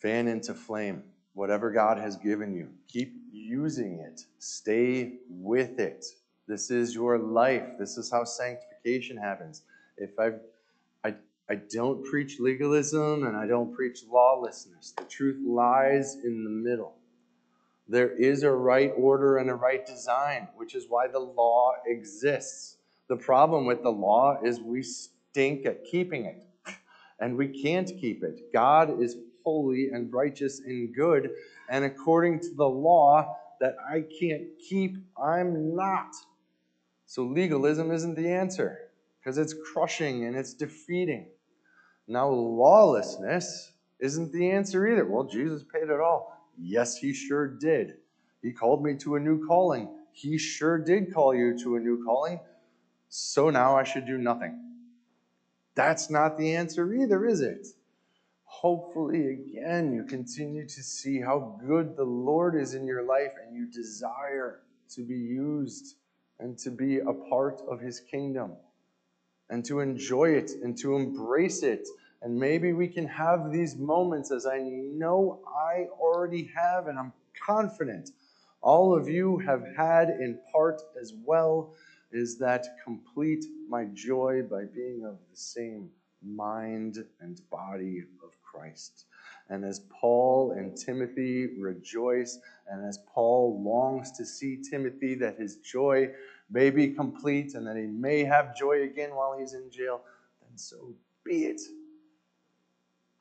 fan 0.00 0.28
into 0.28 0.54
flame 0.54 1.02
whatever 1.34 1.72
God 1.72 1.98
has 1.98 2.16
given 2.16 2.54
you. 2.54 2.68
Keep 2.86 3.14
using 3.32 3.98
it, 3.98 4.20
stay 4.38 5.14
with 5.28 5.80
it. 5.80 6.04
This 6.46 6.70
is 6.70 6.94
your 6.94 7.18
life. 7.18 7.64
This 7.78 7.96
is 7.96 8.10
how 8.10 8.24
sanctification 8.24 9.16
happens. 9.16 9.62
If 9.96 10.18
I've 10.18 10.40
I, 11.52 11.56
don't 11.70 12.02
preach 12.04 12.40
legalism 12.40 13.26
and 13.26 13.36
I 13.36 13.46
don't 13.46 13.74
preach 13.74 14.04
lawlessness. 14.10 14.94
The 14.96 15.04
truth 15.04 15.36
lies 15.46 16.16
in 16.24 16.44
the 16.44 16.50
middle. 16.50 16.94
There 17.88 18.16
is 18.16 18.42
a 18.42 18.50
right 18.50 18.90
order 18.96 19.36
and 19.36 19.50
a 19.50 19.54
right 19.54 19.84
design, 19.84 20.48
which 20.56 20.74
is 20.74 20.86
why 20.88 21.08
the 21.08 21.18
law 21.18 21.72
exists. 21.86 22.78
The 23.08 23.16
problem 23.16 23.66
with 23.66 23.82
the 23.82 23.90
law 23.90 24.38
is 24.42 24.60
we 24.60 24.82
stink 24.82 25.66
at 25.66 25.84
keeping 25.84 26.24
it, 26.24 26.46
and 27.20 27.36
we 27.36 27.48
can't 27.48 27.88
keep 28.00 28.22
it. 28.22 28.50
God 28.52 29.02
is 29.02 29.18
holy 29.44 29.90
and 29.92 30.10
righteous 30.10 30.60
and 30.60 30.94
good, 30.94 31.32
and 31.68 31.84
according 31.84 32.40
to 32.40 32.54
the 32.56 32.68
law 32.68 33.36
that 33.60 33.76
I 33.86 34.04
can't 34.20 34.44
keep, 34.70 34.96
I'm 35.22 35.76
not. 35.76 36.14
So 37.04 37.24
legalism 37.24 37.90
isn't 37.90 38.14
the 38.14 38.30
answer 38.30 38.78
because 39.18 39.36
it's 39.36 39.54
crushing 39.72 40.24
and 40.24 40.34
it's 40.34 40.54
defeating. 40.54 41.26
Now, 42.08 42.28
lawlessness 42.28 43.72
isn't 44.00 44.32
the 44.32 44.50
answer 44.50 44.86
either. 44.86 45.04
Well, 45.04 45.24
Jesus 45.24 45.62
paid 45.62 45.84
it 45.84 46.00
all. 46.00 46.36
Yes, 46.58 46.96
he 46.96 47.12
sure 47.14 47.46
did. 47.46 47.94
He 48.42 48.52
called 48.52 48.82
me 48.82 48.96
to 48.98 49.14
a 49.14 49.20
new 49.20 49.46
calling. 49.46 49.88
He 50.12 50.36
sure 50.36 50.78
did 50.78 51.14
call 51.14 51.34
you 51.34 51.56
to 51.60 51.76
a 51.76 51.80
new 51.80 52.04
calling. 52.04 52.40
So 53.08 53.50
now 53.50 53.76
I 53.76 53.84
should 53.84 54.06
do 54.06 54.18
nothing. 54.18 54.58
That's 55.74 56.10
not 56.10 56.36
the 56.36 56.54
answer 56.54 56.92
either, 56.92 57.26
is 57.26 57.40
it? 57.40 57.66
Hopefully, 58.44 59.28
again, 59.28 59.92
you 59.92 60.04
continue 60.04 60.66
to 60.66 60.82
see 60.82 61.20
how 61.20 61.58
good 61.66 61.96
the 61.96 62.04
Lord 62.04 62.54
is 62.54 62.74
in 62.74 62.86
your 62.86 63.02
life 63.02 63.32
and 63.44 63.56
you 63.56 63.66
desire 63.66 64.60
to 64.90 65.02
be 65.02 65.14
used 65.14 65.96
and 66.38 66.58
to 66.58 66.70
be 66.70 66.98
a 66.98 67.12
part 67.30 67.60
of 67.68 67.80
his 67.80 68.00
kingdom 68.00 68.52
and 69.52 69.64
to 69.66 69.78
enjoy 69.78 70.30
it 70.30 70.50
and 70.64 70.76
to 70.78 70.96
embrace 70.96 71.62
it 71.62 71.86
and 72.22 72.38
maybe 72.38 72.72
we 72.72 72.86
can 72.86 73.06
have 73.08 73.50
these 73.50 73.76
moments 73.76 74.30
as 74.30 74.46
I 74.46 74.60
know 74.60 75.40
I 75.46 75.88
already 75.98 76.50
have, 76.54 76.86
and 76.86 76.96
I'm 76.96 77.12
confident 77.44 78.10
all 78.60 78.94
of 78.94 79.08
you 79.08 79.38
have 79.38 79.64
had 79.76 80.08
in 80.08 80.38
part 80.52 80.80
as 81.00 81.14
well, 81.24 81.74
is 82.12 82.38
that 82.38 82.64
complete 82.84 83.44
my 83.68 83.86
joy 83.92 84.42
by 84.48 84.64
being 84.72 85.04
of 85.04 85.18
the 85.30 85.36
same 85.36 85.90
mind 86.24 86.98
and 87.20 87.40
body 87.50 88.04
of 88.22 88.30
Christ. 88.40 89.06
And 89.48 89.64
as 89.64 89.80
Paul 89.90 90.52
and 90.52 90.76
Timothy 90.76 91.58
rejoice, 91.58 92.38
and 92.68 92.86
as 92.86 93.00
Paul 93.12 93.60
longs 93.64 94.12
to 94.12 94.24
see 94.24 94.62
Timothy 94.62 95.16
that 95.16 95.38
his 95.38 95.56
joy 95.56 96.10
may 96.52 96.70
be 96.70 96.88
complete 96.88 97.54
and 97.54 97.66
that 97.66 97.76
he 97.76 97.86
may 97.86 98.24
have 98.24 98.56
joy 98.56 98.82
again 98.82 99.14
while 99.14 99.36
he's 99.38 99.54
in 99.54 99.70
jail, 99.70 100.02
then 100.40 100.56
so 100.56 100.94
be 101.24 101.46
it. 101.46 101.60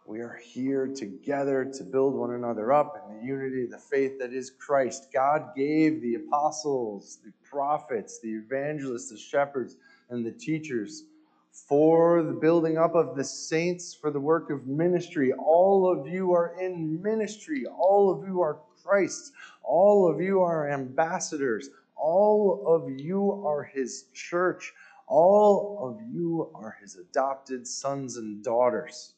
We 0.05 0.19
are 0.19 0.39
here 0.43 0.87
together 0.87 1.63
to 1.63 1.83
build 1.83 2.15
one 2.15 2.31
another 2.33 2.73
up 2.73 3.07
in 3.07 3.17
the 3.17 3.23
unity 3.23 3.63
of 3.63 3.71
the 3.71 3.77
faith 3.77 4.19
that 4.19 4.33
is 4.33 4.49
Christ. 4.49 5.07
God 5.13 5.55
gave 5.55 6.01
the 6.01 6.15
apostles, 6.15 7.19
the 7.23 7.31
prophets, 7.47 8.19
the 8.19 8.33
evangelists, 8.33 9.11
the 9.11 9.17
shepherds, 9.17 9.77
and 10.09 10.25
the 10.25 10.31
teachers 10.31 11.03
for 11.51 12.23
the 12.23 12.33
building 12.33 12.77
up 12.77 12.95
of 12.95 13.15
the 13.15 13.23
saints, 13.23 13.93
for 13.93 14.09
the 14.09 14.19
work 14.19 14.49
of 14.49 14.67
ministry. 14.67 15.33
All 15.33 15.89
of 15.89 16.07
you 16.07 16.33
are 16.33 16.55
in 16.59 17.01
ministry. 17.01 17.65
All 17.65 18.09
of 18.09 18.27
you 18.27 18.41
are 18.41 18.59
Christ. 18.83 19.33
All 19.63 20.09
of 20.09 20.19
you 20.19 20.41
are 20.41 20.69
ambassadors. 20.69 21.69
All 22.01 22.63
of 22.65 22.99
you 22.99 23.43
are 23.45 23.63
his 23.63 24.05
church. 24.13 24.73
All 25.07 25.77
of 25.79 26.01
you 26.11 26.49
are 26.55 26.75
his 26.81 26.95
adopted 26.95 27.67
sons 27.67 28.17
and 28.17 28.43
daughters. 28.43 29.13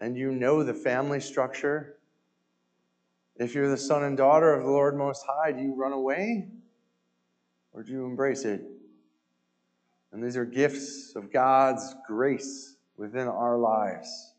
And 0.00 0.16
you 0.16 0.32
know 0.32 0.62
the 0.62 0.72
family 0.72 1.20
structure. 1.20 1.98
If 3.36 3.54
you're 3.54 3.68
the 3.68 3.76
son 3.76 4.04
and 4.04 4.16
daughter 4.16 4.54
of 4.54 4.64
the 4.64 4.70
Lord 4.70 4.96
Most 4.96 5.24
High, 5.28 5.52
do 5.52 5.60
you 5.60 5.74
run 5.74 5.92
away 5.92 6.48
or 7.74 7.82
do 7.82 7.92
you 7.92 8.06
embrace 8.06 8.44
it? 8.44 8.62
And 10.12 10.24
these 10.24 10.38
are 10.38 10.46
gifts 10.46 11.14
of 11.14 11.30
God's 11.30 11.94
grace 12.06 12.76
within 12.96 13.28
our 13.28 13.58
lives. 13.58 14.32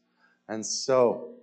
And 0.47 0.65
so, 0.65 1.35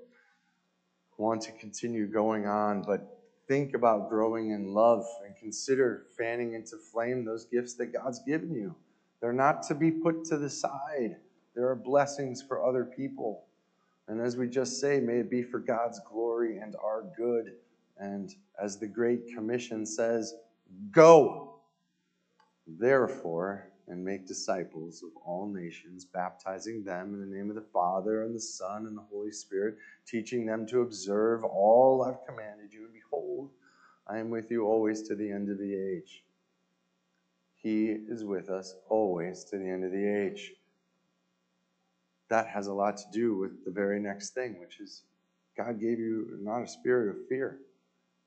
want 1.19 1.43
to 1.43 1.53
continue 1.53 2.07
going 2.07 2.47
on, 2.47 2.83
but 2.83 3.21
think 3.47 3.75
about 3.75 4.09
growing 4.09 4.51
in 4.51 4.75
love 4.75 5.05
and 5.25 5.34
consider 5.45 6.07
fanning 6.17 6.55
into 6.55 6.79
flame 6.79 7.23
those 7.23 7.45
gifts 7.45 7.75
that 7.75 7.93
God's 7.93 8.19
given 8.27 8.55
you. 8.55 8.75
They're 9.21 9.35
not 9.35 9.63
to 9.65 9.75
be 9.75 9.91
put 9.91 10.25
to 10.27 10.39
the 10.39 10.49
side, 10.49 11.17
there 11.55 11.69
are 11.69 11.77
blessings 11.77 12.43
for 12.43 12.67
other 12.67 12.85
people. 12.85 13.45
And 14.09 14.21
as 14.21 14.39
we 14.39 14.49
just 14.49 14.81
say, 14.81 15.01
may 15.01 15.19
it 15.19 15.31
be 15.31 15.43
for 15.43 15.59
God's 15.59 16.01
glory 16.11 16.59
and 16.59 16.75
our 16.83 17.05
good. 17.17 17.53
And 17.99 18.35
as 18.61 18.79
the 18.79 18.87
Great 18.87 19.29
Commission 19.35 19.87
says, 19.87 20.35
go. 20.91 21.61
Therefore, 22.67 23.69
and 23.89 24.03
make 24.03 24.27
disciples 24.27 25.03
of 25.03 25.11
all 25.25 25.47
nations, 25.47 26.07
baptizing 26.07 26.83
them 26.83 27.15
in 27.15 27.21
the 27.21 27.37
name 27.37 27.51
of 27.51 27.55
the 27.55 27.71
Father 27.73 28.25
and 28.25 28.35
the 28.35 28.41
Son 28.41 28.87
and 28.87 28.97
the 28.97 29.05
Holy 29.11 29.31
Spirit, 29.31 29.77
teaching 30.07 30.47
them 30.47 30.67
to 30.67 30.81
observe 30.81 31.45
all 31.45 32.03
I've 32.03 32.27
commanded 32.27 32.73
you. 32.73 32.85
And 32.85 32.93
behold, 32.95 33.51
I 34.07 34.19
am 34.19 34.31
with 34.31 34.51
you 34.51 34.67
always 34.67 35.03
to 35.09 35.15
the 35.15 35.31
end 35.31 35.51
of 35.51 35.59
the 35.59 35.75
age. 35.75 36.23
He 37.57 37.87
is 37.87 38.25
with 38.25 38.51
us 38.51 38.75
always 38.89 39.45
to 39.45 39.59
the 39.59 39.69
end 39.69 39.85
of 39.85 39.93
the 39.93 40.07
age. 40.07 40.53
That 42.29 42.47
has 42.49 42.67
a 42.67 42.73
lot 42.73 42.99
to 42.99 43.05
do 43.13 43.37
with 43.37 43.65
the 43.65 43.71
very 43.71 44.01
next 44.01 44.35
thing, 44.35 44.61
which 44.61 44.81
is 44.81 45.03
God 45.57 45.81
gave 45.81 45.99
you 45.99 46.39
not 46.43 46.63
a 46.63 46.67
spirit 46.67 47.09
of 47.11 47.27
fear. 47.29 47.61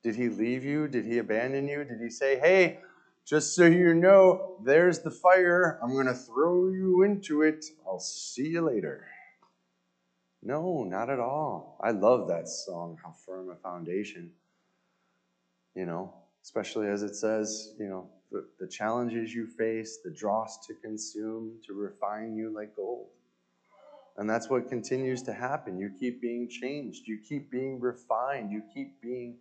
Did 0.03 0.15
He 0.15 0.29
leave 0.29 0.63
you? 0.63 0.87
Did 0.87 1.05
He 1.05 1.19
abandon 1.19 1.67
you? 1.67 1.83
Did 1.83 2.01
He 2.01 2.09
say, 2.09 2.39
hey, 2.39 2.79
just 3.25 3.55
so 3.55 3.65
you 3.65 3.93
know, 3.93 4.57
there's 4.63 4.99
the 4.99 5.11
fire. 5.11 5.79
I'm 5.83 5.91
going 5.91 6.07
to 6.07 6.13
throw 6.13 6.69
you 6.69 7.03
into 7.03 7.41
it. 7.41 7.65
I'll 7.85 7.99
see 7.99 8.47
you 8.47 8.61
later. 8.61 9.05
No, 10.41 10.83
not 10.83 11.09
at 11.09 11.19
all. 11.19 11.77
I 11.83 11.91
love 11.91 12.29
that 12.29 12.47
song, 12.47 12.97
How 13.03 13.13
Firm 13.25 13.49
a 13.49 13.55
Foundation. 13.55 14.31
You 15.77 15.85
know, 15.85 16.11
especially 16.41 16.87
as 16.87 17.03
it 17.03 17.15
says, 17.15 17.75
you 17.79 17.87
know, 17.87 18.09
the, 18.31 18.47
the 18.59 18.67
challenges 18.67 19.31
you 19.31 19.45
face, 19.45 19.99
the 20.03 20.09
dross 20.09 20.65
to 20.65 20.73
consume, 20.73 21.59
to 21.67 21.73
refine 21.73 22.35
you 22.35 22.51
like 22.51 22.75
gold. 22.75 23.09
And 24.17 24.27
that's 24.27 24.49
what 24.49 24.69
continues 24.69 25.21
to 25.21 25.33
happen. 25.33 25.77
You 25.77 25.91
keep 25.99 26.19
being 26.19 26.49
changed, 26.49 27.07
you 27.07 27.19
keep 27.29 27.51
being 27.51 27.79
refined, 27.79 28.51
you 28.51 28.63
keep 28.73 28.99
being 29.03 29.37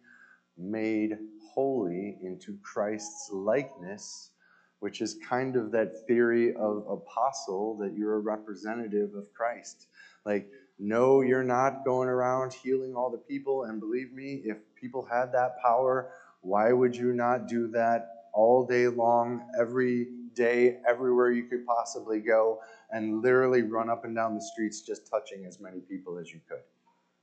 made 0.59 1.17
holy 1.55 2.19
into 2.23 2.59
Christ's 2.63 3.31
likeness, 3.33 4.33
which 4.81 5.01
is 5.01 5.17
kind 5.27 5.57
of 5.57 5.73
that 5.73 6.07
theory 6.07 6.55
of 6.55 6.87
apostle 6.87 7.79
that 7.79 7.95
you're 7.97 8.17
a 8.17 8.21
representative 8.21 9.15
of 9.15 9.33
Christ. 9.33 9.87
Like, 10.27 10.51
no, 10.79 11.23
you're 11.23 11.43
not 11.43 11.87
going 11.87 12.09
around 12.09 12.53
healing 12.53 12.95
all 12.95 13.11
the 13.11 13.17
people. 13.17 13.65
And 13.65 13.81
believe 13.81 14.13
me, 14.13 14.43
if 14.45 14.59
people 14.79 15.07
had 15.11 15.33
that 15.33 15.57
power, 15.63 16.11
why 16.47 16.73
would 16.73 16.95
you 16.95 17.13
not 17.13 17.49
do 17.49 17.67
that 17.69 18.29
all 18.33 18.65
day 18.65 18.87
long, 18.87 19.43
every 19.59 20.07
day, 20.35 20.79
everywhere 20.89 21.33
you 21.33 21.45
could 21.45 21.67
possibly 21.67 22.21
go, 22.21 22.61
and 22.91 23.21
literally 23.21 23.63
run 23.63 23.91
up 23.91 24.05
and 24.05 24.15
down 24.15 24.35
the 24.35 24.41
streets 24.41 24.83
just 24.83 25.11
touching 25.11 25.45
as 25.45 25.59
many 25.59 25.81
people 25.81 26.19
as 26.19 26.33
you 26.33 26.41
could? 26.49 26.63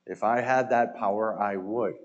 If 0.06 0.24
I 0.24 0.42
had 0.42 0.70
that 0.72 0.98
power, 0.98 1.40
I 1.40 1.56
would. 1.56 1.96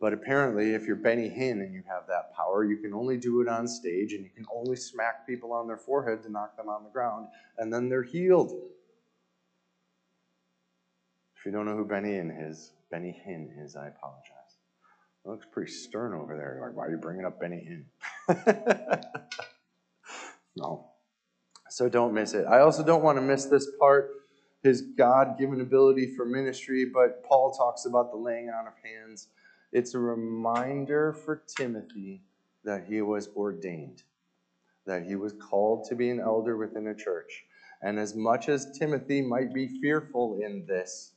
But 0.00 0.12
apparently, 0.12 0.74
if 0.74 0.86
you're 0.86 0.96
Benny 0.96 1.28
Hinn 1.28 1.62
and 1.62 1.72
you 1.72 1.84
have 1.86 2.08
that 2.08 2.34
power, 2.34 2.64
you 2.64 2.78
can 2.78 2.92
only 2.92 3.16
do 3.16 3.40
it 3.42 3.48
on 3.48 3.68
stage 3.68 4.14
and 4.14 4.24
you 4.24 4.30
can 4.34 4.46
only 4.52 4.76
smack 4.76 5.26
people 5.26 5.52
on 5.52 5.68
their 5.68 5.76
forehead 5.76 6.22
to 6.24 6.30
knock 6.30 6.56
them 6.56 6.68
on 6.68 6.82
the 6.82 6.90
ground, 6.90 7.28
and 7.58 7.72
then 7.72 7.88
they're 7.88 8.02
healed. 8.02 8.50
If 11.36 11.46
you 11.46 11.52
don't 11.52 11.66
know 11.66 11.76
who 11.76 11.84
Benny 11.84 12.10
Hinn 12.10 12.50
is, 12.50 12.72
Benny 12.90 13.16
Hinn 13.26 13.64
is, 13.64 13.76
I 13.76 13.88
apologize. 13.88 14.39
Looks 15.24 15.46
pretty 15.52 15.70
stern 15.70 16.14
over 16.14 16.36
there. 16.36 16.60
Like, 16.62 16.76
why 16.76 16.86
are 16.86 16.90
you 16.90 16.96
bringing 16.96 17.26
up 17.26 17.38
Benny 17.38 17.84
Hinn? 18.28 19.02
no. 20.56 20.86
So 21.68 21.88
don't 21.88 22.14
miss 22.14 22.34
it. 22.34 22.46
I 22.46 22.60
also 22.60 22.84
don't 22.84 23.02
want 23.02 23.18
to 23.18 23.22
miss 23.22 23.46
this 23.46 23.68
part 23.78 24.10
his 24.62 24.82
God 24.82 25.38
given 25.38 25.60
ability 25.60 26.14
for 26.16 26.26
ministry, 26.26 26.84
but 26.84 27.24
Paul 27.24 27.52
talks 27.52 27.86
about 27.86 28.10
the 28.10 28.18
laying 28.18 28.50
on 28.50 28.66
of 28.66 28.74
hands. 28.82 29.28
It's 29.72 29.94
a 29.94 29.98
reminder 29.98 31.12
for 31.12 31.42
Timothy 31.56 32.22
that 32.64 32.84
he 32.86 33.00
was 33.00 33.28
ordained, 33.36 34.02
that 34.86 35.04
he 35.04 35.16
was 35.16 35.32
called 35.32 35.86
to 35.88 35.94
be 35.94 36.10
an 36.10 36.20
elder 36.20 36.56
within 36.56 36.88
a 36.88 36.94
church. 36.94 37.44
And 37.82 37.98
as 37.98 38.14
much 38.14 38.48
as 38.48 38.76
Timothy 38.78 39.22
might 39.22 39.54
be 39.54 39.80
fearful 39.80 40.40
in 40.44 40.66
this, 40.66 41.12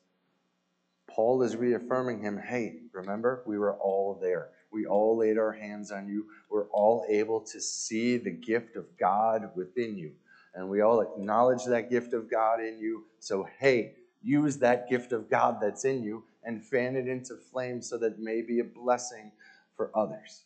Paul 1.14 1.44
is 1.44 1.56
reaffirming 1.56 2.22
him 2.22 2.38
hey, 2.38 2.80
remember, 2.92 3.44
we 3.46 3.58
were 3.58 3.76
all 3.76 4.18
there. 4.20 4.50
We 4.72 4.88
all 4.88 5.16
laid 5.16 5.38
our 5.38 5.52
hands 5.52 5.92
on 5.92 6.08
you. 6.08 6.26
We're 6.50 6.68
all 6.70 7.06
able 7.08 7.42
to 7.42 7.62
see 7.62 8.18
the 8.18 8.32
gift 8.32 8.76
of 8.76 8.86
God 8.98 9.52
within 9.56 9.96
you. 9.96 10.14
And 10.56 10.68
we 10.70 10.82
all 10.82 11.02
acknowledge 11.02 11.66
that 11.66 11.92
gift 11.92 12.14
of 12.14 12.30
God 12.30 12.60
in 12.60 12.80
you. 12.80 13.06
So, 13.20 13.48
hey, 13.60 13.94
use 14.24 14.58
that 14.58 14.90
gift 14.90 15.12
of 15.12 15.30
God 15.30 15.60
that's 15.62 15.86
in 15.86 16.04
you 16.04 16.24
and 16.44 16.64
fan 16.64 16.96
it 16.96 17.08
into 17.08 17.36
flame 17.36 17.82
so 17.82 17.98
that 18.00 18.14
it 18.14 18.20
may 18.20 18.42
be 18.42 18.60
a 18.60 18.64
blessing 18.64 19.32
for 19.76 19.92
others. 19.96 20.46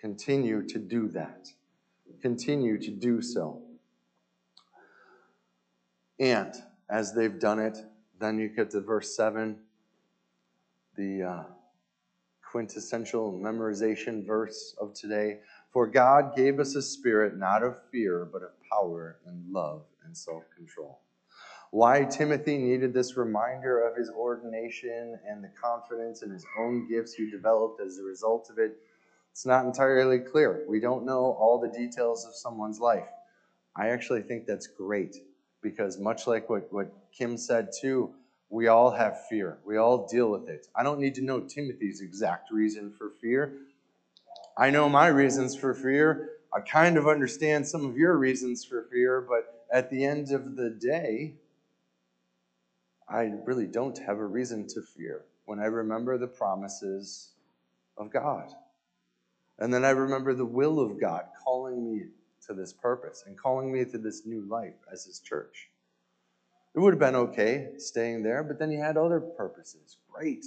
Continue 0.00 0.66
to 0.68 0.78
do 0.78 1.08
that. 1.08 1.48
Continue 2.20 2.78
to 2.78 2.90
do 2.90 3.22
so. 3.22 3.62
And 6.18 6.52
as 6.90 7.14
they've 7.14 7.38
done 7.38 7.58
it, 7.58 7.78
then 8.18 8.38
you 8.38 8.48
get 8.48 8.70
to 8.70 8.80
verse 8.80 9.16
7, 9.16 9.58
the 10.96 11.22
uh, 11.22 11.42
quintessential 12.50 13.32
memorization 13.32 14.26
verse 14.26 14.74
of 14.80 14.94
today. 14.94 15.40
For 15.72 15.86
God 15.86 16.36
gave 16.36 16.60
us 16.60 16.74
a 16.76 16.82
spirit 16.82 17.36
not 17.36 17.62
of 17.62 17.76
fear, 17.90 18.28
but 18.30 18.42
of 18.42 18.50
power 18.70 19.18
and 19.26 19.52
love 19.52 19.82
and 20.04 20.16
self 20.16 20.44
control 20.56 21.00
why 21.74 22.04
Timothy 22.04 22.56
needed 22.56 22.94
this 22.94 23.16
reminder 23.16 23.84
of 23.84 23.96
his 23.96 24.08
ordination 24.08 25.18
and 25.28 25.42
the 25.42 25.50
confidence 25.60 26.22
in 26.22 26.30
his 26.30 26.46
own 26.56 26.88
gifts 26.88 27.14
he 27.14 27.28
developed 27.28 27.80
as 27.80 27.98
a 27.98 28.02
result 28.04 28.48
of 28.48 28.60
it, 28.60 28.76
it's 29.32 29.44
not 29.44 29.64
entirely 29.64 30.20
clear. 30.20 30.64
We 30.68 30.78
don't 30.78 31.04
know 31.04 31.36
all 31.36 31.58
the 31.60 31.76
details 31.76 32.26
of 32.26 32.36
someone's 32.36 32.78
life. 32.78 33.08
I 33.74 33.88
actually 33.88 34.22
think 34.22 34.46
that's 34.46 34.68
great 34.68 35.16
because, 35.62 35.98
much 35.98 36.28
like 36.28 36.48
what, 36.48 36.72
what 36.72 36.94
Kim 37.10 37.36
said 37.36 37.70
too, 37.80 38.14
we 38.50 38.68
all 38.68 38.90
have 38.90 39.26
fear. 39.28 39.58
We 39.64 39.76
all 39.76 40.06
deal 40.06 40.30
with 40.30 40.48
it. 40.48 40.66
I 40.74 40.82
don't 40.82 41.00
need 41.00 41.14
to 41.16 41.22
know 41.22 41.40
Timothy's 41.40 42.00
exact 42.00 42.50
reason 42.50 42.92
for 42.96 43.10
fear. 43.20 43.52
I 44.56 44.70
know 44.70 44.88
my 44.88 45.08
reasons 45.08 45.56
for 45.56 45.74
fear. 45.74 46.30
I 46.52 46.60
kind 46.60 46.96
of 46.96 47.08
understand 47.08 47.66
some 47.66 47.84
of 47.84 47.96
your 47.96 48.16
reasons 48.16 48.64
for 48.64 48.86
fear, 48.90 49.20
but 49.20 49.66
at 49.72 49.90
the 49.90 50.04
end 50.04 50.30
of 50.30 50.54
the 50.56 50.70
day, 50.70 51.34
I 53.08 53.32
really 53.44 53.66
don't 53.66 53.98
have 53.98 54.18
a 54.18 54.26
reason 54.26 54.66
to 54.68 54.82
fear 54.82 55.24
when 55.46 55.58
I 55.58 55.66
remember 55.66 56.16
the 56.16 56.28
promises 56.28 57.30
of 57.98 58.12
God. 58.12 58.52
And 59.58 59.72
then 59.72 59.84
I 59.84 59.90
remember 59.90 60.34
the 60.34 60.44
will 60.44 60.80
of 60.80 61.00
God 61.00 61.26
calling 61.42 61.84
me 61.84 62.06
to 62.46 62.54
this 62.54 62.72
purpose 62.72 63.24
and 63.26 63.36
calling 63.38 63.72
me 63.72 63.84
to 63.84 63.98
this 63.98 64.24
new 64.24 64.42
life 64.42 64.74
as 64.92 65.04
His 65.04 65.20
church. 65.20 65.70
It 66.74 66.80
would 66.80 66.92
have 66.92 67.00
been 67.00 67.14
okay 67.14 67.68
staying 67.78 68.22
there, 68.24 68.42
but 68.42 68.58
then 68.58 68.70
he 68.70 68.76
had 68.76 68.96
other 68.96 69.20
purposes. 69.20 69.98
Great. 70.10 70.44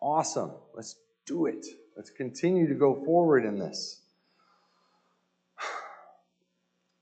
Awesome. 0.00 0.52
Let's 0.74 0.96
do 1.26 1.46
it. 1.46 1.64
Let's 1.96 2.10
continue 2.10 2.68
to 2.68 2.74
go 2.74 3.02
forward 3.04 3.44
in 3.44 3.58
this. 3.58 4.00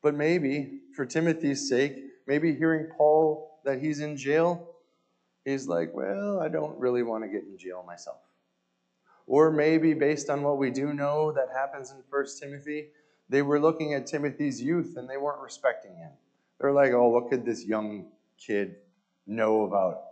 But 0.01 0.15
maybe, 0.15 0.83
for 0.95 1.05
Timothy's 1.05 1.69
sake, 1.69 1.99
maybe 2.29 2.55
hearing 2.55 2.87
Paul 2.97 3.59
that 3.65 3.81
he's 3.81 3.99
in 3.99 4.17
jail, 4.17 4.69
he's 5.45 5.67
like, 5.67 5.93
well, 5.93 6.39
I 6.41 6.47
don't 6.49 6.79
really 6.79 7.03
want 7.03 7.25
to 7.25 7.29
get 7.29 7.43
in 7.43 7.59
jail 7.59 7.83
myself. 7.85 8.21
Or 9.27 9.51
maybe, 9.51 9.95
based 9.95 10.31
on 10.31 10.43
what 10.43 10.57
we 10.57 10.71
do 10.71 10.95
know 10.95 11.33
that 11.33 11.49
happens 11.53 11.91
in 11.91 11.97
1 12.09 12.27
Timothy, 12.41 12.91
they 13.29 13.43
were 13.43 13.59
looking 13.59 13.93
at 13.95 14.07
Timothy's 14.07 14.63
youth 14.63 14.95
and 14.97 15.11
they 15.11 15.17
weren't 15.17 15.43
respecting 15.43 15.97
him. 15.97 16.13
They're 16.61 16.73
like, 16.73 16.93
oh, 16.93 17.09
what 17.09 17.29
could 17.29 17.45
this 17.45 17.65
young 17.65 18.07
kid 18.45 18.77
know 19.27 19.63
about 19.65 20.03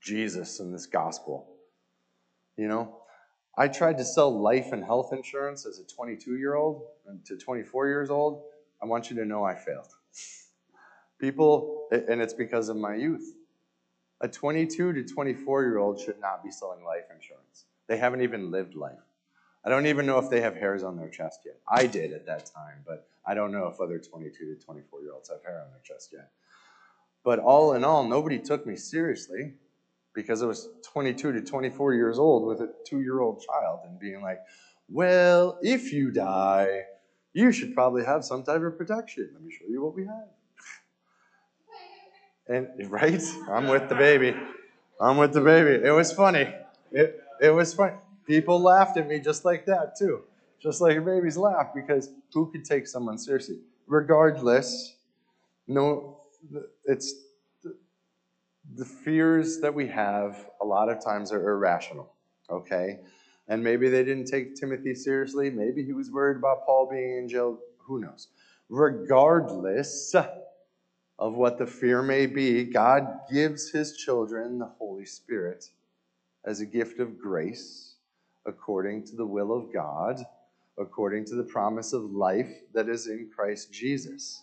Jesus 0.00 0.60
and 0.60 0.74
this 0.74 0.86
gospel? 0.86 1.48
You 2.56 2.68
know, 2.68 2.96
I 3.56 3.68
tried 3.68 3.98
to 3.98 4.04
sell 4.04 4.30
life 4.40 4.72
and 4.72 4.84
health 4.84 5.12
insurance 5.12 5.66
as 5.66 5.78
a 5.78 5.84
22 5.84 6.36
year 6.36 6.54
old 6.54 6.84
to 7.24 7.36
24 7.36 7.88
years 7.88 8.10
old. 8.10 8.44
I 8.82 8.86
want 8.86 9.10
you 9.10 9.16
to 9.16 9.24
know 9.24 9.44
I 9.44 9.54
failed. 9.54 9.88
People, 11.18 11.88
and 11.92 12.20
it's 12.20 12.34
because 12.34 12.68
of 12.68 12.76
my 12.76 12.94
youth. 12.94 13.34
A 14.20 14.28
22 14.28 14.92
to 14.92 15.04
24 15.04 15.62
year 15.62 15.78
old 15.78 16.00
should 16.00 16.20
not 16.20 16.42
be 16.42 16.50
selling 16.50 16.84
life 16.84 17.04
insurance. 17.14 17.66
They 17.88 17.96
haven't 17.96 18.22
even 18.22 18.50
lived 18.50 18.74
life. 18.74 18.98
I 19.64 19.68
don't 19.68 19.86
even 19.86 20.06
know 20.06 20.18
if 20.18 20.28
they 20.28 20.40
have 20.40 20.56
hairs 20.56 20.82
on 20.82 20.96
their 20.96 21.08
chest 21.08 21.40
yet. 21.44 21.58
I 21.68 21.86
did 21.86 22.12
at 22.12 22.26
that 22.26 22.46
time, 22.46 22.78
but 22.86 23.06
I 23.24 23.34
don't 23.34 23.52
know 23.52 23.66
if 23.68 23.80
other 23.80 23.98
22 23.98 24.56
to 24.56 24.64
24 24.64 25.02
year 25.02 25.12
olds 25.12 25.28
have 25.28 25.42
hair 25.44 25.62
on 25.64 25.70
their 25.70 25.80
chest 25.84 26.10
yet. 26.12 26.30
But 27.24 27.38
all 27.38 27.74
in 27.74 27.84
all, 27.84 28.04
nobody 28.04 28.38
took 28.38 28.66
me 28.66 28.76
seriously 28.76 29.54
because 30.14 30.42
I 30.42 30.46
was 30.46 30.68
22 30.84 31.32
to 31.32 31.40
24 31.40 31.94
years 31.94 32.18
old 32.18 32.46
with 32.46 32.60
a 32.60 32.72
two 32.86 33.00
year 33.00 33.20
old 33.20 33.42
child 33.42 33.80
and 33.86 33.98
being 33.98 34.22
like, 34.22 34.40
well, 34.88 35.58
if 35.62 35.92
you 35.92 36.10
die, 36.10 36.82
you 37.32 37.52
should 37.52 37.74
probably 37.74 38.04
have 38.04 38.24
some 38.24 38.42
type 38.42 38.62
of 38.62 38.76
protection. 38.76 39.30
Let 39.32 39.42
me 39.42 39.52
show 39.52 39.64
you 39.68 39.82
what 39.82 39.94
we 39.94 40.04
have. 40.06 40.28
And 42.48 42.90
right? 42.90 43.22
I'm 43.48 43.68
with 43.68 43.88
the 43.88 43.94
baby. 43.94 44.34
I'm 45.00 45.16
with 45.16 45.32
the 45.32 45.40
baby. 45.40 45.84
It 45.84 45.92
was 45.92 46.12
funny. 46.12 46.52
It, 46.90 47.22
it 47.40 47.50
was 47.50 47.72
funny. 47.72 47.94
People 48.26 48.60
laughed 48.60 48.96
at 48.96 49.08
me 49.08 49.18
just 49.20 49.44
like 49.44 49.64
that, 49.66 49.96
too. 49.98 50.22
Just 50.60 50.80
like 50.80 51.04
babies 51.04 51.36
laugh 51.36 51.68
because 51.74 52.10
who 52.32 52.50
could 52.52 52.64
take 52.64 52.86
someone 52.86 53.18
seriously? 53.18 53.58
Regardless, 53.86 54.94
no, 55.66 56.21
it's 56.84 57.14
the 58.74 58.84
fears 58.84 59.60
that 59.60 59.74
we 59.74 59.88
have 59.88 60.48
a 60.60 60.64
lot 60.64 60.88
of 60.88 61.02
times 61.04 61.32
are 61.32 61.50
irrational, 61.50 62.12
okay? 62.50 63.00
And 63.48 63.62
maybe 63.62 63.88
they 63.88 64.04
didn't 64.04 64.26
take 64.26 64.54
Timothy 64.54 64.94
seriously. 64.94 65.50
Maybe 65.50 65.84
he 65.84 65.92
was 65.92 66.10
worried 66.10 66.36
about 66.36 66.64
Paul 66.64 66.88
being 66.90 67.18
in 67.18 67.28
jail. 67.28 67.58
Who 67.78 68.00
knows? 68.00 68.28
Regardless 68.68 70.14
of 71.18 71.34
what 71.34 71.58
the 71.58 71.66
fear 71.66 72.02
may 72.02 72.26
be, 72.26 72.64
God 72.64 73.20
gives 73.30 73.70
his 73.70 73.96
children 73.96 74.58
the 74.58 74.70
Holy 74.78 75.04
Spirit 75.04 75.66
as 76.44 76.60
a 76.60 76.66
gift 76.66 76.98
of 76.98 77.18
grace 77.18 77.96
according 78.46 79.04
to 79.06 79.16
the 79.16 79.26
will 79.26 79.52
of 79.52 79.72
God, 79.72 80.20
according 80.78 81.24
to 81.26 81.34
the 81.34 81.44
promise 81.44 81.92
of 81.92 82.02
life 82.12 82.50
that 82.72 82.88
is 82.88 83.06
in 83.06 83.30
Christ 83.34 83.72
Jesus. 83.72 84.42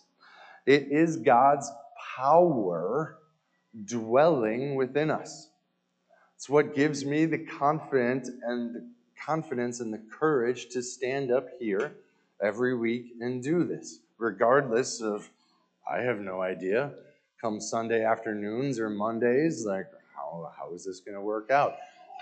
It 0.66 0.88
is 0.90 1.16
God's 1.16 1.70
power 2.16 3.18
dwelling 3.84 4.74
within 4.74 5.10
us. 5.10 5.48
It's 6.36 6.48
what 6.48 6.74
gives 6.74 7.04
me 7.04 7.26
the 7.26 7.38
confidence 7.38 8.30
and 8.44 8.74
the 8.74 8.88
confidence 9.24 9.80
and 9.80 9.92
the 9.92 10.02
courage 10.10 10.68
to 10.70 10.82
stand 10.82 11.30
up 11.30 11.48
here 11.58 11.92
every 12.42 12.74
week 12.74 13.12
and 13.20 13.42
do 13.42 13.64
this, 13.64 14.00
regardless 14.18 15.00
of 15.00 15.28
I 15.90 15.98
have 15.98 16.20
no 16.20 16.40
idea. 16.40 16.92
Come 17.40 17.60
Sunday 17.60 18.04
afternoons 18.04 18.78
or 18.78 18.90
Mondays, 18.90 19.64
like 19.66 19.86
how, 20.14 20.52
how 20.58 20.72
is 20.72 20.84
this 20.84 21.00
going 21.00 21.14
to 21.14 21.20
work 21.20 21.50
out? 21.50 21.76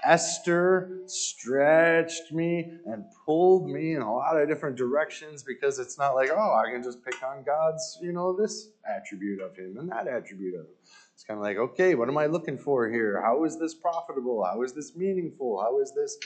Esther 0.05 1.01
stretched 1.07 2.33
me 2.33 2.73
and 2.87 3.05
pulled 3.25 3.69
me 3.69 3.95
in 3.95 4.03
a 4.03 4.15
lot 4.15 4.41
of 4.41 4.49
different 4.49 4.77
directions 4.77 5.43
because 5.43 5.79
it's 5.79 5.99
not 5.99 6.15
like, 6.15 6.31
oh, 6.31 6.55
I 6.55 6.71
can 6.71 6.83
just 6.83 7.05
pick 7.05 7.23
on 7.23 7.43
God's, 7.45 7.99
you 8.01 8.13
know, 8.13 8.37
this 8.37 8.69
attribute 8.87 9.41
of 9.41 9.57
Him 9.57 9.77
and 9.79 9.91
that 9.91 10.09
attribute 10.09 10.55
of 10.55 10.67
Him. 10.67 10.75
It's 11.15 11.25
kind 11.25 11.39
of 11.39 11.43
like, 11.45 11.57
okay, 11.57 11.95
what 11.95 12.09
am 12.09 12.17
I 12.17 12.27
looking 12.27 12.59
for 12.59 12.89
here? 12.89 13.21
How 13.23 13.45
is 13.45 13.59
this 13.59 13.75
profitable? 13.75 14.45
How 14.45 14.63
is 14.63 14.73
this 14.73 14.95
meaningful? 14.95 15.61
How 15.61 15.81
is 15.81 15.93
this, 15.93 16.17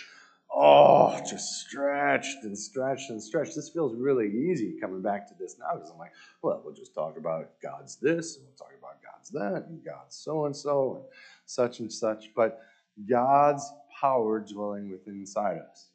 oh, 0.54 1.18
just 1.28 1.60
stretched 1.60 2.44
and 2.44 2.56
stretched 2.56 3.10
and 3.10 3.22
stretched. 3.22 3.56
This 3.56 3.70
feels 3.70 3.96
really 3.96 4.28
easy 4.28 4.76
coming 4.80 5.00
back 5.00 5.26
to 5.28 5.34
this 5.38 5.56
now 5.58 5.74
because 5.74 5.90
I'm 5.90 5.98
like, 5.98 6.12
well, 6.42 6.60
we'll 6.64 6.74
just 6.74 6.94
talk 6.94 7.16
about 7.16 7.50
God's 7.62 7.96
this 7.96 8.36
and 8.36 8.44
we'll 8.44 8.54
talk 8.54 8.72
about 8.78 9.02
God's 9.02 9.30
that 9.30 9.68
and 9.68 9.84
God's 9.84 10.16
so 10.16 10.44
and 10.44 10.54
so 10.54 10.96
and 10.96 11.04
such 11.46 11.80
and 11.80 11.90
such. 11.90 12.34
But 12.36 12.60
God's 13.08 13.70
power 14.00 14.40
dwelling 14.40 14.90
within 14.90 15.20
inside 15.20 15.58
us. 15.70 15.88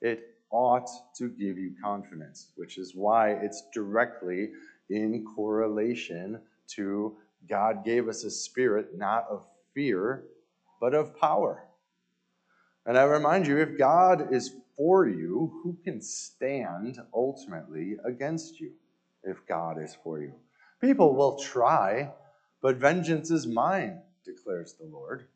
It 0.00 0.36
ought 0.50 0.88
to 1.16 1.28
give 1.28 1.58
you 1.58 1.74
confidence, 1.82 2.52
which 2.56 2.78
is 2.78 2.94
why 2.94 3.30
it's 3.30 3.64
directly 3.72 4.50
in 4.90 5.24
correlation 5.34 6.40
to 6.68 7.16
God 7.48 7.84
gave 7.84 8.08
us 8.08 8.24
a 8.24 8.30
spirit 8.30 8.96
not 8.96 9.26
of 9.30 9.44
fear, 9.74 10.24
but 10.80 10.94
of 10.94 11.18
power. 11.18 11.62
And 12.84 12.96
I 12.96 13.02
remind 13.02 13.46
you, 13.46 13.58
if 13.58 13.78
God 13.78 14.32
is 14.32 14.52
for 14.76 15.08
you, 15.08 15.60
who 15.62 15.76
can 15.82 16.00
stand 16.00 16.98
ultimately 17.14 17.96
against 18.04 18.60
you 18.60 18.72
if 19.24 19.44
God 19.46 19.82
is 19.82 19.96
for 20.04 20.20
you? 20.20 20.32
People 20.80 21.14
will 21.14 21.38
try, 21.38 22.12
but 22.62 22.76
vengeance 22.76 23.30
is 23.30 23.46
mine, 23.46 24.00
declares 24.24 24.74
the 24.74 24.86
Lord. 24.86 25.26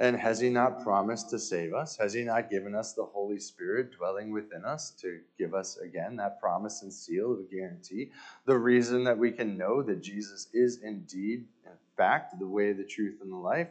And 0.00 0.16
has 0.16 0.40
He 0.40 0.48
not 0.48 0.82
promised 0.82 1.28
to 1.28 1.38
save 1.38 1.74
us? 1.74 1.98
Has 1.98 2.14
He 2.14 2.24
not 2.24 2.50
given 2.50 2.74
us 2.74 2.94
the 2.94 3.04
Holy 3.04 3.38
Spirit 3.38 3.92
dwelling 3.92 4.32
within 4.32 4.64
us 4.64 4.92
to 5.02 5.20
give 5.38 5.54
us 5.54 5.76
again 5.76 6.16
that 6.16 6.40
promise 6.40 6.80
and 6.80 6.90
seal 6.90 7.34
of 7.34 7.50
guarantee? 7.50 8.10
The 8.46 8.56
reason 8.56 9.04
that 9.04 9.18
we 9.18 9.30
can 9.30 9.58
know 9.58 9.82
that 9.82 10.02
Jesus 10.02 10.48
is 10.54 10.78
indeed, 10.82 11.44
in 11.66 11.72
fact, 11.98 12.38
the 12.38 12.46
way, 12.46 12.72
the 12.72 12.82
truth, 12.82 13.18
and 13.20 13.30
the 13.30 13.36
life, 13.36 13.68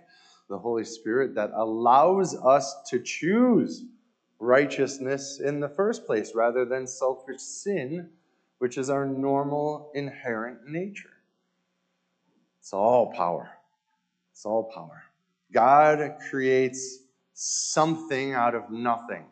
the 0.49 0.59
Holy 0.59 0.85
Spirit 0.85 1.33
that 1.33 1.49
allows 1.55 2.35
us 2.35 2.75
to 2.89 2.99
choose 2.99 3.83
righteousness 4.37 5.39
in 5.43 5.59
the 5.59 5.67
first 5.67 6.05
place 6.05 6.33
rather 6.35 6.63
than 6.63 6.85
selfish 6.85 7.41
sin, 7.41 8.07
which 8.59 8.77
is 8.77 8.91
our 8.91 9.07
normal 9.07 9.91
inherent 9.95 10.67
nature. 10.67 11.09
It's 12.59 12.71
all 12.71 13.11
power. 13.13 13.49
It's 14.31 14.45
all 14.45 14.71
power. 14.71 15.08
God 15.51 16.17
creates 16.29 16.99
something 17.33 18.33
out 18.33 18.55
of 18.55 18.69
nothing. 18.69 19.25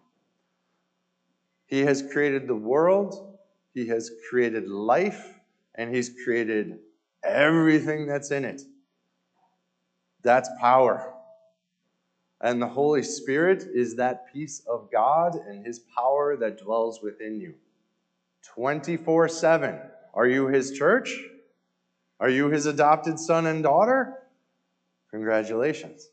He 1.68 1.82
has 1.82 2.02
created 2.12 2.48
the 2.48 2.56
world, 2.56 3.38
He 3.74 3.88
has 3.88 4.12
created 4.30 4.68
life, 4.68 5.34
and 5.76 5.94
He's 5.94 6.10
created 6.24 6.80
everything 7.24 8.08
that's 8.08 8.32
in 8.32 8.46
it. 8.46 8.62
That's 10.24 10.50
power. 10.60 11.14
And 12.40 12.62
the 12.62 12.68
Holy 12.68 13.04
Spirit 13.04 13.64
is 13.74 13.96
that 13.96 14.32
piece 14.32 14.62
of 14.68 14.90
God 14.92 15.36
and 15.36 15.66
His 15.66 15.80
power 15.80 16.38
that 16.38 16.60
dwells 16.64 17.02
within 17.02 17.40
you 17.40 17.56
24 18.56 19.28
7. 19.28 19.80
Are 20.14 20.28
you 20.28 20.48
His 20.48 20.72
church? 20.72 21.20
Are 22.20 22.30
you 22.30 22.50
His 22.50 22.66
adopted 22.66 23.20
son 23.20 23.46
and 23.46 23.62
daughter? 23.62 24.18
Congratulations. 25.12 26.10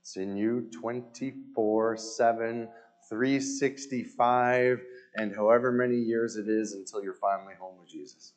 It's 0.00 0.16
in 0.16 0.36
you 0.36 0.70
24 0.72 1.96
7, 1.96 2.68
365, 3.08 4.80
and 5.16 5.34
however 5.34 5.70
many 5.72 5.96
years 5.96 6.36
it 6.36 6.48
is 6.48 6.72
until 6.72 7.02
you're 7.02 7.12
finally 7.14 7.54
home 7.58 7.78
with 7.78 7.90
Jesus. 7.90 8.32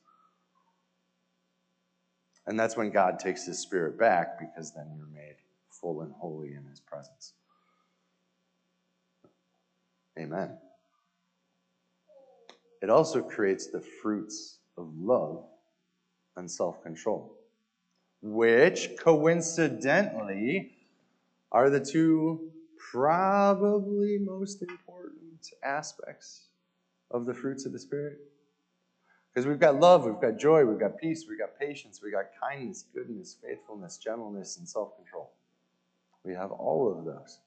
And 2.47 2.59
that's 2.59 2.75
when 2.75 2.89
God 2.89 3.19
takes 3.19 3.45
his 3.45 3.59
spirit 3.59 3.97
back 3.97 4.39
because 4.39 4.73
then 4.73 4.91
you're 4.95 5.07
made 5.07 5.35
full 5.69 6.01
and 6.01 6.13
holy 6.13 6.53
in 6.53 6.65
his 6.65 6.79
presence. 6.79 7.33
Amen. 10.19 10.57
It 12.81 12.89
also 12.89 13.21
creates 13.21 13.67
the 13.67 13.81
fruits 14.01 14.59
of 14.77 14.89
love 14.97 15.45
and 16.35 16.49
self 16.49 16.83
control 16.83 17.37
which 18.21 18.89
coincidentally 18.99 20.71
are 21.51 21.69
the 21.69 21.79
two 21.79 22.51
probably 22.91 24.17
most 24.19 24.61
important 24.61 25.49
aspects 25.63 26.47
of 27.09 27.25
the 27.25 27.33
fruits 27.33 27.65
of 27.65 27.73
the 27.73 27.79
Spirit. 27.79 28.19
Because 29.33 29.47
we've 29.47 29.59
got 29.59 29.79
love, 29.79 30.05
we've 30.05 30.19
got 30.19 30.37
joy, 30.37 30.65
we've 30.65 30.79
got 30.79 30.97
peace, 30.97 31.25
we've 31.27 31.39
got 31.39 31.57
patience, 31.57 32.01
we've 32.03 32.11
got 32.11 32.25
kindness, 32.41 32.85
goodness, 32.93 33.37
faithfulness, 33.41 33.97
gentleness, 33.97 34.57
and 34.57 34.67
self 34.67 34.95
control. 34.97 35.31
We 36.23 36.33
have 36.33 36.51
all 36.51 36.91
of 36.91 37.05
those. 37.05 37.39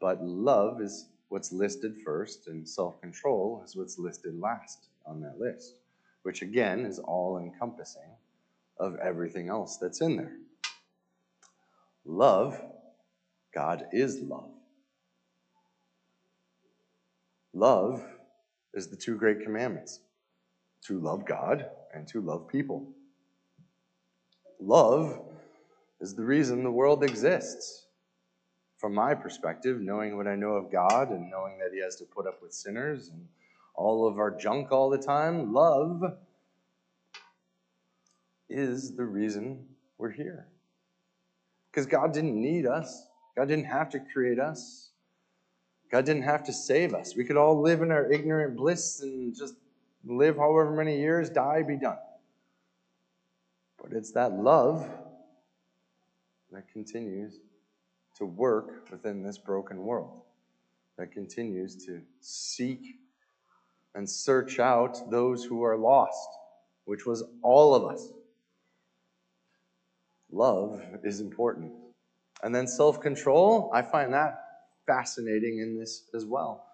But 0.00 0.22
love 0.22 0.80
is 0.80 1.08
what's 1.28 1.52
listed 1.52 1.96
first, 2.04 2.46
and 2.46 2.68
self 2.68 3.00
control 3.00 3.62
is 3.64 3.76
what's 3.76 3.98
listed 3.98 4.38
last 4.38 4.86
on 5.06 5.20
that 5.22 5.38
list, 5.38 5.80
which 6.22 6.42
again 6.42 6.86
is 6.86 7.00
all 7.00 7.38
encompassing 7.38 8.02
of 8.78 8.96
everything 8.96 9.48
else 9.48 9.78
that's 9.78 10.00
in 10.00 10.16
there. 10.16 10.36
Love, 12.04 12.60
God 13.54 13.84
is 13.92 14.20
love. 14.20 14.50
Love 17.52 18.04
is 18.74 18.88
the 18.88 18.96
two 18.96 19.16
great 19.16 19.40
commandments 19.40 20.00
to 20.86 20.98
love 21.00 21.24
God 21.24 21.66
and 21.94 22.06
to 22.08 22.20
love 22.20 22.48
people. 22.48 22.92
Love 24.60 25.20
is 26.00 26.14
the 26.14 26.24
reason 26.24 26.62
the 26.62 26.70
world 26.70 27.04
exists. 27.04 27.86
From 28.78 28.94
my 28.94 29.14
perspective, 29.14 29.80
knowing 29.80 30.16
what 30.16 30.26
I 30.26 30.34
know 30.34 30.54
of 30.54 30.70
God 30.70 31.10
and 31.10 31.30
knowing 31.30 31.58
that 31.58 31.70
He 31.72 31.80
has 31.80 31.96
to 31.96 32.04
put 32.04 32.26
up 32.26 32.42
with 32.42 32.52
sinners 32.52 33.08
and 33.08 33.26
all 33.74 34.06
of 34.06 34.18
our 34.18 34.30
junk 34.30 34.72
all 34.72 34.90
the 34.90 34.98
time, 34.98 35.52
love 35.52 36.02
is 38.48 38.94
the 38.94 39.04
reason 39.04 39.66
we're 39.98 40.10
here. 40.10 40.46
Because 41.70 41.86
God 41.86 42.12
didn't 42.12 42.40
need 42.40 42.66
us, 42.66 43.06
God 43.36 43.48
didn't 43.48 43.66
have 43.66 43.90
to 43.90 44.00
create 44.12 44.38
us, 44.38 44.90
God 45.90 46.04
didn't 46.04 46.22
have 46.22 46.44
to 46.44 46.52
save 46.52 46.94
us. 46.94 47.16
We 47.16 47.24
could 47.24 47.36
all 47.36 47.60
live 47.60 47.82
in 47.82 47.90
our 47.90 48.10
ignorant 48.10 48.56
bliss 48.56 49.00
and 49.00 49.34
just 49.34 49.54
live 50.04 50.36
however 50.36 50.70
many 50.72 50.98
years, 50.98 51.30
die, 51.30 51.62
be 51.62 51.76
done. 51.76 51.98
But 53.82 53.92
it's 53.92 54.12
that 54.12 54.32
love 54.32 54.88
that 56.52 56.68
continues 56.72 57.38
to 58.16 58.24
work 58.24 58.88
within 58.90 59.22
this 59.22 59.38
broken 59.38 59.78
world, 59.78 60.22
that 60.96 61.12
continues 61.12 61.84
to 61.86 62.00
seek 62.20 62.80
and 63.94 64.08
search 64.08 64.58
out 64.58 65.10
those 65.10 65.44
who 65.44 65.62
are 65.62 65.76
lost, 65.76 66.28
which 66.84 67.06
was 67.06 67.24
all 67.42 67.74
of 67.74 67.84
us. 67.84 68.12
Love 70.34 70.82
is 71.04 71.20
important. 71.20 71.72
And 72.42 72.52
then 72.52 72.66
self 72.66 73.00
control, 73.00 73.70
I 73.72 73.82
find 73.82 74.12
that 74.12 74.34
fascinating 74.84 75.60
in 75.60 75.78
this 75.78 76.10
as 76.12 76.26
well. 76.26 76.66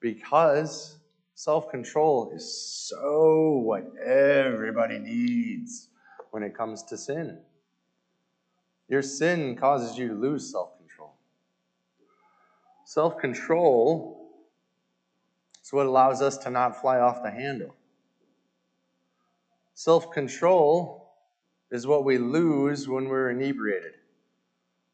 Because 0.00 0.98
self 1.34 1.70
control 1.70 2.32
is 2.34 2.44
so 2.88 3.62
what 3.64 3.84
everybody 4.04 4.98
needs 4.98 5.88
when 6.32 6.42
it 6.42 6.56
comes 6.56 6.82
to 6.84 6.98
sin. 6.98 7.38
Your 8.88 9.02
sin 9.02 9.56
causes 9.56 9.96
you 9.96 10.08
to 10.08 10.14
lose 10.14 10.50
self 10.50 10.76
control. 10.76 11.14
Self 12.84 13.18
control 13.18 14.28
is 15.62 15.72
what 15.72 15.86
allows 15.86 16.20
us 16.20 16.36
to 16.38 16.50
not 16.50 16.80
fly 16.80 16.98
off 16.98 17.22
the 17.22 17.30
handle. 17.30 17.76
Self 19.74 20.10
control 20.10 21.03
is 21.70 21.86
what 21.86 22.04
we 22.04 22.18
lose 22.18 22.88
when 22.88 23.08
we're 23.08 23.30
inebriated 23.30 23.94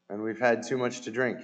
and 0.08 0.22
we've 0.22 0.40
had 0.40 0.62
too 0.66 0.76
much 0.76 1.02
to 1.02 1.10
drink. 1.10 1.38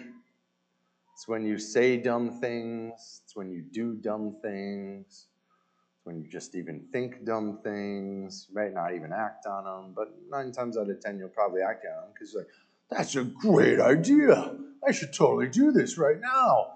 It's 1.14 1.26
when 1.26 1.46
you 1.46 1.58
say 1.58 1.96
dumb 1.96 2.40
things, 2.40 3.22
it's 3.24 3.34
when 3.34 3.50
you 3.50 3.62
do 3.62 3.94
dumb 3.94 4.36
things, 4.42 5.06
it's 5.06 6.04
when 6.04 6.20
you 6.20 6.28
just 6.28 6.54
even 6.54 6.86
think 6.92 7.24
dumb 7.24 7.60
things. 7.62 8.46
You 8.48 8.54
might 8.54 8.74
not 8.74 8.94
even 8.94 9.12
act 9.12 9.46
on 9.46 9.64
them, 9.64 9.94
but 9.96 10.08
nine 10.28 10.52
times 10.52 10.76
out 10.76 10.90
of 10.90 11.00
ten, 11.00 11.18
you'll 11.18 11.28
probably 11.28 11.62
act 11.62 11.86
on 11.86 12.02
them 12.02 12.10
because 12.12 12.34
you're 12.34 12.42
like, 12.42 12.50
that's 12.90 13.16
a 13.16 13.24
great 13.24 13.80
idea. 13.80 14.56
I 14.86 14.92
should 14.92 15.12
totally 15.12 15.48
do 15.48 15.72
this 15.72 15.96
right 15.96 16.20
now. 16.20 16.72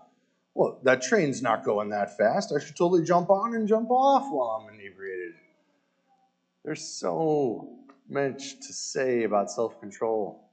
Well, 0.55 0.81
that 0.85 1.03
train's 1.03 1.43
not 1.43 1.65
going 1.65 1.91
that 1.91 2.17
fast. 2.17 2.53
I 2.53 2.65
should 2.65 2.77
totally 2.77 3.05
jump 3.05 3.31
on 3.31 3.55
and 3.55 3.69
jump 3.69 3.91
off 3.91 4.25
while 4.33 4.61
I'm 4.61 4.75
inebriated. 4.75 5.35
There's 6.65 6.85
so 6.85 7.80
much 8.11 8.59
to 8.61 8.73
say 8.73 9.25
about 9.25 9.51
self 9.51 9.81
control 9.81 10.51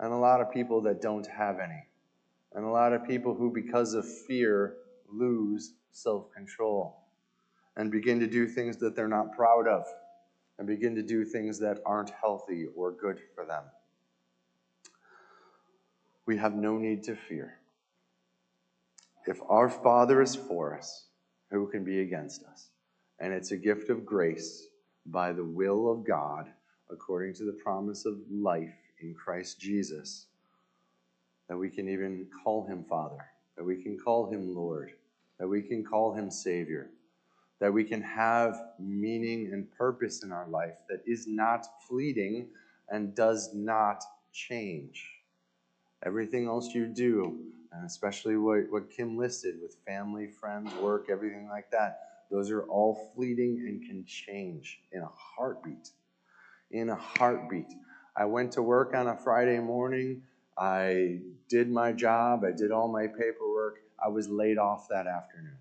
and 0.00 0.12
a 0.12 0.16
lot 0.16 0.40
of 0.40 0.52
people 0.52 0.80
that 0.82 1.00
don't 1.00 1.26
have 1.26 1.58
any, 1.58 1.86
and 2.54 2.64
a 2.64 2.68
lot 2.68 2.92
of 2.92 3.04
people 3.06 3.34
who, 3.34 3.50
because 3.50 3.94
of 3.94 4.06
fear, 4.26 4.76
lose 5.10 5.72
self 5.90 6.30
control 6.32 6.96
and 7.76 7.90
begin 7.90 8.20
to 8.20 8.26
do 8.26 8.46
things 8.46 8.76
that 8.78 8.94
they're 8.94 9.08
not 9.08 9.32
proud 9.32 9.66
of 9.66 9.86
and 10.58 10.66
begin 10.66 10.94
to 10.96 11.02
do 11.02 11.24
things 11.24 11.58
that 11.60 11.78
aren't 11.86 12.10
healthy 12.10 12.66
or 12.76 12.90
good 12.90 13.20
for 13.34 13.44
them. 13.44 13.62
We 16.26 16.36
have 16.36 16.54
no 16.54 16.76
need 16.76 17.04
to 17.04 17.14
fear. 17.14 17.58
If 19.26 19.40
our 19.48 19.68
Father 19.68 20.20
is 20.20 20.34
for 20.34 20.76
us, 20.76 21.06
who 21.50 21.68
can 21.68 21.84
be 21.84 22.00
against 22.00 22.44
us? 22.44 22.70
And 23.20 23.32
it's 23.32 23.52
a 23.52 23.56
gift 23.56 23.90
of 23.90 24.04
grace 24.04 24.66
by 25.10 25.32
the 25.32 25.44
will 25.44 25.90
of 25.90 26.04
God, 26.04 26.48
according 26.90 27.34
to 27.34 27.44
the 27.44 27.52
promise 27.52 28.04
of 28.06 28.18
life 28.30 28.74
in 29.00 29.14
Christ 29.14 29.60
Jesus, 29.60 30.26
that 31.48 31.56
we 31.56 31.70
can 31.70 31.88
even 31.88 32.26
call 32.44 32.66
him 32.66 32.84
Father, 32.84 33.24
that 33.56 33.64
we 33.64 33.82
can 33.82 33.98
call 33.98 34.30
him 34.30 34.54
Lord, 34.54 34.92
that 35.38 35.48
we 35.48 35.62
can 35.62 35.84
call 35.84 36.14
him 36.14 36.30
Savior, 36.30 36.90
that 37.60 37.72
we 37.72 37.84
can 37.84 38.02
have 38.02 38.60
meaning 38.78 39.50
and 39.52 39.70
purpose 39.76 40.22
in 40.22 40.32
our 40.32 40.46
life 40.48 40.74
that 40.88 41.02
is 41.06 41.26
not 41.26 41.66
fleeting 41.88 42.48
and 42.88 43.14
does 43.14 43.54
not 43.54 44.02
change. 44.32 45.06
Everything 46.04 46.46
else 46.46 46.74
you 46.74 46.86
do, 46.86 47.40
and 47.72 47.84
especially 47.84 48.36
what, 48.36 48.70
what 48.70 48.90
Kim 48.90 49.18
listed 49.18 49.56
with 49.60 49.76
family, 49.86 50.28
friends, 50.28 50.72
work, 50.74 51.08
everything 51.10 51.48
like 51.48 51.70
that, 51.70 52.07
those 52.30 52.50
are 52.50 52.62
all 52.62 53.12
fleeting 53.14 53.64
and 53.66 53.82
can 53.82 54.04
change 54.04 54.80
in 54.92 55.02
a 55.02 55.08
heartbeat. 55.08 55.90
In 56.70 56.90
a 56.90 56.96
heartbeat. 56.96 57.72
I 58.16 58.26
went 58.26 58.52
to 58.52 58.62
work 58.62 58.94
on 58.94 59.06
a 59.06 59.16
Friday 59.16 59.58
morning. 59.60 60.22
I 60.56 61.20
did 61.48 61.70
my 61.70 61.92
job. 61.92 62.44
I 62.44 62.52
did 62.52 62.70
all 62.70 62.88
my 62.88 63.06
paperwork. 63.06 63.80
I 64.04 64.08
was 64.08 64.28
laid 64.28 64.58
off 64.58 64.88
that 64.88 65.06
afternoon. 65.06 65.56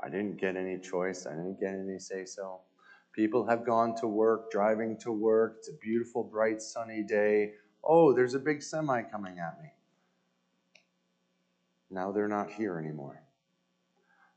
I 0.00 0.08
didn't 0.08 0.40
get 0.40 0.56
any 0.56 0.78
choice. 0.78 1.26
I 1.26 1.30
didn't 1.30 1.60
get 1.60 1.74
any 1.74 1.98
say 1.98 2.24
so. 2.24 2.60
People 3.12 3.46
have 3.46 3.64
gone 3.64 3.94
to 3.96 4.06
work, 4.06 4.50
driving 4.50 4.96
to 4.98 5.12
work. 5.12 5.56
It's 5.58 5.68
a 5.68 5.74
beautiful, 5.74 6.24
bright, 6.24 6.62
sunny 6.62 7.02
day. 7.02 7.52
Oh, 7.84 8.12
there's 8.12 8.34
a 8.34 8.38
big 8.38 8.62
semi 8.62 9.02
coming 9.02 9.38
at 9.38 9.60
me. 9.62 9.68
Now 11.92 12.10
they're 12.10 12.26
not 12.26 12.50
here 12.50 12.78
anymore. 12.78 13.22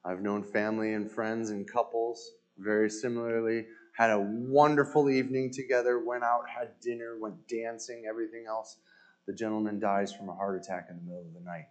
I've 0.03 0.21
known 0.21 0.43
family 0.43 0.93
and 0.93 1.09
friends 1.09 1.49
and 1.49 1.67
couples 1.67 2.31
very 2.57 2.89
similarly 2.89 3.65
had 3.93 4.11
a 4.11 4.19
wonderful 4.19 5.09
evening 5.09 5.51
together, 5.51 6.03
went 6.03 6.23
out, 6.23 6.49
had 6.49 6.79
dinner, 6.81 7.17
went 7.17 7.47
dancing, 7.47 8.03
everything 8.07 8.45
else. 8.47 8.77
The 9.25 9.33
gentleman 9.33 9.79
dies 9.79 10.13
from 10.13 10.27
a 10.27 10.35
heart 10.35 10.61
attack 10.61 10.87
in 10.89 10.97
the 10.97 11.03
middle 11.03 11.25
of 11.25 11.33
the 11.33 11.39
night. 11.39 11.67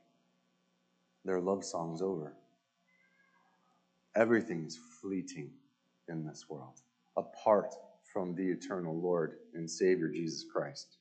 Their 1.24 1.40
love 1.40 1.64
song's 1.64 2.00
over. 2.00 2.34
Everything's 4.16 4.78
fleeting 5.02 5.50
in 6.08 6.24
this 6.24 6.46
world, 6.48 6.80
apart 7.16 7.74
from 8.10 8.34
the 8.34 8.48
eternal 8.50 8.98
Lord 8.98 9.36
and 9.52 9.70
Savior 9.70 10.08
Jesus 10.08 10.44
Christ. 10.50 10.96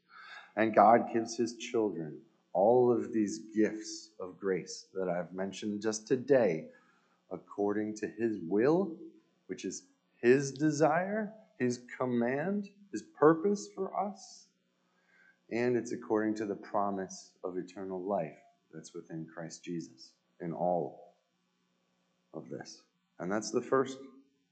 And 0.57 0.75
God 0.75 1.13
gives 1.13 1.37
his 1.37 1.55
children 1.55 2.19
all 2.53 2.91
of 2.91 3.11
these 3.11 3.39
gifts 3.55 4.11
of 4.19 4.39
grace 4.39 4.87
that 4.93 5.09
I've 5.09 5.33
mentioned 5.33 5.81
just 5.81 6.07
today, 6.07 6.65
according 7.31 7.95
to 7.97 8.07
his 8.07 8.39
will, 8.47 8.95
which 9.47 9.65
is 9.65 9.83
his 10.23 10.53
desire, 10.53 11.33
His 11.59 11.81
command, 11.97 12.69
His 12.93 13.03
purpose 13.03 13.67
for 13.75 13.91
us, 13.99 14.47
and 15.51 15.75
it's 15.75 15.91
according 15.91 16.35
to 16.35 16.45
the 16.45 16.55
promise 16.55 17.31
of 17.43 17.57
eternal 17.57 18.01
life 18.01 18.37
that's 18.73 18.93
within 18.93 19.27
Christ 19.31 19.65
Jesus 19.65 20.13
in 20.39 20.53
all 20.53 21.13
of 22.33 22.49
this. 22.49 22.83
And 23.19 23.29
that's 23.29 23.51
the 23.51 23.61
first 23.61 23.97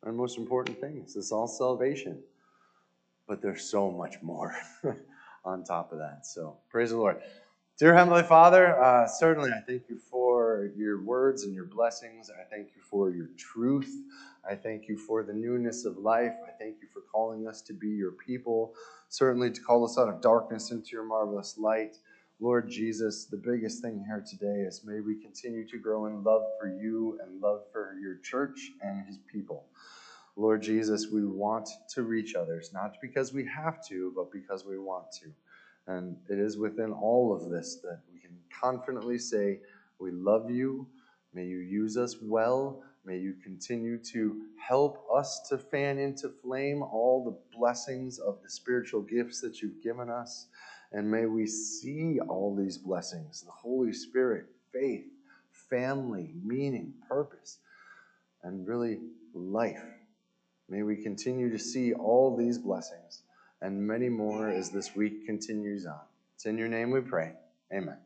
and 0.04 0.16
most 0.16 0.38
important 0.38 0.80
thing. 0.82 0.98
It's 1.02 1.32
all 1.32 1.48
salvation. 1.48 2.22
But 3.28 3.42
there's 3.42 3.64
so 3.64 3.90
much 3.90 4.22
more 4.22 4.54
on 5.46 5.64
top 5.64 5.94
of 5.94 6.00
that. 6.00 6.26
So 6.26 6.58
praise 6.70 6.90
the 6.90 6.98
Lord. 6.98 7.22
Dear 7.82 7.96
Heavenly 7.96 8.22
Father, 8.22 8.80
uh, 8.80 9.08
certainly 9.08 9.50
I 9.50 9.60
thank 9.66 9.90
you 9.90 9.98
for 9.98 10.70
your 10.78 11.02
words 11.02 11.46
and 11.46 11.56
your 11.56 11.66
blessings. 11.66 12.30
I 12.30 12.44
thank 12.44 12.68
you 12.76 12.82
for 12.84 13.10
your 13.10 13.30
truth. 13.40 13.92
I 14.48 14.54
thank 14.54 14.88
you 14.88 15.00
for 15.00 15.24
the 15.24 15.34
newness 15.34 15.84
of 15.84 15.98
life. 15.98 16.36
I 16.48 16.52
thank 16.60 16.76
you 16.84 16.88
for 16.94 17.02
calling 17.12 17.48
us 17.48 17.60
to 17.64 17.74
be 17.74 17.88
your 17.88 18.12
people, 18.12 18.76
certainly 19.10 19.50
to 19.50 19.62
call 19.62 19.84
us 19.84 19.98
out 19.98 20.10
of 20.10 20.22
darkness 20.22 20.70
into 20.70 20.90
your 20.92 21.06
marvelous 21.06 21.58
light. 21.58 21.98
Lord 22.40 22.70
Jesus, 22.70 23.26
the 23.26 23.38
biggest 23.38 23.82
thing 23.82 24.06
here 24.06 24.24
today 24.30 24.62
is 24.62 24.84
may 24.86 25.00
we 25.00 25.20
continue 25.20 25.68
to 25.68 25.80
grow 25.80 26.06
in 26.06 26.24
love 26.24 26.44
for 26.60 26.68
you 26.68 27.18
and 27.24 27.42
love 27.42 27.62
for 27.74 27.96
your 28.00 28.18
church 28.18 28.74
and 28.84 29.08
his 29.08 29.18
people. 29.18 29.66
Lord 30.36 30.62
Jesus, 30.62 31.08
we 31.12 31.26
want 31.26 31.68
to 31.96 32.04
reach 32.04 32.36
others, 32.36 32.70
not 32.74 32.98
because 33.02 33.34
we 33.34 33.44
have 33.48 33.84
to, 33.88 34.14
but 34.16 34.32
because 34.32 34.66
we 34.66 34.78
want 34.78 35.12
to. 35.14 35.32
And 35.92 36.16
it 36.30 36.40
is 36.40 36.58
within 36.58 36.94
all 36.94 37.34
of 37.36 37.50
this 37.50 37.76
that 37.84 38.00
we 38.12 38.20
can 38.20 38.38
confidently 38.62 39.18
say, 39.18 39.60
We 40.00 40.12
love 40.12 40.50
you. 40.50 40.88
May 41.34 41.46
you 41.46 41.58
use 41.58 41.98
us 41.98 42.16
well. 42.22 42.84
May 43.04 43.18
you 43.18 43.34
continue 43.44 43.98
to 44.14 44.42
help 44.58 45.06
us 45.14 45.42
to 45.50 45.58
fan 45.58 45.98
into 45.98 46.30
flame 46.30 46.82
all 46.82 47.24
the 47.26 47.58
blessings 47.58 48.20
of 48.20 48.42
the 48.44 48.50
spiritual 48.50 49.02
gifts 49.02 49.42
that 49.42 49.62
you've 49.62 49.82
given 49.82 50.10
us. 50.10 50.48
And 50.94 51.10
may 51.10 51.26
we 51.26 51.46
see 51.48 52.20
all 52.20 52.56
these 52.56 52.78
blessings 52.78 53.42
the 53.42 53.52
Holy 53.52 53.92
Spirit, 53.92 54.46
faith, 54.72 55.08
family, 55.70 56.34
meaning, 56.42 56.94
purpose, 57.10 57.58
and 58.44 58.66
really 58.68 59.00
life. 59.34 59.84
May 60.70 60.84
we 60.84 60.96
continue 60.96 61.50
to 61.50 61.60
see 61.60 61.94
all 61.94 62.38
these 62.38 62.58
blessings 62.58 63.21
and 63.62 63.86
many 63.86 64.10
more 64.10 64.50
as 64.50 64.70
this 64.70 64.96
week 64.96 65.26
continues 65.26 65.86
on. 65.86 66.02
It's 66.36 66.46
in 66.46 66.58
your 66.58 66.68
name 66.68 66.92
we 66.92 67.02
pray. 67.02 67.34
Amen. 67.74 67.98